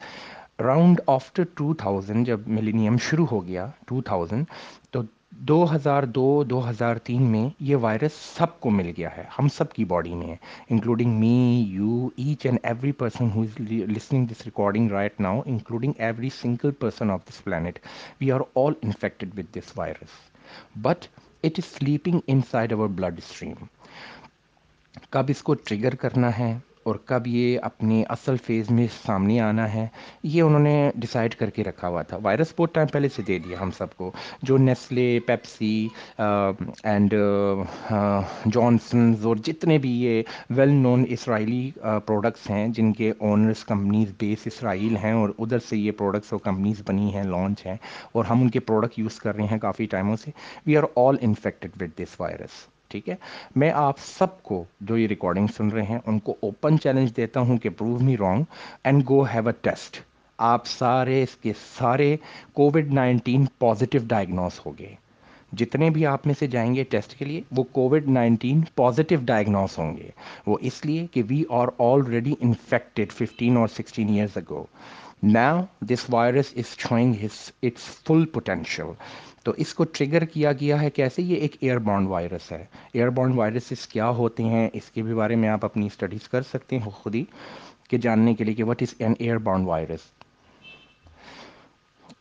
راؤنڈ 0.59 1.01
آفٹر 1.07 1.43
ٹو 1.55 1.73
تھاؤزینڈ 1.73 2.27
جب 2.27 2.47
ملینیم 2.47 2.97
شروع 3.01 3.25
ہو 3.31 3.45
گیا 3.47 3.67
ٹو 3.87 4.01
تھاؤزینڈ 4.01 4.45
تو 4.91 5.01
دو 5.31 5.63
ہزار 5.73 6.03
دو 6.03 6.43
دو 6.43 6.59
ہزار 6.69 6.95
تین 7.03 7.21
میں 7.31 7.47
یہ 7.59 7.75
وائرس 7.81 8.13
سب 8.37 8.59
کو 8.59 8.69
مل 8.69 8.91
گیا 8.97 9.15
ہے، 9.17 9.23
ہم 9.39 9.47
سب 9.47 9.71
کی 9.73 9.85
باڈی 9.85 10.15
میں 10.15 10.27
ہے 10.27 10.35
including 10.69 11.19
me 11.19 11.65
you 11.67 12.07
each 12.15 12.45
and 12.45 12.59
every 12.63 12.91
person 12.91 13.29
who 13.35 13.41
is 13.41 13.59
listening 13.59 14.25
this 14.25 14.45
recording 14.45 14.91
right 14.91 15.19
now 15.21 15.41
including 15.45 15.93
every 15.97 16.29
single 16.41 16.71
person 16.79 17.11
of 17.11 17.25
this 17.29 17.43
planet 17.43 17.79
we 18.21 18.31
are 18.31 18.41
all 18.55 18.73
infected 18.81 19.39
with 19.39 19.55
this 19.55 19.71
virus 19.75 20.19
but 20.75 21.07
it 21.43 21.59
is 21.59 21.73
sleeping 21.77 22.19
inside 22.51 22.73
our 22.73 22.87
bloodstream 23.17 23.65
کب 25.09 25.25
اس 25.27 25.43
کو 25.43 25.53
trigger 25.53 25.95
کرنا 25.95 26.37
ہے؟ 26.39 26.57
اور 26.83 26.95
کب 27.05 27.27
یہ 27.27 27.59
اپنے 27.61 28.03
اصل 28.09 28.35
فیز 28.45 28.69
میں 28.71 28.87
سامنے 29.05 29.39
آنا 29.39 29.73
ہے، 29.73 29.87
یہ 30.23 30.41
انہوں 30.41 30.59
نے 30.59 30.91
ڈیسائیڈ 30.95 31.35
کر 31.35 31.49
کے 31.49 31.63
رکھا 31.63 31.87
ہوا 31.87 32.01
تھا۔ 32.01 32.17
وائرس 32.23 32.53
بہت 32.57 32.73
ٹائم 32.75 32.87
پہلے 32.87 33.09
سے 33.15 33.21
دے 33.21 33.37
دیا 33.39 33.59
ہم 33.61 33.71
سب 33.71 33.95
کو۔ 33.97 34.11
جو 34.43 34.57
نیسلے 34.57 35.19
پیپسی 35.25 35.87
اینڈ 36.17 37.13
جانسنز 38.53 39.25
اور 39.25 39.35
جتنے 39.45 39.77
بھی 39.77 39.91
یہ 40.03 40.21
ویل 40.49 40.73
نون 40.73 41.05
اسرائیلی 41.09 41.69
پروڈکٹس 42.05 42.49
ہیں، 42.49 42.67
جن 42.67 42.91
کے 42.93 43.11
اونرس 43.19 43.63
کمپنیز 43.65 44.11
بیس 44.19 44.47
اسرائیل 44.47 44.97
ہیں 44.97 45.11
اور 45.11 45.29
ادھر 45.39 45.59
سے 45.59 45.77
یہ 45.77 45.91
پروڈکٹس 45.97 46.33
اور 46.33 46.39
کمپنیز 46.43 46.81
بنی 46.87 47.13
ہیں 47.13 47.23
لانچ 47.23 47.65
ہیں 47.65 47.77
اور 48.11 48.25
ہم 48.25 48.41
ان 48.41 48.49
کے 48.49 48.59
پروڈکٹ 48.59 48.99
یوز 48.99 49.19
کر 49.19 49.35
رہے 49.35 49.45
ہیں 49.51 49.59
کافی 49.59 49.85
ٹائموں 49.85 50.15
سے۔ 50.15 50.31
We 50.65 50.77
are 50.77 50.83
all 50.95 51.15
infected 51.21 51.81
with 51.81 51.97
this 51.99 52.19
virus 52.19 52.65
ٹھیک 52.91 53.09
ہے؟ 53.09 53.15
میں 53.55 53.71
آپ 53.75 53.99
سب 53.99 54.41
کو 54.43 54.63
جو 54.81 54.97
یہ 54.97 55.07
ریکارڈنگ 55.07 55.47
سن 55.57 55.69
رہے 55.69 55.83
ہیں، 55.83 55.99
ان 56.05 56.19
کو 56.19 56.35
اوپن 56.39 56.79
چیلنج 56.79 57.15
دیتا 57.15 57.39
ہوں 57.39 57.57
کہ 57.57 57.69
prove 57.69 57.99
me 57.99 58.17
wrong 58.17 58.43
and 58.83 59.03
go 59.09 59.21
have 59.23 59.47
a 59.47 59.53
test 59.61 59.99
آپ 60.39 60.65
سارے 60.67 61.21
اس 61.23 61.35
کے 61.35 61.53
سارے 61.77 62.15
کووڈ 62.53 62.93
نائنٹین 62.93 63.45
پازیٹیو 63.59 64.01
ڈائگنوز 64.07 64.59
ہو 64.65 64.71
گئے۔ 64.79 64.95
جتنے 65.51 65.89
بھی 65.89 66.05
آپ 66.05 66.25
میں 66.27 66.33
سے 66.39 66.47
جائیں 66.47 66.73
گے 66.75 66.83
ٹیسٹ 66.83 67.15
کے 67.15 67.25
لیے، 67.25 67.41
وہ 67.51 67.63
کووڈ 67.71 68.07
نائنٹین 68.07 68.61
پازیٹیو 68.75 69.19
ڈائگنوز 69.25 69.77
ہوں 69.79 69.95
گے۔ 69.97 70.09
وہ 70.47 70.57
اس 70.61 70.85
لیے 70.85 71.05
کہ 71.11 71.23
we 71.29 71.43
are 71.49 71.67
already 71.79 72.33
infected 72.39 73.11
fifteen 73.11 73.57
اور 73.57 73.67
sixteen 73.67 74.09
years 74.09 74.37
ago 74.37 74.63
now 75.23 75.61
this 75.81 76.05
virus 76.09 76.53
is 76.55 76.77
showing 76.77 77.13
his 77.23 77.51
its 77.63 77.83
full 78.05 78.25
potential 78.25 78.91
تو 79.45 79.53
اس 79.57 79.73
کو 79.73 79.83
ٹریگر 79.83 80.25
کیا 80.25 80.51
گیا 80.53 80.81
ہے 80.81 80.89
کیسے؟ 80.89 81.21
یہ 81.21 81.35
ایک 81.35 81.55
ایئر 81.59 81.77
بانڈ 81.79 82.07
وائرس 82.07 82.51
ہے. 82.51 82.63
ایئر 82.93 83.09
بانڈ 83.09 83.35
وائرسز 83.35 83.87
کیا 83.87 84.09
ہوتے 84.17 84.43
ہیں؟ 84.43 84.67
اس 84.73 84.89
کے 84.91 85.01
بھی 85.03 85.13
بارے 85.13 85.35
میں 85.35 85.49
آپ 85.49 85.65
اپنی 85.65 85.85
اسٹڈیز 85.85 86.27
کر 86.29 86.41
سکتے 86.41 86.77
ہیں 86.79 86.89
خود 86.91 87.15
ہی 87.15 87.23
کہ 87.89 87.97
جاننے 87.97 88.33
کے 88.33 88.43
لیے 88.43 88.53
کہ 88.53 88.63
what 88.63 88.81
is 88.81 88.93
an 88.99 89.13
airborne 89.37 89.67
virus 89.67 90.09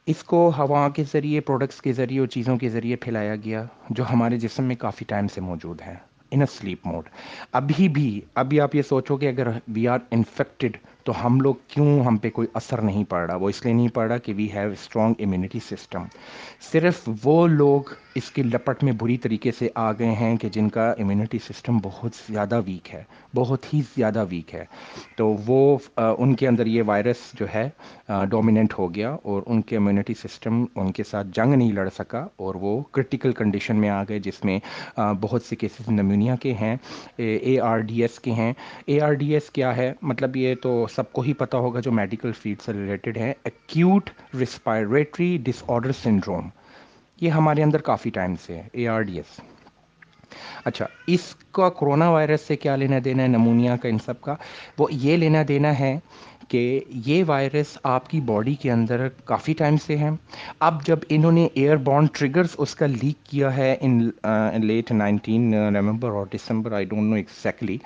اس 0.07 0.23
کو 0.25 0.51
ہوا 0.59 0.89
کے 0.89 1.03
ذریعے 1.13 1.41
پروڈکٹس 1.41 1.81
کے 1.83 1.93
ذریعے 1.93 2.21
اور 2.21 2.29
چیزوں 2.29 2.57
کے 2.57 2.69
ذریعے 2.69 2.97
پھیلایا 2.97 3.35
گیا، 3.37 3.65
جو 3.91 4.05
ہمارے 4.11 4.37
جسم 4.39 4.65
میں 4.65 4.77
کافی 4.77 5.05
ٹائم 5.09 5.29
سے 5.29 5.41
موجود 5.41 5.81
ہے 5.81 5.95
ان 6.31 6.41
اے 6.41 6.47
سلیپ 6.53 6.87
موڈ 6.87 7.09
ابھی 7.53 7.89
بھی، 7.89 8.21
ابھی 8.35 8.61
آپ 8.61 8.75
یہ 8.75 8.83
سوچو 8.83 9.17
کہ 9.17 9.29
اگر 9.29 9.49
وی 9.69 9.87
آر 9.89 9.99
انفیکٹڈ 10.11 10.77
تو 11.11 11.15
ہم 11.27 11.41
لوگ 11.41 11.55
کیوں 11.69 12.05
ہم 12.05 12.17
پہ 12.17 12.31
کوئی 12.31 12.49
اثر 12.55 12.81
نہیں 12.81 13.05
پڑ 13.05 13.25
رہا؟ 13.27 13.37
وہ 13.37 13.49
اس 13.49 13.65
لیے 13.65 13.75
نہیں 13.75 13.89
پڑ 13.89 14.07
رہا 14.09 14.17
کہ 14.17 14.33
we 14.37 14.49
have 14.55 14.71
strong 14.71 15.15
immunity 15.19 15.59
system 15.61 16.05
صرف 16.73 17.09
وہ 17.25 17.47
لوگ 17.47 17.93
اس 18.15 18.31
کی 18.31 18.43
لپٹ 18.43 18.83
میں 18.85 18.93
بری 19.01 19.17
طریقے 19.17 19.51
سے 19.59 19.69
آ 19.75 19.91
گئے 19.93 20.11
ہیں 20.11 20.37
کہ 20.37 20.49
جن 20.49 20.69
کا 20.69 20.89
امیونٹی 20.99 21.39
سسٹم 21.39 21.79
بہت 21.83 22.13
زیادہ 22.29 22.61
ویک 22.67 22.93
ہے، 22.95 23.03
بہت 23.35 23.67
ہی 23.75 23.81
زیادہ 23.97 24.25
ویک 24.31 24.55
ہے۔ 24.55 24.65
تو 25.17 25.35
وہ 25.47 25.79
ان 25.97 26.35
کے 26.35 26.49
اندر 26.49 26.67
یہ 26.67 26.83
وائرس 26.87 27.17
جو 27.41 27.47
ہے 27.55 27.69
ڈومیننٹ 28.31 28.75
ہو 28.79 28.95
گیا 28.95 29.11
اور 29.23 29.43
ان 29.47 29.61
کے 29.63 29.77
امیونٹی 29.77 30.15
سسٹم 30.15 30.65
ان 30.75 30.91
کے 30.93 31.05
ساتھ 31.11 31.27
جنگ 31.35 31.55
نہیں 31.55 31.73
لڑ 31.73 31.89
سکا 31.99 32.27
اور 32.37 32.55
وہ 32.55 32.81
کرٹیکل 32.93 33.33
کنڈیشن 33.33 33.77
میں 33.77 33.91
آ 33.91 34.03
گئے، 34.09 34.19
جس 34.19 34.45
میں 34.45 34.59
بہت 35.21 35.43
سے 35.43 35.57
کیسز 35.57 35.89
نمونیا 35.89 36.37
کے 36.37 36.55
ہیں، 36.61 36.75
اے 37.19 37.59
آر 37.61 37.79
ڈی 37.81 38.03
ایس 38.03 38.19
کے 38.21 38.33
ہیں۔ 38.33 38.53
اے 38.87 39.01
آر 39.01 39.13
ڈی 39.13 39.33
ایس 39.35 39.51
کیا 39.51 39.77
ہے؟ 39.77 39.93
مطلب 40.03 40.37
یہ 40.37 40.55
تو 40.63 40.87
سب 41.01 41.13
کو 41.13 41.21
ہی 41.21 41.33
پتہ 41.33 41.57
ہوگا 41.57 41.81
جو 41.81 41.93
میڈیکل 41.93 42.33
فیلڈ 42.33 42.63
سے 42.63 42.73
ریلیٹڈ 42.73 43.19
ہے 43.19 43.33
ایکیوٹ 43.45 44.11
ریسپائریٹری 44.39 45.39
ڈس 45.43 45.63
آرڈر 45.69 45.93
سنڈروم 45.93 46.49
یہ 47.21 47.31
ہمارے 47.31 47.63
اندر 47.63 47.81
کافی 47.81 48.11
ٹائم 48.11 48.35
سے 48.47 48.57
ہے 48.57 48.69
اے 48.73 48.89
آر 48.89 49.03
ڈی 49.03 49.17
ایس 49.17 49.41
اچھا 50.65 50.87
اس 51.07 51.35
کا 51.53 51.69
کرونا 51.69 52.11
وائرس 52.11 52.41
سے 52.41 52.57
کیا 52.57 52.77
لینا 52.77 52.97
دینا 53.05 53.23
ہے، 53.23 53.29
نمونیا 53.29 53.77
کا، 53.77 53.89
ان 53.89 53.99
سب 53.99 54.21
کا؟ 54.21 54.35
وہ 54.79 54.89
یہ 54.91 55.17
لینا 55.17 55.43
دینا 55.49 55.79
ہے 55.79 55.99
کہ 56.51 56.81
یہ 57.07 57.25
وائرس 57.27 57.77
آپ 57.83 58.09
کی 58.11 58.21
باڈی 58.21 58.55
کے 58.55 58.71
اندر 58.71 59.09
کافی 59.25 59.53
ٹائم 59.53 59.77
سے 59.87 59.97
ہے 59.99 60.09
اب 60.61 60.87
جب 60.87 60.99
انہوں 61.09 61.33
نے 61.33 61.47
ایئر 61.55 61.77
بانڈ 61.77 62.09
ٹریگرز 62.13 62.55
اس 62.59 62.75
کا 62.75 62.87
لیک 62.87 63.25
کیا 63.27 63.57
ہے 63.57 63.77
ان 63.81 63.99
لیٹ 64.61 64.91
نائنٹین 64.93 65.51
نومبر 65.73 66.11
اور 66.11 66.27
دسمبر 66.35 66.73
آئی 66.73 66.85
ڈونٹ 66.85 67.11
نو 67.11 67.17
ایکزیکٹلی 67.17 67.77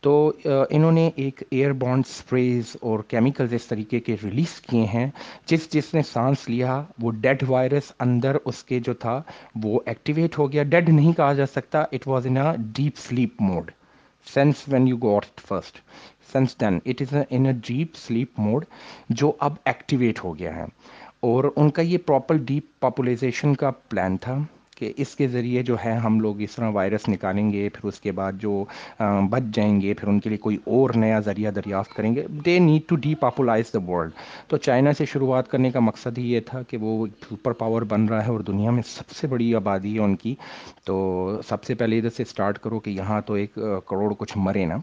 تو 0.00 0.32
انہوں 0.44 0.92
نے 0.92 1.10
ایک 1.16 1.42
ایئر 1.50 1.72
بانڈ 1.72 2.04
اسپریز 2.08 2.76
اور 2.80 3.02
کیمیکلز 3.08 3.54
اس 3.54 3.66
طریقے 3.66 4.00
کے 4.00 4.16
ریلیز 4.22 4.60
کیے 4.60 4.84
ہیں۔ 4.84 5.06
جس 5.46 5.70
جس 5.70 5.92
نے 5.94 6.02
سانس 6.02 6.48
لیا، 6.48 6.82
وہ 6.98 7.10
ڈیڈ 7.20 7.42
وائرس 7.48 7.92
اندر 8.00 8.36
اس 8.44 8.62
کے 8.64 8.80
جو 8.80 8.94
تھا، 8.94 9.20
وہ 9.54 9.80
ایکٹیویٹ 9.86 10.38
ہو 10.38 10.50
گیا۔ 10.52 10.62
ڈیڈ 10.62 10.88
نہیں 10.88 11.12
کہا 11.12 11.32
جا 11.32 11.46
سکتا 11.46 11.80
it 11.82 12.08
was 12.08 12.26
in 12.26 12.36
deep 12.76 12.98
sleep 12.98 13.42
mode 13.42 13.70
since 14.26 14.62
when 14.68 14.88
you 14.88 14.96
got 14.96 15.24
first 15.48 15.78
since 16.32 16.60
then 16.60 16.78
it 16.86 17.02
is 17.02 17.16
in 17.30 17.46
a 17.46 17.52
deep 17.66 17.96
sleep 17.96 18.38
mode 18.38 18.64
جو 19.08 19.32
اب 19.38 19.54
ایکٹیویٹ 19.64 20.24
ہو 20.24 20.38
گیا 20.38 20.56
ہے۔ 20.56 20.64
اور 21.20 21.44
ان 21.56 21.70
کا 21.70 21.82
یہ 21.82 21.98
پراپر 22.06 22.36
ڈیپ 22.36 22.80
پاپولائزیشن 22.80 23.54
کا 23.54 23.70
پلان 23.70 24.16
تھا 24.16 24.38
کہ 24.76 24.92
اس 24.96 25.14
کے 25.16 25.28
ذریعے 25.28 25.62
جو 25.62 25.76
ہے 25.84 25.92
ہم 25.92 26.20
لوگ 26.20 26.40
اس 26.40 26.54
طرح 26.54 26.70
وائرس 26.70 27.08
نکالیں 27.08 27.52
گے، 27.52 27.68
پھر 27.68 27.88
اس 27.88 28.00
کے 28.00 28.12
بعد 28.12 28.32
جو 28.40 28.64
بچ 29.30 29.42
جائیں 29.54 29.80
گے، 29.80 29.94
پھر 29.94 30.08
ان 30.08 30.20
کے 30.20 30.28
لیے 30.28 30.38
کوئی 30.38 30.56
اور 30.64 30.90
نیا 30.96 31.20
ذریعہ 31.20 31.50
دریافت 31.50 31.94
کریں 31.96 32.14
گے۔ 32.14 32.26
They 32.44 32.58
need 32.58 32.88
to 32.88 32.96
depopulise 33.14 33.72
the 33.74 33.90
world 33.90 34.12
تو 34.48 34.56
چائنا 34.56 34.92
سے 34.98 35.04
شروعات 35.04 35.50
کرنے 35.50 35.70
کا 35.70 35.80
مقصد 35.80 36.18
ہی 36.18 36.32
یہ 36.32 36.40
تھا 36.40 36.62
کہ 36.62 36.76
وہ 36.76 37.06
سپر 37.30 37.52
پاور 37.52 37.82
بن 37.82 38.04
رہا 38.04 38.24
ہے 38.24 38.30
اور 38.30 38.40
دنیا 38.40 38.70
میں 38.70 38.82
سب 38.86 39.10
سے 39.10 39.26
بڑی 39.26 39.54
آبادی 39.54 39.94
ہے 39.94 40.00
ان 40.00 40.16
کی۔ 40.16 40.34
تو 40.84 41.40
سب 41.48 41.64
سے 41.64 41.74
پہلے 41.74 41.98
ادھر 41.98 42.10
سے 42.10 42.22
اسٹارٹ 42.22 42.58
کرو 42.58 42.78
کہ 42.80 42.90
یہاں 42.90 43.20
تو 43.20 43.34
ایک 43.34 43.54
کروڑ 43.86 44.12
کچھ 44.18 44.32
مرے 44.36 44.64
نا۔ 44.64 44.76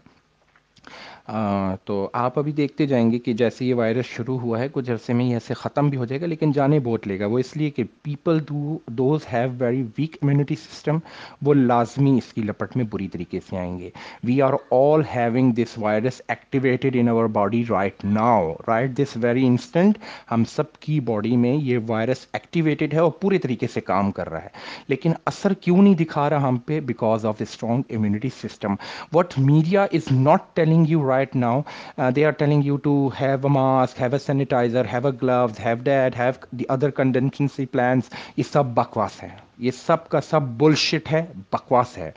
تو 1.84 2.10
آپ 2.12 2.38
ابھی 2.38 2.52
دیکھتے 2.52 2.86
جائیں 2.86 3.10
گے 3.10 3.18
کہ 3.18 3.32
جیسے 3.32 3.64
یہ 3.64 3.74
وائرس 3.74 4.04
شروع 4.04 4.38
ہوا 4.38 4.58
ہے، 4.58 4.68
کچھ 4.72 4.90
عرصے 4.90 5.12
میں 5.12 5.24
یہ 5.24 5.34
ایسے 5.34 5.54
ختم 5.54 5.88
بھی 5.88 5.98
ہو 5.98 6.04
جائے 6.04 6.20
گا، 6.20 6.26
لیکن 6.26 6.52
جانے 6.52 6.78
بوٹ 6.78 7.06
لے 7.06 7.20
گا۔ 7.20 7.26
وہ 7.26 7.38
اس 7.38 7.56
لیے 7.56 7.70
کہ 7.70 7.84
people 8.02 8.40
do 8.48 8.78
those 8.86 9.20
have 9.32 9.48
very 9.58 9.82
weak 9.98 10.16
immunity 10.22 10.54
system 10.54 10.98
وہ 11.42 11.54
لازمی 11.54 12.18
اس 12.18 12.32
کی 12.32 12.42
لپٹ 12.42 12.76
میں 12.76 12.84
بری 12.90 13.08
طریقے 13.08 13.40
سے 13.50 13.56
آئیں 13.56 13.78
گے۔ 13.78 13.90
We 14.24 14.42
are 14.42 14.52
all 14.70 15.02
having 15.16 15.52
this 15.52 15.78
virus 15.78 16.22
activated 16.28 16.96
in 17.00 17.08
our 17.08 17.24
body 17.24 17.64
right 17.70 18.04
now 18.04 18.52
right 18.68 18.90
this 18.90 19.16
very 19.16 19.46
instant 19.46 19.98
ہم 20.30 20.44
سب 20.44 20.72
کی 20.72 21.00
باڈی 21.00 21.36
میں 21.36 21.54
یہ 21.54 21.78
وائرس 21.86 22.26
ایکٹیویٹیڈ 22.32 22.94
ہے 22.94 22.98
اور 22.98 23.10
پورے 23.10 23.38
طریقے 23.38 23.66
سے 23.74 23.80
کام 23.80 24.10
کر 24.10 24.30
رہا 24.30 24.42
ہے۔ 24.42 24.48
لیکن 24.88 25.12
اثر 25.26 25.54
کیوں 25.54 25.82
نہیں 25.82 25.94
دکھا 25.94 26.30
رہا 26.30 26.48
ہم 26.48 26.56
پہ؟ 26.56 26.80
Because 26.80 27.26
of 27.26 27.36
strong 27.38 27.82
immunity 27.90 28.28
system 28.42 28.74
what 29.12 29.34
media 29.38 29.82
is 29.82 30.12
not 30.12 30.56
telling 30.56 30.84
you 30.88 31.08
right 31.08 31.19
right 31.20 31.34
now. 31.36 31.54
Uh, 31.98 32.10
they 32.10 32.24
are 32.24 32.34
telling 32.34 32.62
you 32.62 32.78
to 32.80 32.94
have 33.10 33.44
a 33.44 33.50
mask, 33.50 33.96
have 33.98 34.14
a 34.14 34.18
sanitizer, 34.20 34.86
have 34.86 35.04
a 35.04 35.12
gloves, 35.14 35.58
have 35.60 35.84
that, 35.84 36.14
have 36.16 36.40
the 36.54 36.68
other 36.70 36.90
contingency 36.92 37.66
plans. 37.68 38.10
یہ 38.36 38.42
سب 38.42 38.74
بکواس 38.74 39.22
ہے 39.22 39.28
یہ 39.58 39.70
سب 39.76 40.08
کا 40.08 40.20
سب 40.20 40.42
bullshit 40.58 41.12
ہے 41.12 41.24
بکواس 41.52 41.96
ہے 41.98 42.10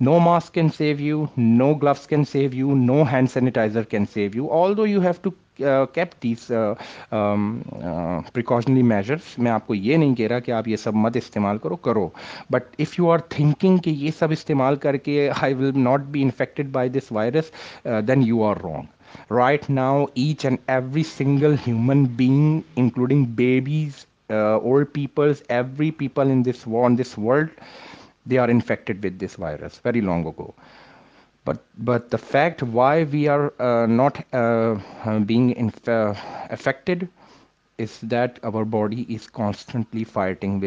no 0.00 0.18
mask 0.18 0.54
can 0.54 0.68
save 0.76 1.00
you 1.00 1.24
no 1.36 1.72
gloves 1.74 2.06
can 2.06 2.24
save 2.24 2.54
you 2.54 2.74
no 2.76 3.02
hand 3.12 3.30
sanitiser 3.30 3.82
can 3.90 4.04
save 4.14 4.30
you 4.34 4.50
all 4.62 4.76
though 4.76 4.86
you 4.86 5.00
have 5.02 5.12
to 5.22 5.30
keep 5.94 6.12
these 6.22 6.50
precautionary 8.32 8.82
measures 8.82 9.38
میں 9.38 9.50
آپ 9.50 9.66
کو 9.66 9.74
یہ 9.74 9.96
نہیں 9.96 10.14
کہہ 10.14 10.26
رہا 10.26 10.38
کہ 10.38 10.52
آپ 10.52 10.68
یہ 10.68 10.76
سب 10.76 10.94
مت 10.94 11.16
استعمال 11.16 11.58
کرو 11.58 11.76
کرو. 11.76 12.08
But 12.50 12.74
if 12.78 12.98
you 12.98 13.10
are 13.10 13.18
thinking 13.28 13.78
کہ 13.78 13.90
یہ 13.90 14.10
سب 14.18 14.30
استعمال 14.30 14.76
کر 14.76 14.96
کے 14.96 15.30
I 15.42 15.54
will 15.54 15.70
not 15.74 16.00
be 16.10 16.22
infected 16.22 16.70
by 16.72 16.88
this 16.88 17.12
virus 17.12 17.50
then 18.08 18.22
you 18.22 18.42
are 18.44 18.56
wrong 18.64 19.32
right 19.32 19.70
now 19.70 20.04
each 20.14 20.44
and 20.44 20.58
every 20.66 21.02
single 21.16 21.54
human 21.66 22.04
being 22.16 22.60
including 22.76 23.24
babies 23.34 24.04
old 24.28 24.86
peoples 24.92 25.42
every 25.48 25.90
people 25.90 26.30
in 26.30 26.44
this 26.44 26.66
on 26.82 26.98
this 26.98 27.18
world 27.18 27.48
they 28.30 28.38
are 28.38 28.48
infected 28.48 29.04
with 29.04 29.20
this 29.22 29.38
virus 29.38 29.80
very 29.84 30.00
long 30.00 30.26
ago 30.26 30.50
but 31.50 31.62
but 31.84 32.10
the 32.10 32.18
fact 32.18 32.62
why 32.62 33.04
we 33.04 33.26
are 33.28 33.52
uh, 33.58 33.86
not 33.86 34.18
uh, 34.34 34.74
being 35.26 35.50
inf- 35.52 35.88
uh, 35.88 36.14
affected 36.50 37.08
is 37.78 37.98
that 38.04 38.38
our 38.42 38.64
body 38.66 39.06
is 39.08 39.26
constantly 39.28 40.04
fighting 40.04 40.60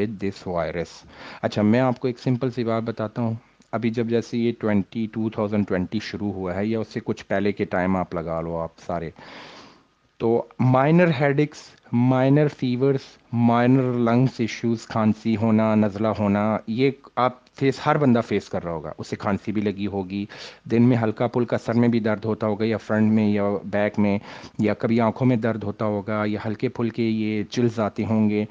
اچھا 1.42 1.62
میں 1.62 1.80
آپ 1.80 2.00
کو 2.00 2.08
ایک 2.08 2.20
simple 2.20 2.52
سی 2.52 2.64
بات 2.64 2.84
بتاتا 2.84 3.22
ہوں 3.22 3.34
ابھی 3.72 3.90
جب 3.90 4.08
جیسے 4.08 4.38
یہ 4.38 4.52
ٹوینٹی 4.60 5.08
ٹو 5.12 5.30
تھاؤزینڈ 5.30 5.68
ٹوینٹی 5.68 6.00
شروع 6.00 6.32
ہوا 6.34 6.56
ہے 6.56 6.66
یا 6.66 6.80
اس 6.80 6.88
سے 6.88 7.00
کچھ 7.04 7.26
پہلے 7.26 7.52
کے 7.52 7.66
ٹائم 7.66 7.96
آپ 7.98 8.16
لگا 8.16 8.42
لو 8.42 8.58
آپ 8.58 8.80
سارے 8.86 9.10
تو 10.20 10.48
minor 10.60 11.12
headaches 11.20 11.60
minor 11.94 12.48
fevers 12.48 13.02
minor 13.34 13.94
lungs 13.94 14.40
issues 14.40 14.86
کھانسی 14.88 15.38
ہونا 15.38 15.76
نزلہ 15.76 16.08
ہونا 16.20 16.58
یہ 16.68 16.92
آپ 17.16 17.56
فیس 17.56 17.80
ہر 17.86 17.98
بندہ 17.98 18.22
فیس 18.28 18.50
کر 18.50 18.64
رہا 18.64 18.72
ہوگا۔ 18.72 18.94
اسے 18.98 19.16
کھانسی 19.16 19.52
بھی 19.52 19.62
لگی 19.62 19.88
ہوگی۔ 19.88 20.26
دن 20.72 20.84
میں 20.84 20.98
ہلکا 20.98 21.28
پھلکا 21.28 21.58
سر 21.58 21.74
میں 21.74 21.88
بھی 21.88 22.00
درد 22.00 22.26
ہوتا 22.26 22.48
ہوگا 22.48 22.66
یا 22.66 22.78
فرنٹ 22.78 23.12
میں 23.12 23.28
یا 23.28 23.44
بیک 23.66 24.00
میں، 24.00 24.20
یا 24.60 24.74
کبھی 24.74 25.02
آنکھوں 25.02 25.28
میں 25.28 25.36
درد 25.36 25.64
ہوتا 25.64 25.86
ہوگا، 25.86 26.24
یا 26.26 26.40
ہلکے 26.46 26.70
پھلکے 26.70 27.04
یہ 27.04 27.44
چلز 27.44 27.80
آتے 27.80 28.06
ہوں 28.06 28.30
گے 28.30 28.46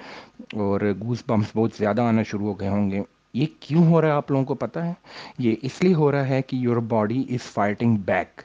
اور 0.52 0.80
گوس 1.00 1.22
بمس 1.26 1.46
بہت 1.54 1.70
زیادہ 1.78 2.02
آنا 2.02 2.22
شروع 2.22 2.46
ہو 2.46 2.60
گئے 2.60 2.68
ہوں 2.68 2.90
گے۔ 2.90 3.00
یہ 3.34 3.46
کیوں 3.60 3.86
ہو 3.86 4.00
رہا 4.00 4.08
ہے 4.08 4.12
آپ 4.12 4.30
لوگوں 4.30 4.44
کو 4.44 4.54
پتہ 4.54 4.78
ہے؟ 4.78 4.92
یہ 5.38 5.54
اس 5.62 5.82
لیے 5.82 5.94
ہو 5.94 6.12
رہا 6.12 6.28
ہے 6.28 6.42
کہ 6.42 6.56
your 6.56 6.76
body 6.76 7.24
is 7.30 7.42
fighting 7.42 7.96
back 7.96 8.42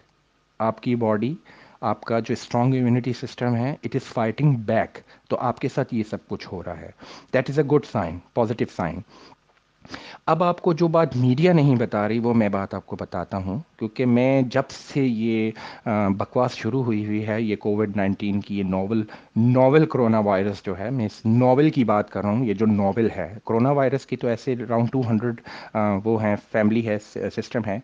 آپ 0.60 0.82
کی 0.82 0.96
باڈی 0.96 1.36
آپ 1.82 2.02
کا 2.06 2.20
جو 2.20 2.34
اسٹرانگ 2.34 2.74
امیونٹی 2.74 3.14
سسٹم 3.14 3.56
ہے 3.56 3.76
اٹ 3.84 3.96
از 3.96 4.14
فائٹنگ 4.14 4.56
بیک 4.66 4.98
تو 5.30 5.38
آپ 5.40 5.60
کے 5.60 5.70
ساتھ 5.70 5.94
یہ 5.94 6.04
سب 6.10 6.28
کچھ 6.28 6.48
ہو 6.52 6.64
رہا 6.64 6.80
ہے. 6.80 6.92
That 7.34 7.50
is 7.50 7.60
a 7.60 7.66
good 7.72 7.86
sign 7.92 8.18
positive 8.34 8.68
sign 8.76 9.00
اب 10.26 10.44
آپ 10.44 10.62
کو 10.62 10.72
جو 10.74 10.88
بات 10.88 11.16
میڈیا 11.18 11.52
نہیں 11.54 11.76
بتا 11.76 12.08
رہی، 12.08 12.20
وہ 12.20 12.34
میں 12.34 12.48
بات 12.50 12.74
آپ 12.74 12.86
کو 12.86 12.96
بتاتا 13.00 13.38
ہوں. 13.38 13.60
کیونکہ 13.80 14.06
میں 14.06 14.42
جب 14.52 14.70
سے 14.70 15.02
یہ 15.02 15.88
بکواس 16.18 16.56
شروع 16.56 16.84
ہوئی 16.84 17.06
ہوئی 17.06 17.26
ہے، 17.28 17.42
یہ 17.42 17.56
کووڈ 17.56 17.96
نائنٹین 17.98 18.42
کی 18.42 18.58
یہ 18.58 18.64
ناول 18.64 19.04
ناول 19.36 19.86
کرونا 19.86 20.20
وائرس 20.20 20.64
جو 20.66 20.78
ہے، 20.80 20.90
میں 20.90 21.06
اس 21.06 21.22
ناول 21.26 21.70
کی 21.70 21.84
بات 21.84 22.10
کر 22.12 22.22
رہا 22.22 22.30
ہوں. 22.30 22.46
یہ 22.46 22.54
جو 22.54 22.66
ناول 22.66 23.10
ہے 23.16 23.34
کرونا 23.46 23.72
وائرس 23.72 24.06
کی 24.06 24.18
تو 24.18 24.28
ایسے 24.28 24.54
اراؤنڈ 24.54 24.92
ٹو 24.92 25.02
ہنڈریڈ 25.10 25.42
وہ 26.06 26.22
ہیں 26.24 26.36
فیملی 26.52 26.88
ہے 26.88 26.98
سسٹم 27.36 27.66
ہے. 27.68 27.80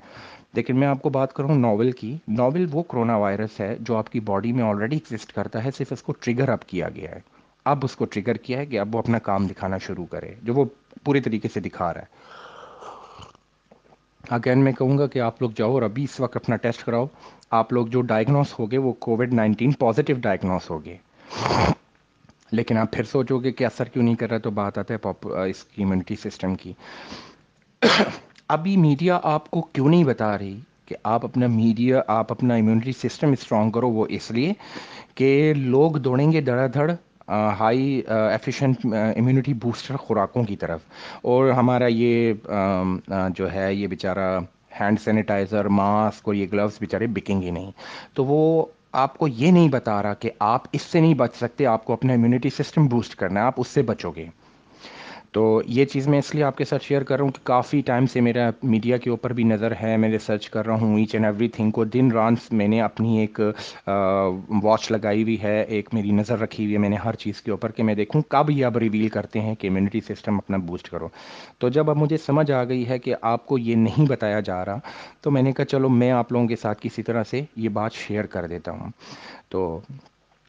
لیکن 0.54 0.80
میں 0.80 0.88
آپ 0.88 1.02
کو 1.02 1.10
بات 1.10 1.34
کروں 1.34 1.56
ناول 1.56 1.92
کی۔ 1.92 2.18
ناول 2.28 2.66
وہ 2.72 2.84
کرونا 2.84 3.16
وائرس 3.18 3.60
ہے 3.60 3.76
جو 3.80 3.98
آپ 3.98 4.10
کی 4.10 4.20
باڈی 4.20 4.52
میں 4.52 4.64
آلریڈی 4.64 4.98
ایگزسٹ 4.98 5.34
کرتا 5.34 5.64
ہے، 5.64 5.72
صرف 5.72 5.92
اس 5.92 6.04
کو 6.04 6.14
ٹریگر 6.14 6.50
اپ 6.50 6.68
کیا 6.68 6.90
گیا 6.90 7.12
ہے۔ 7.12 7.20
اب 7.66 7.80
اس 7.84 7.96
کو 7.96 8.06
ٹریگر 8.06 8.36
کیا 8.36 8.60
ہے 8.60 8.66
کہ 8.66 8.80
اب 8.80 8.96
وہ 8.96 9.00
اپنا 9.00 9.20
کام 9.20 9.48
دکھانا 9.48 9.78
شروع 9.78 10.06
کرے، 10.06 10.34
جو 10.44 10.54
وہ 10.54 10.66
پورے 11.04 11.22
طریقے 11.22 11.48
سے 11.54 11.60
دکھا 11.60 11.94
رہا 11.94 12.02
ہے۔ 12.02 12.06
اگین 14.30 14.64
میں 14.64 14.72
کہوں 14.72 14.98
گا 14.98 15.08
کہ 15.08 15.20
آپ 15.20 15.42
لوگ 15.42 15.52
جاؤ 15.56 15.72
اور 15.72 15.82
ابھی 15.82 16.04
اس 16.04 16.20
وقت 16.20 16.36
اپنا 16.36 16.56
ٹیسٹ 16.56 16.84
کراؤ۔ 16.84 17.06
آپ 17.52 17.74
لوگ 17.74 17.88
جو 17.88 18.02
ڈائگنوس 18.02 18.60
ہوگے 18.60 18.78
وہ 18.78 18.94
کووڈ 18.94 19.34
نائنٹین 19.34 19.72
پازیٹیو 19.72 20.16
ڈائگنوس 20.20 20.70
ہوگے 20.70 20.98
لیکن 22.52 22.78
آپ 22.78 22.92
پھر 22.92 23.04
سوچو 23.04 23.38
گے 23.38 23.52
کہ 23.52 23.64
اثر 23.64 23.86
کیوں 23.86 24.04
نہیں 24.04 24.16
کر 24.16 24.30
رہا 24.30 24.38
تو 24.38 24.52
بات 24.52 24.78
آتا 24.78 24.94
ہے 24.94 25.50
اس 25.50 25.64
کی 25.64 25.84
امیونٹی 25.84 26.16
سسٹم 26.16 26.56
کی۔ 26.56 26.74
ابھی 28.50 28.76
میڈیا 28.78 29.20
آپ 29.24 29.50
کو 29.52 29.62
کیوں 29.74 29.90
نہیں 29.90 30.04
بتا 30.04 30.38
رہی 30.38 30.60
کہ 30.86 30.96
آپ 31.04 31.26
اپنا 31.26 31.48
میڈیا، 31.48 32.02
آپ 32.08 32.32
اپنا 32.32 32.56
امیونٹی 32.56 32.92
سسٹم 32.92 33.32
اسٹرانگ 33.32 33.72
کرو؟ 33.72 33.90
وہ 33.90 34.06
اس 34.10 34.30
لیے 34.32 34.54
کہ 35.16 35.54
لوگ 35.58 35.98
دوڑیں 35.98 36.32
گے 36.32 36.42
دھڑا 36.42 36.68
دھڑ 36.74 36.92
ہائی 37.60 38.02
ایفیشینٹ 38.08 38.86
امیونٹی 38.94 39.54
بوسٹر 39.54 39.96
خوراکوں 39.96 40.44
کی 40.44 40.56
طرف۔ 40.56 40.80
اور 41.22 41.52
ہمارا 41.52 41.88
یہ 41.90 42.34
جو 43.36 43.52
ہے، 43.54 43.74
یہ 43.74 43.88
بیچارہ 43.88 44.40
ہینڈ 44.80 45.00
سینیٹائزر 45.00 45.68
ماسک 45.80 46.28
اور 46.28 46.36
یہ 46.36 46.48
گلوز 46.54 46.78
بیچارے 46.80 47.08
بکیں 47.08 47.42
گے 47.42 47.52
نہیں۔ 47.52 47.72
تو 48.14 48.26
وہ 48.26 48.66
آپ 48.92 49.18
کو 49.18 49.28
یہ 49.28 49.52
نہیں 49.52 49.70
بتا 49.70 50.02
رہا 50.04 50.14
کہ 50.14 50.30
آپ 50.40 50.68
اس 50.72 50.82
سے 50.82 51.00
نہیں 51.00 51.14
بچ 51.14 51.36
سکتے، 51.36 51.66
آپ 51.66 51.86
کو 51.86 51.94
اپنا 51.94 52.14
امیونٹی 52.14 52.50
سسٹم 52.50 52.88
بوسٹ 52.88 53.16
کرنا 53.16 53.40
ہے، 53.40 53.46
آپ 53.46 53.54
اس 53.58 53.68
سے 53.68 53.82
بچو 53.82 54.12
گے۔ 54.12 54.26
تو 55.34 55.62
یہ 55.66 55.86
چیز 55.86 56.08
میں 56.08 56.18
اس 56.20 56.34
لیے 56.36 56.44
آپ 56.44 56.58
کے 56.58 56.66
ساتھ 56.66 56.84
شیئر 56.84 57.04
کر 57.04 57.18
رہا 57.18 57.24
ہوں 57.24 57.32
کہ 57.32 57.46
کافی 57.46 57.80
ٹائم 57.86 58.06
سے 58.06 58.22
میرا 58.22 58.50
میڈیا 58.64 58.98
کے 58.98 59.10
اوپر 59.10 59.34
بھی 59.34 59.44
نظر 59.44 59.74
ہے، 59.82 59.96
میں 59.98 60.10
ریسرچ 60.10 60.50
کر 60.50 60.66
رہا 60.66 60.76
ہوں 60.82 60.98
ایچ 61.00 61.14
اینڈ 61.16 61.26
ایوری 61.26 61.48
تھنگ 61.48 61.72
کو۔ 61.72 61.84
دن 61.86 62.12
رات 62.12 62.54
میں 62.54 62.68
نے 62.68 62.82
اپنی 62.82 63.20
ایک 63.20 63.40
واچ 64.64 64.92
لگائی 64.92 65.24
ہوئی 65.24 65.42
ہے، 65.44 65.62
ایک 65.62 65.90
میری 65.94 66.12
نظر 66.12 66.40
رکھی 66.40 66.64
ہوئی 66.64 66.74
ہے 66.74 66.80
میں 66.80 66.90
نے 66.90 66.96
ہر 67.06 67.16
چیز 67.16 67.42
کے 67.42 67.52
اوپر 67.52 67.72
کہ 67.72 67.84
میں 67.84 67.96
دیکھوں 67.96 68.22
کب 68.28 68.50
یہ 68.50 68.66
اب 68.66 68.78
ریویل 68.78 69.08
کرتے 69.10 69.42
ہیں 69.42 69.56
کہ 69.56 69.68
امیونٹی 69.68 70.02
سسٹم 70.08 70.38
اپنا 70.38 70.58
بوسٹ 70.68 70.90
کرو۔ 70.90 71.08
تو 71.60 71.70
جب 71.70 71.90
اب 71.90 71.98
مجھے 71.98 72.18
سمجھ 72.18 72.50
آ 72.52 72.64
گئی 72.64 72.88
ہے 72.88 73.00
کہ 73.00 73.16
آپ 73.22 73.46
کو 73.46 73.58
یہ 73.58 73.76
نہیں 73.76 74.10
بتایا 74.10 74.40
جا 74.40 74.64
رہا، 74.66 74.78
تو 75.22 75.32
میں 75.32 75.42
نے 75.42 75.52
کہا 75.52 75.66
چلو 75.66 75.90
میں 75.90 76.12
آپ 76.12 76.32
لوگوں 76.32 76.48
کے 76.48 76.56
ساتھ 76.56 76.82
کسی 76.82 77.04
طرح 77.04 77.24
سے 77.30 77.42
یہ 77.56 77.70
بات 77.70 77.94
شیئر 77.96 78.26
کر 78.26 78.48
دیتا 78.48 78.72
ہوں۔ 78.72 78.90
تو 79.50 79.80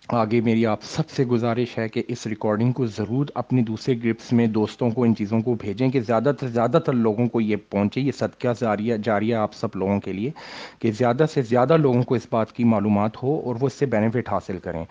آگے 0.08 0.40
میری 0.40 0.64
آپ 0.66 0.82
سب 0.82 1.10
سے 1.10 1.24
گزارش 1.24 1.66
ہے 1.78 1.88
کہ 1.88 2.02
اس 2.08 2.26
ریکارڈنگ 2.26 2.72
کو 2.72 2.86
ضرور 2.86 3.26
اپنے 3.34 3.62
دوسرے 3.62 3.94
گروپس 4.02 4.32
میں 4.32 4.46
دوستوں 4.46 4.90
کو 4.90 5.04
ان 5.04 5.14
چیزوں 5.16 5.40
کو 5.42 5.54
بھیجیں 5.60 5.88
کہ 5.90 6.00
زیادہ 6.00 6.32
تر 6.40 6.48
زیادہ 6.48 6.78
تر 6.86 6.92
لوگوں 6.92 7.26
کو 7.26 7.40
یہ 7.40 7.56
پہنچے، 7.70 8.00
یہ 8.00 8.12
صدقہ 8.18 8.48
جاریہ 8.60 8.96
جاریہ 9.04 9.34
آپ 9.34 9.54
سب 9.54 9.68
لوگوں 9.74 9.98
کے 10.00 10.12
لیے 10.12 10.30
کہ 10.78 10.92
زیادہ 10.98 11.24
سے 11.34 11.42
زیادہ 11.42 11.76
لوگوں 11.76 12.02
کو 12.02 12.14
اس 12.14 12.26
بات 12.30 12.52
کی 12.52 12.64
معلومات 12.64 13.22
ہو 13.22 13.40
اور 13.40 13.56
وہ 13.60 13.66
اس 13.66 13.72
سے 13.72 13.86
بینیفٹ 13.86 14.28
حاصل 14.32 14.58
کریں۔ 14.64 14.84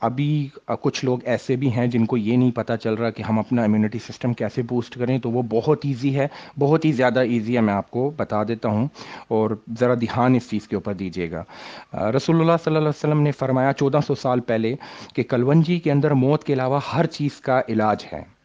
ابھی 0.00 0.48
کچھ 0.80 1.04
لوگ 1.04 1.18
ایسے 1.24 1.56
بھی 1.56 1.72
ہیں 1.72 1.86
جن 1.86 2.06
کو 2.06 2.16
یہ 2.16 2.36
نہیں 2.36 2.50
پتہ 2.50 2.72
چل 2.82 2.94
رہا 2.94 3.10
کہ 3.10 3.22
ہم 3.22 3.38
اپنا 3.38 3.64
امیونٹی 3.64 3.98
سسٹم 4.08 4.32
کیسے 4.32 4.62
بوسٹ 4.68 4.98
کریں، 4.98 5.16
تو 5.18 5.30
وہ 5.30 5.42
بہت 5.50 5.84
ایزی 5.84 6.14
ہے، 6.16 6.26
بہت 6.58 6.84
ہی 6.84 6.92
زیادہ 6.92 7.20
ایزی 7.20 7.56
ہے، 7.56 7.60
میں 7.60 7.74
آپ 7.74 7.90
کو 7.90 8.10
بتا 8.16 8.42
دیتا 8.48 8.68
ہوں 8.68 8.88
اور 9.28 9.56
ذرا 9.80 9.94
دھیان 10.00 10.34
اس 10.34 10.50
چیز 10.50 10.68
کے 10.68 10.76
اوپر 10.76 10.94
دیجیے 10.94 11.30
گا۔ 11.30 11.44
رسول 12.16 12.40
اللہ 12.40 12.52
صلی 12.64 12.76
اللہ 12.76 12.78
علیہ 12.78 12.88
وسلم 12.88 13.22
نے 13.22 13.32
فرمایا، 13.38 13.72
چودہ 13.72 13.98
سو 14.06 14.14
سال 14.16 14.40
پہلے 14.40 14.74
کہ 15.14 15.22
کلونجی 15.22 15.78
کے 15.78 15.92
اندر 15.92 16.10
موت 16.10 16.44
کے 16.44 16.52
علاوہ 16.52 16.80
ہر 16.92 17.06
چیز 17.06 17.40
کا 17.40 17.60
علاج 17.68 18.04
ہے۔ 18.12 18.35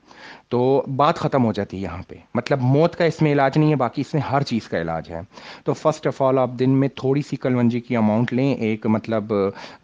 تو 0.51 0.83
بات 0.95 1.15
ختم 1.15 1.45
ہو 1.45 1.51
جاتی 1.53 1.77
ہے 1.77 1.81
یہاں 1.81 2.01
پہ۔ 2.07 2.15
مطلب 2.35 2.61
موت 2.61 2.95
کا 2.95 3.03
اس 3.03 3.21
میں 3.21 3.31
علاج 3.31 3.57
نہیں 3.57 3.69
ہے، 3.69 3.75
باقی 3.75 4.01
اس 4.01 4.13
میں 4.13 4.21
ہر 4.21 4.41
چیز 4.41 4.67
کا 4.67 4.81
علاج 4.81 5.09
ہے۔ 5.09 5.19
تو 5.65 5.73
فرسٹ 5.73 6.07
آف 6.07 6.21
آل 6.21 6.37
آپ 6.37 6.49
دن 6.59 6.69
میں 6.69 6.87
تھوڑی 6.95 7.21
سی 7.29 7.35
کلونجی 7.35 7.79
کی 7.79 7.95
اماؤنٹ 7.95 8.33
لیں۔ 8.33 8.53
ایک 8.53 8.85
مطلب 8.85 9.33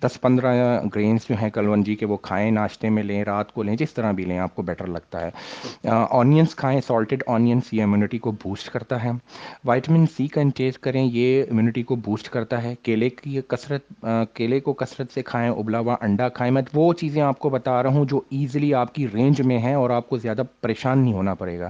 دس 0.03 0.21
پندرہ 0.21 0.81
گرینس 0.95 1.27
جو 1.29 1.35
ہیں 1.41 1.49
کلونجی 1.49 1.95
کے 1.95 2.05
وہ 2.05 2.17
کھائیں، 2.17 2.49
ناشتے 2.51 2.89
میں 2.89 3.03
لیں، 3.03 3.23
رات 3.23 3.53
کو 3.53 3.63
لیں، 3.63 3.75
جس 3.75 3.93
طرح 3.93 4.11
بھی 4.11 4.25
لیں، 4.25 4.39
آپ 4.39 4.55
کو 4.55 4.61
بیٹر 4.61 4.87
لگتا 4.87 5.25
ہے۔ 5.25 5.87
آنینس 6.09 6.55
کھائیں 6.55 6.79
سالٹیڈ 6.87 7.23
آنینس 7.27 7.63
یہ 7.71 7.83
امیونٹی 7.83 8.17
کو 8.17 8.31
بوسٹ 8.31 8.69
کرتا 8.69 9.03
ہے۔ 9.03 9.11
وائٹمن 9.65 10.05
سی 10.17 10.27
کا 10.27 10.41
انٹیک 10.41 10.81
کریں، 10.81 11.03
یہ 11.13 11.43
امیونٹی 11.51 11.83
کو 11.83 11.95
بوسٹ 11.95 12.29
کرتا 12.29 12.63
ہے۔ 12.63 12.75
کیلے 12.83 13.09
کی 13.09 13.39
کثرت 13.47 14.05
کیلے 14.33 14.59
کو 14.59 14.73
کثرت 14.73 15.11
سے 15.13 15.21
کھائیں، 15.21 15.49
ابلا 15.49 15.79
ہوا 15.79 15.95
انڈا 16.01 16.29
کھائیں۔ 16.29 16.51
میں 16.53 16.61
وہ 16.73 16.93
چیزیں 16.93 17.21
آپ 17.21 17.39
کو 17.39 17.49
بتا 17.49 17.81
رہا 17.83 17.89
ہوں 17.89 18.05
جو 18.05 18.21
ایزیلی 18.29 18.73
آپ 18.73 18.93
کی 18.95 19.07
رینج 19.13 19.41
میں 19.41 19.57
ہیں 19.59 19.73
اور 19.73 19.89
آپ 19.89 20.09
کو 20.09 20.17
زیادہ 20.17 20.41
پریشان 20.61 20.99
نہیں 20.99 21.13
ہونا 21.13 21.33
پڑے 21.33 21.59
گا۔ 21.59 21.69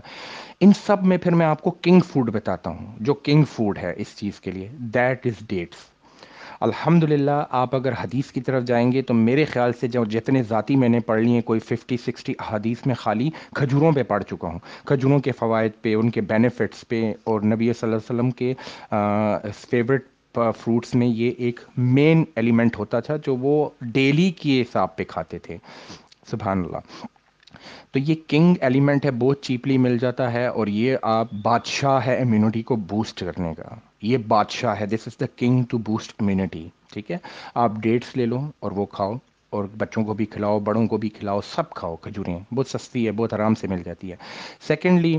ان 0.59 0.71
سب 0.85 1.05
میں 1.05 1.17
پھر 1.17 1.35
میں 1.35 1.45
آپ 1.45 1.61
کو 1.61 1.71
کنگ 1.71 1.99
فوڈ 2.07 2.31
بتاتا 2.33 2.69
ہوں، 2.69 2.95
جو 2.99 3.13
کنگ 3.13 3.43
فوڈ 3.43 3.77
ہے 3.77 3.93
اس 3.97 4.15
چیز 4.15 4.39
کے 4.39 4.51
لیے، 4.51 4.69
دیٹ 4.93 5.25
از 5.25 5.45
ڈیٹس۔ 5.47 5.85
الحمد 6.61 7.03
للہ 7.03 7.43
آپ 7.49 7.75
اگر 7.75 7.93
حدیث 7.93 8.31
کی 8.31 8.41
طرف 8.41 8.63
جائیں 8.63 8.91
گے 8.91 9.01
تو 9.01 9.13
میرے 9.13 9.43
خیال 9.45 9.73
سے 9.79 9.87
جو 9.87 10.03
جتنے 10.05 10.41
ذاتی 10.43 10.75
میں 10.75 10.89
نے 10.89 10.99
پڑھ 10.99 11.21
لی 11.21 11.31
ہیں 11.31 11.41
کوئی 11.41 11.59
ففٹی، 11.59 11.97
سکسٹی 11.97 12.33
حدیث 12.47 12.85
میں 12.85 12.95
خالی 12.95 13.29
کھجوروں 13.55 13.91
پہ 13.91 14.03
پڑھ 14.03 14.23
چکا 14.23 14.47
ہوں۔ 14.47 14.59
کھجوروں 14.85 15.19
کے 15.19 15.31
فوائد 15.31 15.71
پہ، 15.81 15.93
ان 15.95 16.09
کے 16.09 16.21
بینیفٹس 16.21 16.87
پہ، 16.87 17.01
اور 17.23 17.41
نبی 17.41 17.71
صلی 17.73 17.89
اللہ 17.89 17.95
علیہ 17.95 18.09
وسلم 18.09 18.31
کے 18.31 18.53
فیوریٹ 19.69 20.05
فروٹس 20.33 20.95
میں 20.95 21.07
یہ 21.07 21.31
ایک 21.37 21.59
مین 21.77 22.23
ایلیمنٹ 22.35 22.77
ہوتا 22.79 22.99
تھا 22.99 23.15
جو 23.25 23.35
وہ 23.35 23.69
ڈیلی 23.93 24.29
کے 24.31 24.61
حساب 24.61 24.95
پہ 24.95 25.03
کھاتے 25.03 25.39
تھے۔ 25.39 25.57
سبحان 26.31 26.63
اللہ۔ 26.65 27.05
تو 27.91 27.99
یہ 27.99 28.15
کنگ 28.27 28.55
ایلیمنٹ 28.61 29.05
ہے، 29.05 29.11
بہت 29.11 29.41
چیپلی 29.41 29.77
مل 29.77 29.97
جاتا 29.97 30.33
ہے 30.33 30.47
اور 30.47 30.67
یہ 30.67 30.97
آپ 31.01 31.27
بادشاہ 31.41 32.05
ہے 32.05 32.17
امیونٹی 32.21 32.61
کو 32.61 32.75
بوسٹ 32.75 33.19
کرنے 33.19 33.53
کا۔ 33.53 33.75
یہ 34.01 34.17
بادشاہ 34.17 34.79
ہے 34.79 34.85
this 34.85 35.07
is 35.07 35.19
the 35.19 35.25
king 35.35 35.63
to 35.69 35.77
boost 35.77 36.13
immunity 36.19 36.67
ٹھیک 36.93 37.11
ہے؟ 37.11 37.17
آپ 37.55 37.71
ڈیٹس 37.81 38.17
لے 38.17 38.25
لو 38.25 38.39
اور 38.59 38.71
وہ 38.71 38.85
کھاؤ۔ 38.85 39.13
اور 39.49 39.65
بچوں 39.77 40.03
کو 40.05 40.13
بھی 40.13 40.25
کھلاؤ، 40.25 40.59
بڑوں 40.59 40.85
کو 40.87 40.97
بھی 40.97 41.09
کھلاؤ، 41.09 41.39
سب 41.45 41.69
کھاؤ، 41.69 41.95
کھجوریں۔ 41.95 42.37
بہت 42.53 42.67
سستی 42.67 43.05
ہے، 43.05 43.11
بہت 43.11 43.33
آرام 43.33 43.55
سے 43.55 43.67
مل 43.67 43.81
جاتی 43.85 44.11
ہے۔ 44.11 44.15
سیکنڈلی 44.67 45.17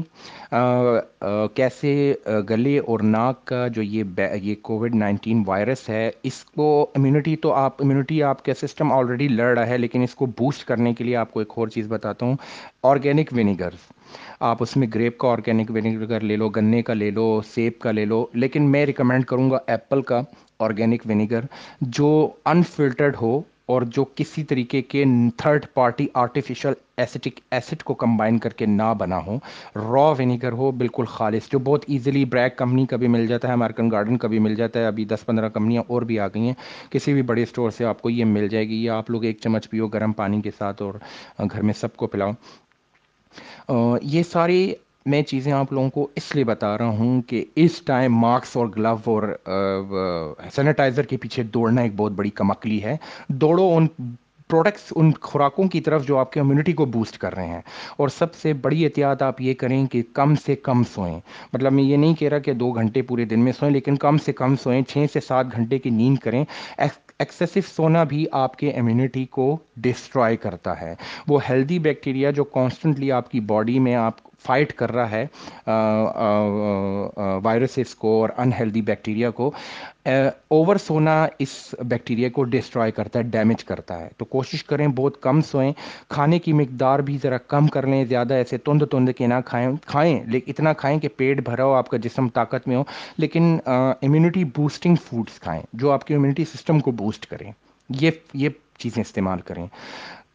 کیسے 1.54 2.14
گلے 2.50 2.78
اور 2.78 3.00
ناک 3.00 3.44
کا 3.44 3.66
جو 3.68 3.82
یہ 3.82 4.20
یہ 4.42 4.54
کووڈ 4.62 4.94
نائنٹین 4.94 5.42
وائرس 5.46 5.88
ہے، 5.88 6.10
اس 6.22 6.44
کو 6.44 6.68
امیونٹی 6.94 7.36
تو 7.36 7.52
آپ 7.54 7.82
امیونٹی 7.82 8.22
آپ 8.22 8.44
کا 8.44 8.54
سسٹم 8.60 8.92
آلریڈی 8.92 9.28
لڑ 9.28 9.56
رہا 9.58 9.66
ہے، 9.66 9.78
لیکن 9.78 10.02
اس 10.02 10.14
کو 10.14 10.26
بوسٹ 10.38 10.64
کرنے 10.68 10.94
کے 10.94 11.04
لیے 11.04 11.16
آپ 11.16 11.32
کو 11.32 11.40
ایک 11.40 11.52
اور 11.56 11.68
چیز 11.68 11.86
بتاتا 11.88 12.26
ہوں 12.26 12.34
آرگینک 12.82 13.32
ونیگرز 13.36 13.92
آپ 14.40 14.62
اس 14.62 14.76
میں 14.76 14.86
گریپ 14.94 15.18
کا 15.18 15.28
آرگینک 15.28 15.70
ونیگر 15.70 16.20
لے 16.20 16.36
لو، 16.36 16.48
گنے 16.48 16.82
کا 16.82 16.94
لے 16.94 17.10
لو، 17.10 17.40
سیب 17.54 17.78
کا 17.78 17.90
لے 17.90 18.04
لو، 18.04 18.24
لیکن 18.34 18.70
میں 18.72 18.84
ریکمینڈ 18.86 19.24
کروں 19.26 19.50
گا 19.50 19.58
ایپل 19.66 20.02
کا 20.02 20.20
آرگینک 20.58 21.02
ونیگر 21.08 21.44
جو 21.80 22.08
انفلٹرڈ 22.44 23.16
ہو 23.20 23.40
اور 23.68 23.82
جو 23.82 24.04
کسی 24.14 24.42
طریقے 24.44 24.80
کے 24.82 25.04
third 25.36 25.66
party 25.74 26.06
artificial 26.14 26.72
acetic 26.96 27.40
acid 27.50 27.82
کو 27.82 27.94
کمبائن 27.94 28.38
کر 28.38 28.50
کے 28.50 28.66
نہ 28.66 28.92
بنا 28.98 29.18
ہو 29.26 29.36
را 29.74 30.08
ونیگر 30.18 30.52
ہو، 30.52 30.70
بالکل 30.70 31.04
خالص، 31.04 31.50
جو 31.50 31.58
بہت 31.58 31.84
ایزیلی 31.88 32.24
بریک 32.24 32.56
کمپنی 32.56 32.86
کا 32.86 32.96
بھی 32.96 33.08
مل 33.08 33.26
جاتا 33.26 33.48
ہے 33.48 33.52
امریکن 33.52 33.90
گارڈن 33.90 34.16
کا 34.18 34.28
بھی 34.28 34.38
مل 34.38 34.54
جاتا 34.54 34.80
ہے، 34.80 34.86
ابھی 34.86 35.04
دس 35.04 35.26
پندرہ 35.26 35.48
کمپنیاں 35.48 35.82
اور 35.86 36.02
بھی 36.02 36.18
آ 36.20 36.26
گئی 36.26 36.42
ہیں۔ 36.42 36.54
کسی 36.90 37.12
بھی 37.12 37.22
بڑے 37.22 37.42
اسٹور 37.42 37.70
سے 37.70 37.84
آپ 37.84 38.02
کو 38.02 38.10
یہ 38.10 38.24
مل 38.24 38.48
جائے 38.48 38.68
گی 38.68 38.82
یا 38.84 38.96
آپ 38.96 39.10
لوگ 39.10 39.24
ایک 39.24 39.38
چمچ 39.40 39.70
پیو 39.70 39.88
گرم 39.88 40.12
پانی 40.12 40.40
کے 40.42 40.50
ساتھ 40.58 40.82
اور 40.82 40.94
گھر 41.52 41.62
میں 41.62 41.74
سب 41.74 41.96
کو 41.96 42.06
پلاؤ۔ 42.06 42.32
یہ 44.02 44.22
ساری 44.22 44.72
میں 45.06 45.22
چیزیں 45.22 45.52
آپ 45.52 45.72
لوگوں 45.72 45.90
کو 45.90 46.08
اس 46.16 46.34
لیے 46.34 46.44
بتا 46.44 46.78
رہا 46.78 46.86
ہوں 46.86 47.22
کہ 47.22 47.44
اس 47.56 47.80
ٹائم 47.82 48.16
ماسک 48.16 48.56
اور 48.56 48.66
گلو 48.76 48.96
اور 49.04 49.36
سینیٹائزر 50.54 51.02
کے 51.02 51.16
پیچھے 51.16 51.42
دوڑنا 51.42 51.82
ایک 51.82 51.92
بہت 51.96 52.12
بڑی 52.12 52.30
کمکلی 52.30 52.82
ہے۔ 52.82 52.96
دوڑو 53.28 53.76
ان 53.76 53.86
پروڈکٹس 54.48 54.92
ان 54.96 55.10
خوراکوں 55.20 55.64
کی 55.64 55.80
طرف 55.80 56.06
جو 56.06 56.18
آپ 56.18 56.32
کے 56.32 56.40
امیونٹی 56.40 56.72
کو 56.72 56.84
بوسٹ 56.84 57.18
کر 57.18 57.34
رہے 57.34 57.46
ہیں۔ 57.46 57.60
اور 57.96 58.08
سب 58.08 58.34
سے 58.34 58.52
بڑی 58.52 58.84
احتیاط 58.84 59.22
آپ 59.22 59.40
یہ 59.40 59.54
کریں 59.54 59.86
کہ 59.86 60.02
کم 60.12 60.34
سے 60.34 60.56
کم 60.56 60.82
سوئیں۔ 60.94 61.20
مطلب 61.52 61.72
میں 61.72 61.84
یہ 61.84 61.96
نہیں 61.96 62.14
کہہ 62.14 62.28
رہا 62.28 62.38
کہ 62.38 62.52
دو 62.52 62.70
گھنٹے 62.72 63.02
پورے 63.02 63.24
دن 63.24 63.40
میں 63.40 63.52
سوئیں، 63.52 63.72
لیکن 63.72 63.96
کم 63.96 64.18
سے 64.18 64.32
کم 64.32 64.56
سوئیں، 64.56 64.82
چھ 64.82 65.04
سے 65.12 65.20
سات 65.20 65.46
گھنٹے 65.56 65.78
کی 65.78 65.90
نیند 65.90 66.18
کریں۔ 66.18 66.44
ایکسیسو 67.18 67.60
سونا 67.76 68.04
بھی 68.04 68.26
آپ 68.32 68.56
کے 68.56 68.70
امیونٹی 68.70 69.24
کو 69.24 69.56
ڈسٹرائے 69.76 70.36
کرتا 70.36 70.80
ہے۔ 70.80 70.94
وہ 71.28 71.38
ہیلدی 71.48 71.78
بیکٹیریا 71.78 72.30
جو 72.30 72.44
کانسٹنٹلی 72.44 73.12
آپ 73.12 73.30
کی 73.30 73.40
باڈی 73.40 73.78
میں 73.78 73.94
آپ 73.94 74.27
فائٹ 74.46 74.72
کر 74.72 74.92
رہا 74.92 75.10
ہے 75.10 75.26
وائرسز 77.44 77.94
کو 77.94 78.20
اور 78.20 78.28
انہیلدی 78.36 78.82
بیکٹیریا 78.82 79.30
کو۔ 79.30 79.50
اوور 80.04 80.76
سونا 80.76 81.26
اس 81.38 81.48
بیکٹیریا 81.84 82.28
کو 82.28 82.44
ڈسٹرائے 82.44 82.90
کرتا 82.90 83.18
ہے 83.18 83.24
ڈیمیج 83.24 83.64
کرتا 83.64 83.98
ہے۔ 83.98 84.08
تو 84.16 84.24
کوشش 84.24 84.64
کریں 84.64 84.86
بہت 84.88 85.20
کم 85.22 85.40
سوئیں، 85.40 85.72
کھانے 86.08 86.38
کی 86.38 86.52
مقدار 86.52 86.98
بھی 86.98 87.18
ذرا 87.22 87.38
کم 87.46 87.66
کر 87.66 87.86
لیں، 87.86 88.04
زیادہ 88.04 88.34
ایسے 88.34 88.58
تند 88.58 88.82
تند 88.90 89.08
کے 89.18 89.26
نہ 89.26 89.34
کھائیں 89.46 89.68
کھائیں 89.86 90.18
لیکن 90.26 90.50
اتنا 90.50 90.72
کھائیں 90.72 90.98
کہ 91.00 91.08
پیٹ 91.16 91.40
بھرا 91.44 91.64
ہو، 91.64 91.72
آپ 91.74 91.88
کا 91.88 91.96
جسم 91.96 92.28
طاقت 92.28 92.68
میں 92.68 92.76
ہو۔ 92.76 92.84
لیکن 93.18 93.58
امیونٹی 93.66 94.44
بوسٹنگ 94.56 94.96
فوڈس 95.04 95.40
کھائیں، 95.40 95.62
جو 95.72 95.90
آپ 95.92 96.06
کے 96.06 96.14
امیونٹی 96.14 96.44
سسٹم 96.44 96.80
کو 96.80 96.90
بوسٹ 96.90 97.26
کریں۔ 97.26 97.50
یہ 97.90 98.10
یہ 98.34 98.48
چیزیں 98.78 99.00
استعمال 99.00 99.40
کریں۔ 99.40 99.66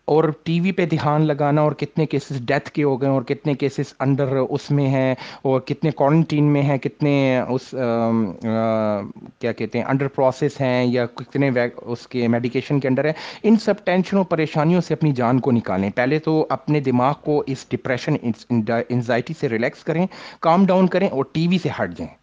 اور 0.08 0.24
ٹی 0.44 0.60
وی 0.60 0.72
پہ 0.72 0.86
دھیان 0.86 1.26
لگانا 1.28 1.62
اور 1.62 1.72
کتنے 1.72 2.06
کیسز 2.06 2.40
ڈیتھ 2.48 2.70
کے 2.72 2.84
ہو 2.84 3.00
گئے 3.02 3.10
اور 3.10 3.22
کتنے 3.22 3.54
کیسز 3.54 3.94
انڈر 4.00 4.36
اس 4.38 4.70
میں 4.72 4.88
ہیں 4.90 5.14
اور 5.42 5.62
کتنے 5.62 5.92
کوارنٹین 5.92 6.52
میں 6.54 6.62
ہیں، 6.62 6.78
کتنے 6.78 7.14
اس 7.40 7.70
کیا 9.40 9.52
کہتے 9.52 9.80
ہیں 9.80 9.86
انڈر 9.86 10.08
پروسیس 10.08 10.60
ہیں 10.62 10.86
یا 10.86 11.06
کتنے 11.16 11.50
اس 11.76 12.08
کے 12.08 12.28
میڈیکیشن 12.28 12.80
کے 12.80 12.88
انڈر 12.88 13.06
ہیں۔ 13.06 13.14
ان 13.44 13.56
سب 13.64 13.84
ٹینشنوں 13.86 14.24
پریشانیوں 14.30 14.82
سے 14.82 14.94
اپنی 14.94 15.12
جان 15.12 15.40
کو 15.40 15.52
نکالیں۔ 15.52 15.90
پہلے 15.96 16.20
تو 16.20 16.46
اپنے 16.50 16.80
دماغ 16.80 17.14
کو 17.24 17.42
اس 17.48 17.66
ڈپریشن 17.70 18.16
انزائٹی 18.90 19.34
سے 19.40 19.50
ریلیکس 19.50 19.84
کریں 19.84 20.06
کام 20.42 20.66
ڈاؤن 20.66 20.88
کریں 20.88 21.08
اور 21.08 21.24
ٹی 21.32 21.48
وی 21.48 21.58
سے 21.64 21.70
ہٹ 21.80 21.98
جائیں۔ 21.98 22.14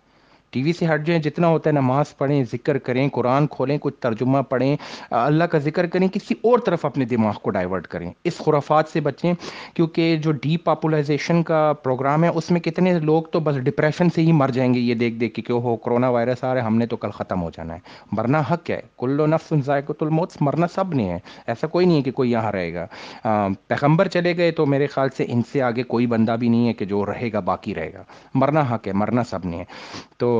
ٹی 0.50 0.62
وی 0.62 0.72
سے 0.72 0.86
ہٹ 0.86 1.06
جائیں، 1.06 1.22
جتنا 1.22 1.48
ہوتا 1.48 1.70
ہے 1.70 1.74
نماز 1.74 2.16
پڑھیں، 2.16 2.44
ذکر 2.52 2.78
کریں، 2.78 3.08
قرآن 3.08 3.46
کھولیں، 3.46 3.78
کچھ 3.80 3.94
ترجمہ 4.00 4.38
پڑھیں، 4.48 4.76
اللہ 5.10 5.44
کا 5.44 5.58
ذکر 5.58 5.86
کریں، 5.86 6.08
کسی 6.08 6.34
اور 6.42 6.58
طرف 6.58 6.84
اپنے 6.84 7.04
دماغ 7.04 7.34
کو 7.42 7.50
ڈائیورٹ 7.50 7.86
کریں۔ 7.86 8.10
اس 8.24 8.38
خرافات 8.38 8.88
سے 8.88 9.00
بچیں، 9.00 9.32
کیونکہ 9.74 10.16
جو 10.16 10.32
ڈی 10.32 10.56
پاپولائزیشن 10.56 11.42
کا 11.42 11.72
پروگرام 11.82 12.24
ہے، 12.24 12.28
اس 12.28 12.50
میں 12.50 12.60
کتنے 12.60 12.98
لوگ 12.98 13.22
تو 13.22 13.40
بس 13.40 13.56
ڈپریشن 13.56 14.10
سے 14.10 14.22
ہی 14.22 14.32
مر 14.32 14.48
جائیں 14.48 14.72
گے، 14.74 14.80
یہ 14.80 14.94
دیکھ 14.94 15.14
دیکھ 15.14 15.34
کے 15.34 15.42
کہ 15.42 15.52
ہو، 15.52 15.76
کرونا 15.76 16.08
وائرس 16.08 16.44
آ 16.44 16.54
رہا 16.54 16.60
ہے، 16.60 16.66
ہم 16.66 16.76
نے 16.78 16.86
تو 16.86 16.96
کل 16.96 17.10
ختم 17.10 17.42
ہو 17.42 17.50
جانا 17.50 17.74
ہے۔ 17.74 17.78
مرنا 18.12 18.42
حق 18.50 18.70
ہے 18.70 18.80
کل 18.98 19.20
و 19.20 19.26
نفس 19.26 19.52
ذائقۃ 19.66 20.00
الموت، 20.00 20.32
مرنا 20.40 20.66
سب 20.74 20.94
نے 20.94 21.08
ہے۔ 21.10 21.18
ایسا 21.46 21.66
کوئی 21.66 21.86
نہیں 21.86 21.96
ہے 21.96 22.02
کہ 22.02 22.10
کوئی 22.10 22.30
یہاں 22.30 22.52
رہے 22.52 22.72
گا۔ 22.74 22.86
پیغمبر 23.68 24.08
چلے 24.08 24.36
گئے 24.36 24.50
تو 24.50 24.66
میرے 24.66 24.86
خیال 24.86 25.08
سے 25.16 25.24
ان 25.28 25.42
سے 25.52 25.62
آگے 25.62 25.82
کوئی 25.82 26.06
بندہ 26.06 26.36
بھی 26.40 26.48
نہیں 26.48 26.68
ہے 26.68 26.72
کہ 26.72 26.84
جو 26.84 27.04
رہے 27.06 27.32
گا، 27.32 27.40
باقی 27.40 27.74
رہے 27.74 27.92
گا۔ 27.94 28.02
مرنا 28.34 28.64
حق 28.70 28.86
ہے، 28.88 28.92
مرنا 28.92 29.24
سب 29.24 29.44
نے 29.44 29.56
ہے۔ 29.56 29.64
تو 30.18 30.39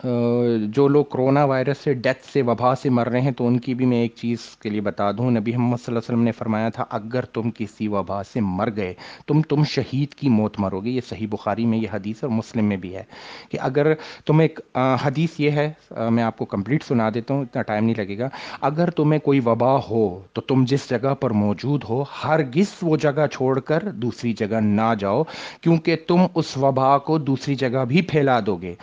جو 0.00 0.86
لوگ 0.88 1.04
کرونا 1.12 1.44
وائرس 1.44 1.78
سے 1.84 1.92
ڈیتھ 1.94 2.26
سے 2.32 2.42
وبا 2.42 2.74
سے 2.74 2.90
مر 2.90 3.08
رہے 3.08 3.20
ہیں 3.20 3.30
تو 3.30 3.46
ان 3.46 3.58
کی 3.58 3.74
بھی 3.74 3.86
میں 3.86 4.00
ایک 4.00 4.14
چیز 4.16 4.40
کے 4.62 4.70
لیے 4.70 4.80
بتا 4.80 5.10
دوں۔ 5.12 5.30
نبی 5.30 5.52
محمد 5.52 5.76
صلی 5.76 5.84
اللہ 5.86 5.98
علیہ 5.98 6.08
وسلم 6.08 6.24
نے 6.24 6.32
فرمایا 6.32 6.68
تھا، 6.68 6.84
اگر 6.90 7.24
تم 7.34 7.50
کسی 7.56 7.88
وبا 7.88 8.22
سے 8.22 8.40
مر 8.40 8.70
گئے، 8.76 8.92
تم 9.26 9.40
تم 9.42 9.64
شہید 9.64 10.14
کی 10.14 10.28
موت 10.28 10.58
مرو 10.60 10.80
گے۔ 10.80 10.90
یہ 10.90 11.00
صحیح 11.08 11.26
بخاری 11.30 11.66
میں 11.66 11.78
یہ 11.78 11.88
حدیث 11.92 12.22
اور 12.24 12.30
مسلم 12.32 12.64
میں 12.64 12.76
بھی 12.76 12.94
ہے 12.96 13.02
کہ 13.50 13.58
اگر 13.60 13.92
تم 14.26 14.38
ایک 14.38 14.60
حدیث 15.04 15.40
یہ 15.40 15.50
ہے 15.50 15.70
میں 16.10 16.22
آپ 16.22 16.38
کو 16.38 16.44
کمپلیٹ 16.44 16.84
سنا 16.84 17.08
دیتا 17.14 17.34
ہوں، 17.34 17.42
اتنا 17.42 17.62
ٹائم 17.62 17.84
نہیں 17.84 17.94
لگے 17.98 18.18
گا۔ 18.18 18.28
اگر 18.60 18.90
تمہیں 18.90 19.20
کوئی 19.20 19.40
وبا 19.46 19.74
ہو 19.88 20.04
تو 20.32 20.40
تم 20.40 20.64
جس 20.68 20.88
جگہ 20.90 21.14
پر 21.20 21.30
موجود 21.44 21.84
ہو 21.88 22.02
ہر 22.24 22.42
گس 22.56 22.76
وہ 22.82 22.96
جگہ 22.96 23.26
چھوڑ 23.32 23.58
کر 23.60 23.90
دوسری 23.94 24.32
جگہ 24.32 24.60
نہ 24.62 24.92
جاؤ، 25.00 25.22
کیونکہ 25.60 25.96
تم 26.08 26.26
اس 26.34 26.56
وبا 26.56 26.96
کو 26.98 27.18
دوسری 27.18 27.54
جگہ 27.54 27.84
بھی 27.84 28.02
پھیلا 28.02 28.38
دو 28.46 28.56
گے۔ 28.56 28.74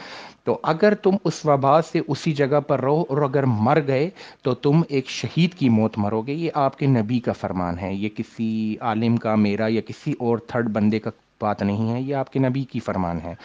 تو 0.43 0.59
اگر 0.63 0.93
تم 0.93 1.11
اس 1.23 1.45
وبا 1.45 1.81
سے 1.81 1.99
اسی 2.07 2.31
جگہ 2.31 2.59
پر 2.59 2.81
رہو 2.81 3.05
اور 3.09 3.21
اگر 3.21 3.43
مر 3.43 3.79
گئے 3.87 4.09
تو 4.41 4.53
تم 4.53 4.81
ایک 4.89 5.09
شہید 5.09 5.53
کی 5.53 5.69
موت 5.69 5.97
مرو 5.97 6.21
گے۔ 6.21 6.33
یہ 6.33 6.49
آپ 6.53 6.77
کے 6.77 6.85
نبی 6.85 7.19
کا 7.19 7.31
فرمان 7.31 7.79
ہے۔ 7.79 7.93
یہ 7.93 8.09
کسی 8.09 8.75
عالم 8.81 9.17
کا، 9.17 9.35
میرا 9.35 9.65
یا 9.69 9.81
کسی 9.81 10.13
اور 10.19 10.37
تھرڈ 10.37 10.69
بندے 10.69 10.99
کا 10.99 11.09
بات 11.43 11.61
نہیں 11.61 11.91
ہے، 11.91 12.01
یہ 12.01 12.15
آپ 12.15 12.31
کے 12.33 12.39
نبی 12.39 12.63
کی 12.63 12.79
فرمان 12.79 13.19
ہے۔ 13.23 13.35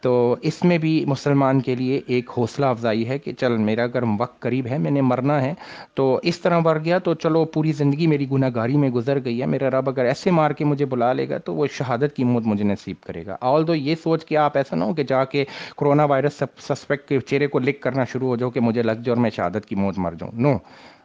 تو 0.00 0.36
اس 0.42 0.64
میں 0.64 0.78
بھی 0.78 1.04
مسلمان 1.08 1.60
کے 1.60 1.74
لیے 1.74 2.00
ایک 2.06 2.30
حوصلہ 2.36 2.66
افزائی 2.66 3.08
ہے 3.08 3.18
کہ 3.18 3.32
چل 3.32 3.56
میرا 3.56 3.82
اگر 3.82 4.02
وقت 4.18 4.40
قریب 4.40 4.66
ہے، 4.66 4.78
میں 4.78 4.90
نے 4.90 5.00
مرنا 5.00 5.42
ہے۔ 5.42 5.54
تو 5.94 6.20
اس 6.22 6.40
طرح 6.40 6.58
مر 6.58 6.78
گیا 6.84 6.98
تو 6.98 7.14
چلو 7.14 7.44
پوری 7.44 7.72
زندگی 7.72 8.06
میری 8.06 8.26
گناہ 8.30 8.50
گاری 8.54 8.76
میں 8.76 8.88
گزر 8.88 9.18
گئی 9.24 9.40
ہے۔ 9.40 9.46
میرا 9.46 9.70
رب 9.70 9.88
اگر 9.88 10.04
ایسے 10.04 10.30
مار 10.30 10.50
کے 10.50 10.64
مجھے 10.64 10.84
بلا 10.84 11.12
لے 11.12 11.28
گا 11.28 11.38
تو 11.38 11.54
وہ 11.54 11.66
شہادت 11.70 12.16
کی 12.16 12.24
موت 12.24 12.46
مجھے 12.46 12.64
نصیب 12.64 12.96
کرے 13.00 13.26
گا۔ 13.26 13.36
آل 13.40 13.66
دو 13.66 13.74
یہ 13.74 13.94
سوچ 14.02 14.24
کے 14.24 14.36
آپ 14.36 14.56
ایسا 14.56 14.76
نہ 14.76 14.84
ہو 14.84 14.94
کہ 14.94 15.02
جا 15.02 15.24
کے 15.24 15.44
کرونا 15.78 16.04
وائرس 16.04 16.42
سسپیکٹ 16.58 17.08
کے 17.08 17.20
چہرے 17.20 17.46
کو 17.46 17.58
لکھ 17.58 17.80
کرنا 17.80 18.04
شروع 18.04 18.28
ہو 18.28 18.36
جاؤ 18.36 18.50
کہ 18.50 18.60
مجھے 18.60 18.82
لگ 18.82 19.02
جاؤ 19.04 19.14
اور 19.14 19.22
میں 19.22 19.30
شہادت 19.30 19.66
کی 19.66 19.74
موت 19.74 19.98
مر 19.98 20.14
جاؤں۔ 20.20 20.32
نو 20.34 20.56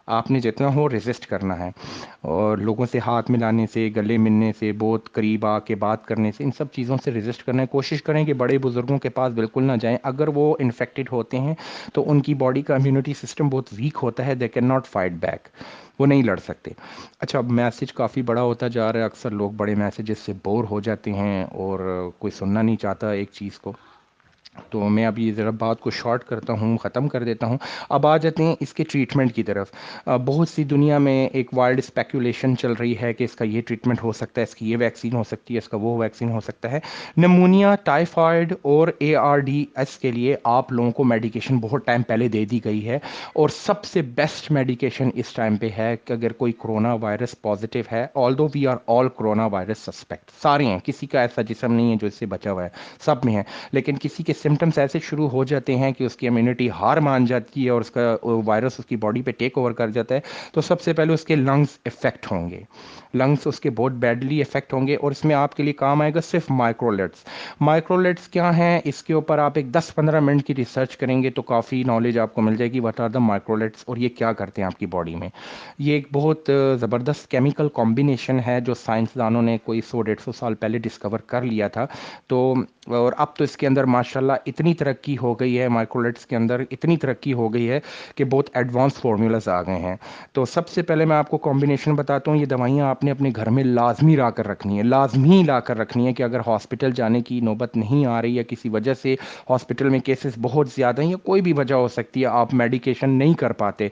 آپ 0.08 0.32
نے 0.32 0.40
جتنا 0.40 0.74
ہو 0.76 0.90
ریزسٹ 0.90 1.26
کرنا 1.28 1.60
ہے 1.60 1.70
اور 2.22 2.58
لوگوں 2.58 2.86
سے 2.92 3.00
ہاتھ 3.00 3.32
ملانے 3.32 3.66
سے، 3.74 3.90
گلے 3.96 4.18
ملنے 4.18 4.52
سے، 4.60 4.72
بہت 4.80 5.12
قریب 5.12 5.46
آ 5.46 5.60
کے 5.60 5.76
بات 5.76 6.06
کرنے 6.06 6.32
سے، 6.32 6.44
ان 6.44 6.52
سب 6.58 6.72
چیزوں 6.72 6.98
سے 7.04 7.12
ریزسٹ 7.12 7.44
کرنا 7.46 7.62
ہے۔ 7.62 7.68
کوشش 7.68 8.04
کریں 8.04 8.24
کہ 8.26 8.34
بڑے 8.34 8.58
بزرگوں 8.58 8.98
کے 8.98 9.10
پاس 9.10 9.34
بالکل 9.34 9.64
نہ 9.64 9.72
جائیں۔ 9.82 9.98
اگر 10.04 10.28
وہ 10.28 10.56
انفیکٹڈ 10.60 11.10
ہوتے 11.12 11.40
ہیں 11.40 11.56
تو 11.94 12.12
ان 12.12 12.22
کی 12.22 12.34
باڈی 12.34 12.62
کا 12.62 12.76
امیونٹی 12.76 13.14
سسٹم 13.14 13.50
بہت 13.50 13.70
ویک 13.72 13.98
ہوتا 14.04 14.26
ہے۔ 14.26 14.36
They 14.36 14.48
can 14.48 14.66
not 14.66 14.88
fight 14.88 15.12
back 15.12 15.48
وہ 16.00 16.06
نہیں 16.06 16.24
لڑ 16.24 16.38
سکتے۔ 16.38 16.72
اچھا 17.20 17.40
اب 17.40 17.52
میسج 17.52 17.94
کافی 17.94 18.22
بڑا 18.22 18.42
ہوتا 18.42 18.68
جا 18.68 18.92
رہا 18.94 19.00
ہے۔ 19.00 19.06
اکثر 19.06 19.32
لوگ 19.32 19.52
بڑے 19.52 19.76
میسیجز 19.76 20.26
سے 20.26 20.34
بور 20.44 20.64
ہو 20.64 20.80
جاتے 20.80 21.14
ہیں 21.14 21.44
اور 21.44 21.80
کوئی 22.20 22.32
سننا 22.32 22.62
نہیں 22.62 22.76
چاہتا 22.76 23.12
ایک 23.12 23.30
چیز 23.32 23.60
کو۔ 23.60 23.74
تو 24.70 24.90
میں 24.90 25.06
اب 25.06 25.20
یہ 25.20 25.34
ذرا 25.34 25.50
بات 25.50 25.80
کو 25.80 25.90
شارٹ 25.90 26.24
کرتا 26.24 26.54
ہوں، 26.54 26.78
ختم 26.78 27.08
کر 27.08 27.24
دیتا 27.24 27.48
ہوں۔ 27.48 27.58
اب 27.90 28.08
آ 28.08 28.18
جاتے 28.18 28.44
ہیں 28.44 28.56
اس 28.60 28.74
کے 28.74 28.84
ٹریٹمنٹ 28.84 29.34
کی 29.34 29.44
طرف۔ 29.44 29.72
بہت 30.26 30.50
سی 30.50 30.64
دنیا 30.64 30.98
میں 30.98 31.28
ایک 31.28 31.50
وائلڈ 31.54 31.78
اسپیکولیشن 31.78 32.58
چل 32.58 32.72
رہی 32.72 32.96
ہے 33.02 33.14
کہ 33.14 33.24
اس 33.24 33.36
کا 33.36 33.46
یہ 33.46 33.62
ٹریٹمنٹ 33.62 34.04
ہو 34.04 34.12
سکتا 34.12 34.42
ہے، 34.42 34.44
اس 34.44 34.56
کی 34.56 34.72
یہ 34.72 34.78
ویکسین 34.78 35.16
ہو 35.16 35.24
سکتی 35.24 35.54
ہے، 35.54 35.60
اس 35.60 35.70
کا 35.70 35.78
وہ 35.78 35.98
ویکسین 35.98 36.30
ہو 36.30 36.40
سکتا 36.40 36.72
ہے۔ 36.72 36.80
نمونیا 37.18 37.76
ٹائیفائڈ 37.84 38.54
اور 38.62 38.88
اے 39.00 39.16
آر 39.16 39.38
ڈی 39.38 39.66
ایس 39.76 39.98
کے 39.98 40.12
لیے 40.12 40.36
آپ 40.44 40.72
لوگوں 40.72 40.92
کو 40.92 41.04
میڈیکیشن 41.04 41.58
بہت 41.58 41.86
ٹائم 41.86 42.02
پہلے 42.02 42.28
دے 42.28 42.46
دی 42.46 42.60
گئی 42.66 42.90
ہے۔ 42.90 43.00
اور 43.34 43.50
سب 43.50 43.84
سے 43.84 44.02
بیسٹ 44.02 44.52
میڈیکیشن 44.52 45.10
اس 45.14 45.34
ٹائم 45.34 45.56
پہ 45.56 45.70
ہے 45.78 45.96
کہ 46.06 46.14
اگر 46.14 46.32
کوئی 46.32 46.52
کرونا 46.52 46.94
وائرس 46.94 47.42
پازیٹیو 47.42 47.84
ہے 47.92 48.08
all 48.16 48.38
though 48.38 48.48
we 48.56 48.68
are 48.68 48.78
all 48.88 49.10
corona 49.10 49.46
virus 49.46 49.78
suspect 49.80 50.32
سارے 50.42 50.66
ہیں، 50.66 50.80
کسی 50.80 51.08
کا 51.08 51.22
ایسا 51.22 51.42
جسم 51.42 51.74
نہیں 51.74 51.92
ہے 51.92 51.96
جو 52.02 52.08
اس 52.08 52.14
سے 52.14 52.26
بچا 52.26 52.52
ہوا 52.52 52.64
ہے، 52.64 52.70
سب 53.06 53.16
میں 53.24 53.36
ہے 53.36 53.44
لیکن 53.72 53.96
کسی 54.02 54.24
کے 54.24 54.34
سمٹمس 54.48 54.78
ایسے 54.78 55.00
شروع 55.00 55.30
ہو 55.30 55.44
جاتے 55.44 55.76
ہیں 55.76 55.92
کہ 55.92 56.04
اس 56.04 56.16
کی 56.16 56.28
امیونٹی 56.28 56.70
ہار 56.70 56.98
مان 56.98 57.26
جاتی 57.26 57.66
ہے 57.66 57.70
اور 57.70 57.82
اس 57.82 57.92
کا 57.92 58.16
وائرس 58.24 58.80
اس 58.80 58.86
کی 58.86 58.96
باڈی 58.96 59.22
پہ 59.22 59.32
ٹیک 59.32 59.58
اوور 59.58 59.72
کر 59.72 59.90
جاتا 59.90 60.16
ہے، 60.16 60.20
تو 60.54 60.62
سب 60.62 60.82
سے 60.82 60.94
پہلے 60.94 61.14
اس 61.14 61.24
کے 61.24 61.36
لنگس 61.36 61.78
افیکٹ 61.86 62.32
ہوں 62.32 62.50
گے۔ 62.50 62.62
لنگس 63.14 63.48
اس 63.48 63.60
کے 63.60 63.70
بہت 63.70 63.92
بیڈلی 63.92 64.42
افیکٹ 64.42 64.74
ہوں 64.74 64.88
گے 64.88 64.96
اور 64.96 65.12
اس 65.12 65.26
میں 65.26 65.36
آپ 65.36 65.56
کے 65.56 65.64
لیے 65.64 65.74
کام 65.74 66.02
آئے 66.02 66.14
گا 66.16 66.22
صرف 66.22 66.50
مائکرولیٹس 66.50 67.24
مائکرولیٹس 67.62 68.28
کیا 68.28 68.58
ہیں؟ 68.58 68.80
اس 68.84 69.04
کے 69.04 69.14
اوپر 69.14 69.38
آپ 69.38 69.52
ایک 69.56 69.72
دس 69.74 69.94
پندرہ 69.96 70.20
منٹ 70.20 70.46
کی 70.48 70.56
ریسرچ 70.56 70.98
کریں 70.98 71.22
گے 71.24 71.30
تو 71.30 71.42
کافی 71.42 71.84
نالج 71.84 72.20
آپ 72.20 72.34
کو 72.34 72.42
مل 72.42 72.56
جائے 72.56 72.72
گی۔ 72.72 72.80
وٹ 72.80 73.00
آر 73.00 73.10
دا 73.10 73.20
مائکرولیٹس 73.20 73.84
اور 73.86 73.98
یہ 73.98 74.10
کیا 74.10 74.32
کرتے 74.34 74.62
ہیں 74.62 74.68
آپ 74.68 74.80
کی 74.80 74.86
باڈی 74.86 75.16
میں؟ 75.16 75.30
یہ 75.80 75.94
ایک 75.94 76.08
بہت 76.14 76.50
زبردست 76.80 77.30
کیمیکل 77.32 77.70
کمبینیشن 77.74 78.40
ہے 78.48 78.60
جو 78.62 78.74
سائنسدانوں 78.74 79.42
نے 79.42 79.58
کوئی 79.64 79.82
سو 79.82 80.02
ڈیڑھ 80.02 80.22
سو 80.26 80.32
سال 80.32 80.56
پہلے 80.56 80.78
ڈسکور 80.78 81.20
کر 81.20 81.42
لیا 81.42 81.68
تھا۔ 81.68 81.86
تو 82.28 82.54
اور 82.88 83.14
اب 83.18 83.36
تو 83.36 83.44
اس 83.44 83.58
کے 83.58 83.68
اندر 83.68 83.84
ماشاء 83.84 84.20
اللہ 84.20 84.34
اتنی 84.46 84.74
ترقی 84.74 85.16
ہو 85.22 85.34
گئی 85.40 85.60
ہے 85.60 85.68
مائکرولیٹس 85.68 86.26
کے 86.26 86.36
اندر 86.36 86.62
اتنی 86.72 86.98
ترقی 86.98 87.34
ہو 87.34 87.54
گئی 87.54 87.70
ہے 87.70 87.80
کہ 88.16 88.24
بہت 88.24 88.50
ایڈوانس 88.54 88.94
فارمولاز 88.94 89.48
آ 89.48 89.62
گئے 89.62 89.80
ہیں۔ 89.80 89.96
تو 90.34 90.46
سب 90.46 90.68
سے 90.68 90.82
پہلے 90.82 91.06
میں 91.06 91.16
آپ 91.16 91.30
کو 91.30 91.38
کمبینیشن 91.38 91.96
بتاتا 91.96 92.32
ہوں، 92.32 92.38
یہ 92.38 92.46
دوائیاں 92.46 92.88
آپ 92.88 93.04
نے 93.04 93.12
اپنے 93.12 93.32
گھر 93.36 93.50
میں 93.50 93.64
لازمی 93.64 94.16
لا 94.16 94.30
کر 94.30 94.48
رکھنی 94.48 94.78
ہے 94.78 94.84
لازمی 94.84 95.42
لا 95.48 95.60
کر 95.60 95.78
رکھنی 95.78 96.08
ہے 96.08 96.14
کہ 96.14 96.24
اگر 96.24 96.40
ہاسپٹل 96.48 96.92
جانے 96.92 97.22
کی 97.22 97.40
نوبت 97.40 97.78
نہیں 97.78 98.06
آ 98.06 98.22
رہی 98.22 98.38
ہے 98.38 98.44
کسی 98.44 98.70
وجہ 98.70 98.94
سے 98.94 99.16
ہاسپٹل 99.50 99.90
میں 99.90 100.00
کیسز 100.00 100.38
بہت 100.42 100.70
زیادہ 100.76 101.02
ہیں 101.02 101.10
یا 101.10 101.18
کوئی 101.18 101.42
بھی 101.42 101.54
وجہ 101.54 101.76
ہو 101.76 101.88
سکتی 101.88 102.22
ہے، 102.22 102.26
آپ 102.26 102.54
میڈیکیشن 102.54 103.10
نہیں 103.10 103.34
کر 103.34 103.52
پاتے۔ 103.52 103.88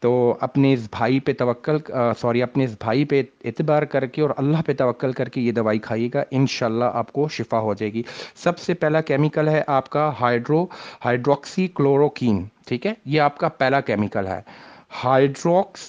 تو 0.00 0.34
اپنے 0.40 0.72
اس 0.72 0.88
بھائی 0.90 1.20
پہ 1.20 1.32
توکل 1.32 1.76
سوری، 2.20 2.42
اپنے 2.42 2.64
اس 2.64 2.76
بھائی 2.80 3.04
پہ 3.04 3.22
اعتبار 3.44 3.82
کر 3.82 4.06
کے 4.06 4.22
اور 4.22 4.30
اللہ 4.36 4.62
پہ 4.66 4.72
توکل 4.72 5.12
کر 5.12 5.28
کے 5.28 5.40
یہ 5.40 5.52
دوائی 5.52 5.78
کھائیے 5.78 6.08
گا، 6.14 6.22
انشاءاللہ 6.30 6.84
آپ 6.92 7.12
کو 7.12 7.28
شفا 7.28 7.58
ہو 7.58 7.74
جائے 7.74 7.92
گی۔ 7.92 8.02
سب 8.36 8.58
سے 8.58 8.74
پہلا 8.74 9.00
کیمیکل 9.00 9.48
ہے 9.48 9.62
آپ 9.66 9.77
آپ 9.78 9.88
کا 9.90 10.10
ہائیڈرو 10.20 10.64
ہائیڈروکسی 11.04 11.66
کلوروکین 11.74 12.44
ٹھیک 12.66 12.86
ہے؟ 12.86 12.92
یہ 13.04 13.20
آپ 13.20 13.38
کا 13.38 13.48
پہلا 13.48 13.80
کیمیکل 13.80 14.26
ہے۔ 14.26 14.40
ہائیڈروکس 15.04 15.80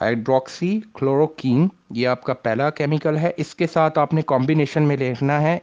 ہائیڈروکسی 0.00 0.80
کلوروکین 0.94 1.68
یہ 1.90 2.08
آپ 2.08 2.22
کا 2.22 2.34
پہلا 2.34 2.70
کیمیکل 2.70 3.16
ہے۔ 3.16 3.30
اس 3.36 3.54
کے 3.54 3.66
ساتھ 3.66 3.98
آپ 3.98 4.14
نے 4.14 4.22
کمبینیشن 4.26 4.82
میں 4.82 4.96
لینا 4.96 5.40
ہے 5.42 5.58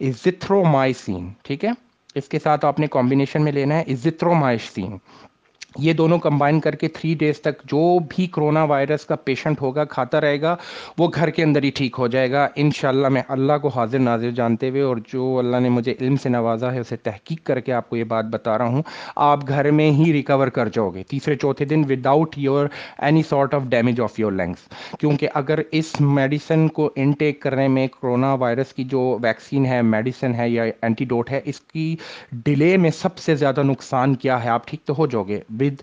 ازتھرومائسین 0.00 1.28
ٹھیک 1.42 1.64
ہے؟ 1.64 1.70
اس 2.14 2.28
کے 2.28 2.38
ساتھ 2.38 2.64
آپ 2.64 2.78
نے 2.80 2.86
کمبینیشن 2.86 3.42
میں 3.44 3.52
لینا 3.52 3.74
ہے 3.74 3.82
ازترومائسین 3.82 4.96
یہ 5.78 5.92
دونوں 5.92 6.18
کمبائن 6.18 6.60
کر 6.60 6.74
کے 6.74 6.88
تھری 6.88 7.14
ڈیز 7.14 7.40
تک 7.40 7.62
جو 7.64 7.98
بھی 8.08 8.26
کرونا 8.26 8.64
وائرس 8.64 9.04
کا 9.04 9.16
پیشنٹ 9.16 9.60
ہوگا، 9.60 9.84
کھاتا 9.84 10.20
رہے 10.20 10.40
گا، 10.40 10.56
وہ 10.98 11.08
گھر 11.14 11.30
کے 11.30 11.42
اندر 11.42 11.62
ہی 11.62 11.70
ٹھیک 11.70 11.96
ہو 11.98 12.06
جائے 12.06 12.30
گا۔ 12.30 12.48
انشاءاللہ 12.56 13.08
میں 13.08 13.22
اللہ 13.28 13.52
کو 13.62 13.68
حاضر 13.68 13.98
ناظر 13.98 14.30
جانتے 14.30 14.70
ہوئے 14.70 14.82
اور 14.82 14.96
جو 15.12 15.38
اللہ 15.38 15.56
نے 15.56 15.68
مجھے 15.68 15.94
علم 16.00 16.16
سے 16.16 16.28
نوازا 16.28 16.72
ہے، 16.72 16.78
اسے 16.78 16.96
تحقیق 16.96 17.46
کر 17.46 17.60
کے 17.60 17.72
آپ 17.72 17.90
کو 17.90 17.96
یہ 17.96 18.04
بات 18.04 18.24
بتا 18.24 18.58
رہا 18.58 18.64
ہوں۔ 18.64 18.82
آپ 19.16 19.48
گھر 19.48 19.70
میں 19.70 19.90
ہی 19.90 20.12
ریکور 20.12 20.48
کر 20.48 20.68
جاؤ 20.68 20.90
گے۔ 20.90 21.02
تیسرے، 21.02 21.34
چوتھے 21.34 21.64
دن 21.64 21.84
without 21.88 22.38
your 22.38 22.66
any 22.98 23.22
sort 23.28 23.54
of 23.54 23.62
damage 23.62 24.00
of 24.00 24.20
your 24.20 24.32
lungs 24.32 24.68
کیونکہ 25.00 25.28
اگر 25.34 25.58
اس 25.72 26.00
میڈیسن 26.00 26.68
کو 26.68 26.90
انٹیک 26.96 27.40
کرنے 27.42 27.68
میں 27.68 27.86
کرونا 27.86 28.34
وائرس 28.34 28.72
کی 28.72 28.84
جو 28.84 29.18
ویکسین 29.22 29.66
ہے 29.66 29.82
میڈیسن 29.82 30.34
ہے 30.34 30.48
یا 30.48 30.64
اینٹی 30.82 31.04
ڈوٹ 31.04 31.30
ہے، 31.30 31.40
اس 31.44 31.60
کی 31.60 31.96
ڈیلے 32.32 32.76
میں 32.76 32.90
سب 32.90 33.18
سے 33.18 33.34
زیادہ 33.34 33.62
نقصان 33.62 34.14
کیا 34.14 34.44
ہے؟ 34.44 34.48
آپ 34.48 34.68
ٹھیک 34.68 34.84
تو 34.84 34.94
ہو 34.98 35.06
جاؤ 35.06 35.22
گے۔ 35.22 35.40
With 35.68 35.82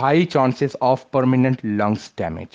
high 0.00 0.26
chances 0.26 0.76
of 0.80 1.10
permanent 1.10 1.64
lungs 1.64 2.10
damage 2.18 2.46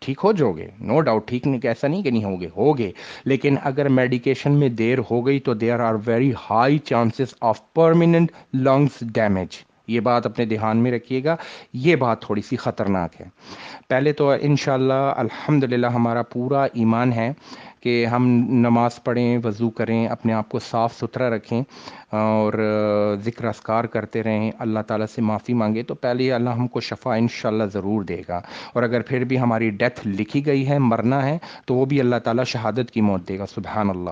ٹھیک 0.00 0.18
ہو 0.24 0.32
جاؤ 0.32 0.52
گے 0.52 0.68
نو 0.80 1.00
ڈاؤٹ 1.00 1.28
ٹھیک 1.28 1.46
نہیں، 1.46 1.66
ایسا 1.66 1.88
نہیں 1.88 2.02
کہ 2.02 2.10
نہیں 2.10 2.24
ہوگے 2.24 2.48
ہوگے۔ 2.56 2.92
لیکن 3.24 3.56
اگر 3.64 3.88
میڈیکیشن 3.88 4.52
میں 4.52 4.68
دیر 4.68 4.98
ہو 5.10 5.26
گئی 5.26 5.40
تو 5.40 5.54
there 5.54 5.80
are 5.80 5.94
very 6.06 6.32
high 6.50 6.78
chances 6.78 7.34
of 7.40 7.72
permanent 7.72 8.32
lungs 8.54 8.90
damage 9.00 9.48
یہ 9.86 10.00
بات 10.00 10.26
اپنے 10.26 10.44
دھیان 10.44 10.76
میں 10.76 10.92
رکھیے 10.92 11.24
گا، 11.24 11.36
یہ 11.72 11.96
بات 11.96 12.22
تھوڑی 12.22 12.42
سی 12.42 12.56
خطرناک 12.56 13.20
ہے۔ 13.20 13.26
پہلے 13.88 14.12
تو 14.12 14.30
انشاءاللہ 14.40 15.12
الحمدللہ 15.16 15.86
ہمارا 15.86 16.22
پورا 16.22 16.62
ایمان 16.62 17.12
ہے 17.12 17.32
کہ 17.80 18.06
ہم 18.06 18.26
نماز 18.50 19.04
پڑھیں، 19.04 19.38
وضو 19.44 19.70
کریں، 19.70 20.06
اپنے 20.06 20.32
آپ 20.32 20.48
کو 20.48 20.58
صاف 20.58 20.98
ستھرا 21.00 21.30
رکھیں۔ 21.30 21.62
اور 22.10 22.52
ذکر 23.24 23.44
اسکار 23.44 23.84
کرتے 23.84 24.22
رہیں، 24.22 24.50
اللہ 24.58 24.80
تعالیٰ 24.86 25.06
سے 25.14 25.22
معافی 25.22 25.54
مانگے 25.54 25.82
تو 25.82 25.94
پہلے 25.94 26.32
اللہ 26.32 26.50
ہم 26.50 26.68
کو 26.68 26.80
شفا 26.80 27.14
انشاءاللہ 27.14 27.64
ضرور 27.64 28.02
دے 28.02 28.22
گا۔ 28.28 28.40
اور 28.72 28.82
اگر 28.82 29.00
پھر 29.00 29.24
بھی 29.24 29.40
ہماری 29.40 29.70
ڈیتھ 29.70 30.08
لکھی 30.08 30.46
گئی 30.46 30.68
ہے، 30.68 30.78
مرنا 30.78 31.26
ہے، 31.26 31.38
تو 31.66 31.74
وہ 31.74 31.84
بھی 31.84 32.00
اللہ 32.00 32.16
تعالیٰ 32.16 32.44
شہادت 32.44 32.90
کی 32.90 33.00
موت 33.00 33.28
دے 33.28 33.38
گا، 33.38 33.46
سبحان 33.46 33.90
اللہ۔ 33.90 34.10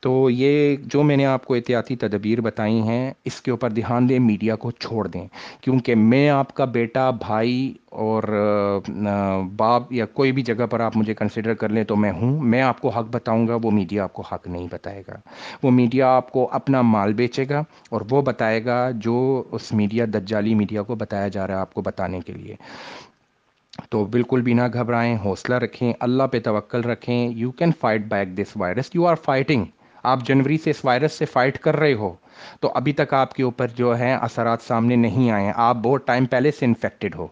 تو 0.00 0.30
یہ 0.30 0.76
جو 0.84 1.02
میں 1.02 1.16
نے 1.16 1.26
آپ 1.26 1.44
کو 1.44 1.54
احتیاطی 1.54 1.96
تدبیر 1.96 2.40
بتائی 2.40 2.80
ہیں، 2.80 3.12
اس 3.24 3.40
کے 3.40 3.50
اوپر 3.50 3.70
دھیان 3.70 4.08
دیں، 4.08 4.18
میڈیا 4.18 4.56
کو 4.56 4.70
چھوڑ 4.70 5.08
دیں۔ 5.08 5.28
کیونکہ 5.60 5.94
میں 5.94 6.28
آپ 6.28 6.54
کا 6.54 6.64
بیٹا، 6.64 7.10
بھائی 7.10 7.74
اور 7.90 8.22
باپ 9.56 9.92
یا 9.92 10.06
کوئی 10.06 10.32
بھی 10.32 10.42
جگہ 10.42 10.66
پر 10.70 10.80
آپ 10.80 10.96
مجھے 10.96 11.14
کنسیڈر 11.14 11.54
کر 11.54 11.68
لیں 11.68 11.84
تو 11.84 11.96
میں 11.96 12.12
ہوں۔ 12.12 12.40
میں 12.40 12.62
آپ 12.62 12.80
کو 12.80 12.88
حق 12.88 13.06
بتاؤں 13.10 13.48
گا، 13.48 13.56
وہ 13.62 13.70
میڈیا 13.70 14.04
آپ 14.04 14.12
کو 14.12 14.22
حق 14.32 14.48
نہیں 14.48 14.66
بتائے 14.70 15.02
گا۔ 15.08 15.14
وہ 15.62 15.70
میڈیا 15.70 16.08
آپ 16.08 16.32
کو 16.32 16.48
اپنا 16.52 16.82
مال 16.82 17.12
بیچے 17.28 17.44
گا 17.50 17.62
اور 17.90 18.00
وہ 18.10 18.22
بتائے 18.22 18.64
گا 18.64 18.90
جو 18.90 19.44
اس 19.52 19.72
میڈیا 19.72 20.04
دجالی 20.14 20.54
میڈیا 20.54 20.82
کو 20.82 20.94
بتایا 20.94 21.28
جا 21.28 21.46
رہا 21.46 21.54
ہے 21.54 21.60
آپ 21.60 21.74
کو 21.74 21.82
بتانے 21.82 22.20
کے 22.20 22.32
لیے۔ 22.32 22.54
تو 23.90 24.04
بالکل 24.04 24.40
بھی 24.40 24.54
نہ 24.54 24.62
گھبرائیں، 24.72 25.16
حوصلہ 25.24 25.54
رکھیں، 25.54 25.92
اللہ 26.00 26.22
پہ 26.22 26.40
توکل 26.40 26.80
رکھیں۔ 26.80 27.28
You 27.28 27.50
can 27.50 27.70
fight 27.80 28.00
back 28.04 28.28
this 28.38 28.56
virus 28.56 28.84
you 28.94 29.06
are 29.06 29.14
fighting 29.14 29.64
آپ 30.02 30.20
جنوری 30.22 30.58
سے 30.58 30.70
اس 30.70 30.84
وائرس 30.84 31.12
سے 31.12 31.24
فائٹ 31.24 31.58
کر 31.58 31.76
رہے 31.76 31.94
ہو۔ 31.94 32.14
تو 32.60 32.72
ابھی 32.74 32.92
تک 32.92 33.14
آپ 33.14 33.34
کے 33.34 33.42
اوپر 33.42 33.68
جو 33.68 33.98
ہے 33.98 34.14
اثرات 34.14 34.62
سامنے 34.62 34.96
نہیں 34.96 35.30
آئے 35.30 35.44
ہیں۔ 35.44 35.52
آپ 35.56 35.76
بہت 35.76 36.06
ٹائم 36.06 36.26
پہلے 36.26 36.50
سے 36.50 36.66
انفیکٹڈ 36.66 37.14
ہو۔ 37.14 37.26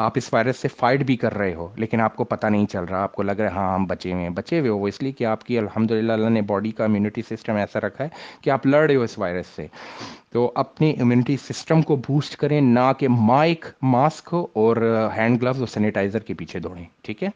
آپ 0.00 0.12
اس 0.14 0.32
وائرس 0.32 0.56
سے 0.56 0.68
فائٹ 0.68 1.02
بھی 1.02 1.16
کر 1.16 1.34
رہے 1.34 1.54
ہو، 1.54 1.68
لیکن 1.76 2.00
آپ 2.00 2.16
کو 2.16 2.24
پتہ 2.24 2.46
نہیں 2.46 2.66
چل 2.66 2.84
رہا، 2.84 3.02
آپ 3.02 3.12
کو 3.12 3.22
لگ 3.22 3.32
رہا 3.32 3.50
ہے 3.50 3.54
ہاں 3.54 3.74
ہم 3.74 3.84
بچے 3.84 4.12
ہوئے 4.12 4.22
ہیں، 4.22 4.30
بچے 4.30 4.60
ہوئے 4.60 4.70
ہو، 4.70 4.84
اس 4.84 5.02
لیے 5.02 5.12
کہ 5.12 5.24
آپ 5.24 5.44
کی 5.44 5.58
الحمد 5.58 5.90
للہ 5.90 6.12
اللہ 6.12 6.28
نے 6.28 6.42
باڈی 6.42 6.70
کا 6.70 6.84
امیونٹی 6.84 7.22
سسٹم 7.22 7.56
ایسا 7.56 7.80
رکھا 7.80 8.04
ہے 8.04 8.08
کہ 8.40 8.50
آپ 8.50 8.66
لڑ 8.66 8.86
رہے 8.86 8.96
ہو 8.96 9.02
اس 9.02 9.18
وائرس 9.18 9.46
سے۔ 9.46 9.66
تو 10.30 10.52
اپنی 10.54 10.94
امیونٹی 11.00 11.36
سسٹم 11.36 11.82
کو 11.82 11.96
بوسٹ 11.96 12.36
کریں، 12.36 12.60
نہ 12.60 12.92
کہ 12.98 13.08
مائک 13.08 13.64
ماسک 13.82 14.34
اور 14.52 14.76
ہینڈ 15.16 15.42
گلوز 15.42 15.58
اور 15.58 15.66
سینیٹائزر 15.66 16.18
کے 16.18 16.34
پیچھے 16.34 16.58
دوڑیں، 16.58 16.84
ٹھیک 17.02 17.22
ہے؟ 17.22 17.28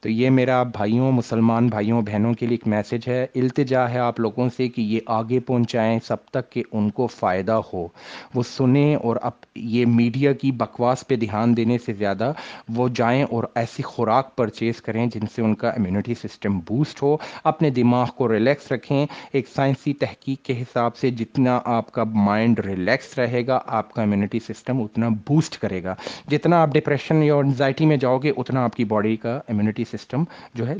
تو 0.00 0.08
یہ 0.08 0.30
میرا 0.30 0.62
بھائیوں، 0.62 1.12
مسلمان 1.12 1.66
بھائیوں، 1.68 2.02
بہنوں 2.02 2.34
کے 2.34 2.46
لیے 2.46 2.54
ایک 2.54 2.66
میسج 2.66 3.08
ہے۔ 3.08 3.26
التجا 3.34 3.90
ہے 3.90 3.98
آپ 3.98 4.20
لوگوں 4.20 4.48
سے 4.56 4.68
کہ 4.68 4.82
یہ 4.82 5.00
آگے 5.06 5.40
پہنچائیں 5.40 5.98
سب 6.04 6.24
تک 6.24 6.50
کہ 6.50 6.62
ان 6.72 6.90
کو 6.90 7.06
فائدہ 7.06 7.60
ہو۔ 7.72 7.88
وہ 8.34 8.42
سنیں 8.42 8.94
اور 8.94 9.16
اب 9.22 9.32
یہ 9.54 9.86
میڈیا 9.86 10.32
کی 10.32 10.52
بکواس 10.52 11.06
پہ 11.06 11.16
دھیان 11.16 11.56
دینے 11.56 11.78
سے 11.78 11.92
زیادہ 12.00 12.32
وہ 12.68 12.88
جائیں 12.94 13.22
اور 13.30 13.44
ایسی 13.54 13.82
خوراک 13.82 14.36
پرچیز 14.36 14.80
کریں 14.82 15.06
جن 15.06 15.26
سے 15.34 15.42
ان 15.42 15.54
کا 15.54 15.68
امیونٹی 15.68 16.14
سسٹم 16.14 16.58
بوسٹ 16.58 17.02
ہو۔ 17.02 17.16
اپنے 17.44 17.70
دماغ 17.70 18.08
کو 18.16 18.32
ریلیکس 18.32 18.72
رکھیں۔ 18.72 19.06
ایک 19.32 19.46
سائنسی 19.56 19.92
تحقیق 19.92 20.44
کے 20.44 20.60
حساب 20.62 20.96
سے 20.96 21.10
جتنا 21.10 21.60
آپ 21.64 21.92
کا 21.92 22.04
مائنڈ 22.04 22.58
ریلیکس 22.58 23.18
رہے 23.18 23.46
گا، 23.46 23.58
آپ 23.66 23.92
کا 23.94 24.02
امیونٹی 24.02 24.38
سسٹم 24.38 24.82
اتنا 24.82 25.08
بوسٹ 25.26 25.58
کرے 25.58 25.82
گا۔ 25.82 25.94
جتنا 26.28 26.62
آپ 26.62 26.68
ڈپریشن 26.68 27.22
یا 27.22 27.34
انزائٹی 27.34 27.86
میں 27.86 27.96
جاؤ 27.96 28.18
گے، 28.18 28.32
اتنا 28.36 28.64
آپ 28.64 28.76
کی 28.76 28.84
باڈی 28.84 29.16
کا 29.16 29.40
امیونٹی 29.48 29.84
سسٹم 29.84 30.24
جو 30.54 30.68
ہے، 30.68 30.74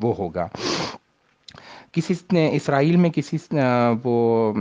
وہ 0.00 0.14
ہوگا۔ 0.18 0.46
کسی 1.92 2.14
نے 2.32 2.50
اسرائیل 2.52 2.96
میں 2.96 3.10
کسی 3.10 3.36
وہ 4.04 4.52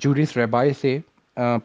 جورس 0.00 0.36
ریبائے 0.36 0.70
سے 0.80 0.98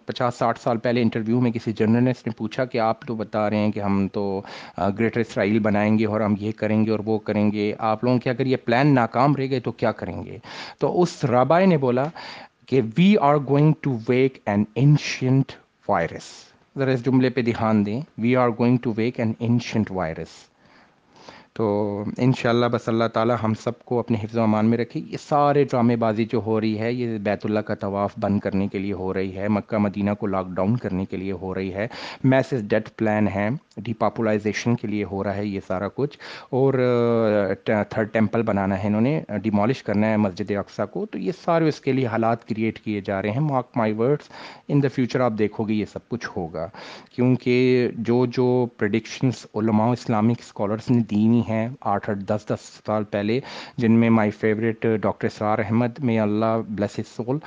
پچاس 0.05 0.35
ساٹھ 0.35 0.59
سال 0.59 0.77
پہلے 0.77 1.01
انٹرویو 1.01 1.39
میں 1.41 1.51
کسی 1.51 1.71
جرنلسٹ 1.73 2.27
نے 2.27 2.33
پوچھا 2.37 2.65
کہ 2.65 2.77
آپ 2.77 3.01
تو 3.01 3.15
بتا 3.15 3.49
رہے 3.49 3.57
ہیں 3.57 3.71
کہ 3.71 3.79
ہم 3.79 4.07
تو 4.13 4.41
گریٹر 4.77 5.19
اسرائیل 5.19 5.59
بنائیں 5.59 5.97
گے 5.99 6.05
اور 6.05 6.21
ہم 6.21 6.35
یہ 6.39 6.51
کریں 6.57 6.85
گے 6.85 6.91
اور 6.91 6.99
وہ 7.05 7.17
کریں 7.19 7.51
گے۔ 7.51 7.73
آپ 7.77 8.03
لوگوں 8.03 8.19
کے 8.19 8.29
اگر 8.29 8.45
یہ 8.45 8.57
پلان 8.65 8.93
ناکام 8.95 9.35
رہ 9.35 9.47
گئے 9.49 9.59
تو 9.59 9.71
کیا 9.71 9.91
کریں 9.91 10.23
گے؟ 10.25 10.37
تو 10.79 11.01
اس 11.01 11.23
رابائے 11.25 11.65
نے 11.65 11.77
بولا 11.77 12.05
کہ 12.65 12.81
we 12.97 13.15
are 13.21 13.35
going 13.49 13.73
to 13.81 13.97
wake 14.09 14.37
an 14.45 14.63
ancient 14.75 15.51
virus 15.87 16.29
ذرا 16.77 16.91
اس 16.91 17.05
جملے 17.05 17.29
پہ 17.29 17.41
دھیان 17.41 17.85
دیں۔ 17.85 17.99
We 18.17 18.35
are 18.35 18.49
going 18.49 18.77
to 18.81 18.93
wake 18.97 19.19
an 19.19 19.33
ancient 19.39 19.91
virus 19.91 20.50
تو 21.53 22.03
انشاءاللہ 22.17 22.65
بس 22.65 22.89
اللہ 22.89 23.03
تعالی 23.13 23.33
ہم 23.43 23.53
سب 23.53 23.85
کو 23.85 23.99
اپنے 23.99 24.17
حفظ 24.23 24.37
و 24.37 24.41
امان 24.41 24.65
میں 24.65 24.77
رکھے۔ 24.77 24.99
یہ 24.99 25.17
سارے 25.29 25.63
ڈرامے 25.63 25.95
بازی 25.95 26.25
جو 26.25 26.41
ہو 26.45 26.61
رہی 26.61 26.79
ہے، 26.79 26.93
یہ 26.93 27.17
بیت 27.17 27.45
اللہ 27.45 27.59
کا 27.59 27.75
طواف 27.75 28.13
بند 28.19 28.39
کرنے 28.39 28.67
کے 28.67 28.79
لیے 28.79 28.93
ہو 28.93 29.13
رہی 29.13 29.37
ہے، 29.37 29.47
مکہ، 29.47 29.77
مدینہ 29.77 30.11
کو 30.19 30.27
لاک 30.27 30.47
ڈاؤن 30.47 30.77
کرنے 30.77 31.05
کے 31.05 31.17
لیے 31.17 31.31
ہو 31.31 31.53
رہی 31.55 31.73
ہے۔ 31.73 31.87
میسز 32.23 32.61
ڈیٹ 32.61 32.89
پلان 32.95 33.27
ہے 33.27 33.49
ڈی 33.77 33.93
پاپولائزیشن 33.93 34.75
کے 34.75 34.87
لیے 34.87 35.03
ہو 35.03 35.23
رہا 35.23 35.35
ہے 35.35 35.45
یہ 35.45 35.59
سارا 35.67 35.87
کچھ۔ 35.95 36.17
اور 36.49 36.73
تھرڈ 37.65 38.07
ٹیمپل 38.11 38.41
بنانا 38.41 38.81
ہے 38.83 38.87
انہوں 38.87 39.01
نے 39.01 39.21
ڈیمالش 39.43 39.83
کرنا 39.83 40.09
ہے 40.09 40.17
مسجد 40.17 40.51
اقسا 40.51 40.85
کو۔ 40.85 41.05
تو 41.05 41.17
یہ 41.17 41.31
سارے 41.45 41.67
اس 41.67 41.81
کے 41.81 41.91
لیے 41.91 42.05
حالات 42.07 42.47
کریٹ 42.47 42.79
کیے 42.79 43.01
جا 43.05 43.21
رہے 43.21 43.31
ہیں۔ 43.31 43.39
Mark 43.39 43.67
my 43.75 43.93
words 43.93 44.27
in 44.67 44.83
the 44.83 44.87
future 44.95 45.19
آپ 45.19 45.33
دیکھو 45.39 45.63
گے 45.63 45.73
یہ 45.73 45.85
سب 45.85 46.09
کچھ 46.09 46.29
ہوگا۔ 46.37 46.67
کیونکہ 47.15 47.87
جو 47.97 48.25
جو 48.25 48.67
پرڈکشنس 48.77 49.45
علماء 49.55 49.91
اسلامک 49.91 50.37
اسکالرس 50.39 50.91
نے 50.91 50.99
دینی 50.99 51.40
ہیں، 51.49 51.69
آٹھ 51.81 52.09
آٹھ، 52.09 52.19
دس 52.19 52.45
دس 52.49 52.79
سال 52.85 53.03
پہلے، 53.03 53.39
جن 53.77 53.91
میں 53.91 54.09
my 54.09 54.31
favourite 54.31 54.85
doctor 55.01 55.27
Israr 55.27 55.59
Ahmed 55.59 55.99
میں 55.99 56.19
اللہ 56.19 56.61
بلیس 56.69 56.99
سول 57.15 57.37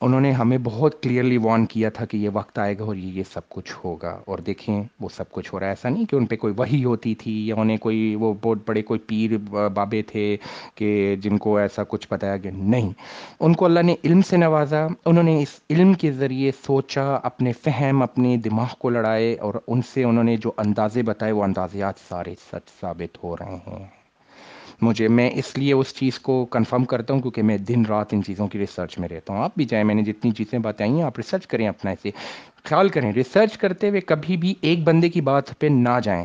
انہوں 0.00 0.20
نے 0.20 0.32
ہمیں 0.32 0.58
بہت 0.64 1.02
کلیئرلی 1.02 1.36
وارن 1.36 1.66
کیا 1.66 1.90
تھا 1.90 2.04
کہ 2.04 2.16
یہ 2.16 2.28
وقت 2.32 2.58
آئے 2.58 2.78
گا 2.78 2.84
اور 2.84 2.96
یہ 2.96 3.12
یہ 3.12 3.22
سب 3.32 3.48
کچھ 3.48 3.72
ہوگا۔ 3.84 4.20
اور 4.26 4.38
دیکھیں، 4.38 4.82
وہ 5.00 5.08
سب 5.16 5.30
کچھ 5.30 5.54
ہو 5.54 5.60
رہا 5.60 5.66
ہے۔ 5.66 5.70
ایسا 5.70 5.88
نہیں 5.88 6.04
کہ 6.04 6.16
ان 6.16 6.26
پہ 6.26 6.36
کوئی 6.36 6.54
وہی 6.56 6.84
ہوتی 6.84 7.14
تھی 7.14 7.46
یا 7.48 7.54
انہیں 7.54 7.76
کوئی 7.76 8.14
وہ 8.14 8.34
بہت 8.42 8.58
بڑے 8.66 8.82
کوئی 8.82 9.00
پیر 9.00 9.38
بابے 9.68 10.02
تھے 10.02 10.36
کہ 10.74 11.16
جن 11.16 11.38
کو 11.38 11.56
ایسا 11.56 11.82
کچھ 11.84 12.08
بتایا 12.10 12.36
گیا۔ 12.36 12.50
نہیں۔ 12.54 12.90
ان 13.40 13.54
کو 13.54 13.64
اللہ 13.64 13.80
نے 13.80 13.96
علم 14.04 14.22
سے 14.22 14.36
نوازا، 14.36 14.86
انہوں 15.04 15.24
نے 15.24 15.42
اس 15.42 15.60
علم 15.70 15.94
کے 15.94 16.12
ذریعے 16.12 16.50
سوچا، 16.66 17.14
اپنے 17.22 17.52
فہم، 17.52 18.02
اپنے 18.02 18.36
دماغ 18.36 18.68
کو 18.78 18.90
لڑائے 18.90 19.34
اور 19.34 19.54
ان 19.66 19.80
سے 19.94 20.04
انہوں 20.04 20.24
نے 20.24 20.36
جو 20.36 20.52
اندازے 20.56 21.02
بتائے، 21.02 21.32
وہ 21.32 21.44
اندازیات 21.44 21.94
سارے 22.08 22.34
سچ 22.52 22.80
ثابت 22.80 23.24
ہو 23.24 23.36
رہے 23.36 23.56
ہیں۔ 23.66 23.99
مجھے 24.82 25.08
میں 25.08 25.30
اس 25.34 25.58
لیے 25.58 25.72
اس 25.72 25.94
چیز 25.94 26.18
کو 26.18 26.44
کنفرم 26.44 26.84
کرتا 26.84 27.14
ہوں 27.14 27.20
کیونکہ 27.20 27.42
میں 27.42 27.58
دن 27.58 27.86
رات 27.86 28.06
ان 28.12 28.22
چیزوں 28.22 28.48
کی 28.48 28.58
ریسرچ 28.58 28.98
میں 28.98 29.08
رہتا 29.08 29.32
ہوں۔ 29.32 29.42
آپ 29.42 29.50
بھی 29.56 29.64
جائیں، 29.64 29.84
میں 29.84 29.94
نے 29.94 30.02
جتنی 30.02 30.30
چیزیں 30.30 30.58
بتائی 30.58 30.90
ہیں، 30.90 31.02
آپ 31.02 31.12
ریسرچ 31.16 31.46
کریں 31.46 31.68
اپنا 31.68 31.90
اسے۔ 31.90 32.10
خیال 32.64 32.88
کریں 32.88 33.12
ریسرچ 33.12 33.58
کرتے 33.58 33.88
ہوئے 33.88 34.00
کبھی 34.00 34.36
بھی 34.36 34.54
ایک 34.60 34.84
بندے 34.84 35.08
کی 35.08 35.20
بات 35.20 35.58
پہ 35.58 35.66
نہ 35.66 35.98
جائیں۔ 36.04 36.24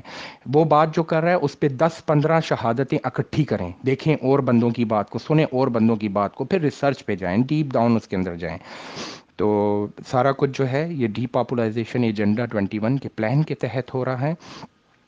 وہ 0.54 0.64
بات 0.64 0.96
جو 0.96 1.04
کر 1.04 1.22
رہا 1.22 1.30
ہے، 1.30 1.36
اس 1.36 1.60
پہ 1.60 1.70
دس 1.70 2.06
پندرہ 2.06 2.40
شہادتیں 2.42 2.98
اکٹھی 3.04 3.44
کریں۔ 3.44 3.72
دیکھیں 3.86 4.16
اور 4.22 4.40
بندوں 4.40 4.70
کی 4.70 4.86
بات 4.86 5.10
کو 5.10 5.20
سنیں 5.20 5.46
اور 5.52 5.68
بندوں 5.68 5.96
کی 5.96 6.10
بات 6.10 6.36
کو 6.36 6.44
پھر 6.44 6.62
ریسرچ 6.62 7.06
پہ 7.06 7.16
جائیں 7.16 7.44
ڈیپ 7.44 7.66
ڈاؤن 7.74 7.96
اس 7.96 8.08
کے 8.08 8.16
اندر 8.16 8.36
جائیں۔ 8.36 8.58
تو 9.36 9.88
سارا 10.12 10.32
کچھ 10.32 10.52
جو 10.54 10.72
ہے، 10.72 10.88
یہ 10.92 11.08
ڈی 11.08 11.26
پاپولائزیشن 11.26 12.04
ایجنڈا 12.04 12.46
ٹوینٹی 12.46 12.80
ون 12.80 12.98
کے 12.98 13.10
پلان 13.10 13.44
کے 13.44 13.56
تحت 13.56 13.94
ہو 13.94 14.06
رہا 14.06 14.22
ہے۔ 14.22 14.34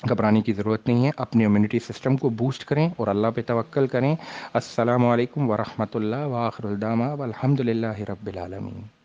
گھبرانے 0.10 0.42
کی 0.42 0.54
ضرورت 0.54 0.88
نہیں 0.88 1.06
ہے۔ 1.06 1.12
اپنے 1.18 1.46
امیونٹی 1.46 1.80
سسٹم 1.80 2.18
کو 2.18 2.30
بوسٹ 2.30 2.66
کریں 2.66 2.90
اور 2.98 3.08
اللہ 3.08 3.28
پہ 3.36 3.42
توکل 3.48 3.88
کریں۔ 3.88 4.16
السلام 4.54 5.06
علیکم 5.06 5.50
ورحمۃ 5.50 5.94
اللہ 5.94 6.16
واخر 6.16 6.66
الدامہ 6.66 7.04
الحمد 7.04 7.60
للہ 7.60 8.00
رب 8.10 8.28
العالمین۔ 8.28 8.97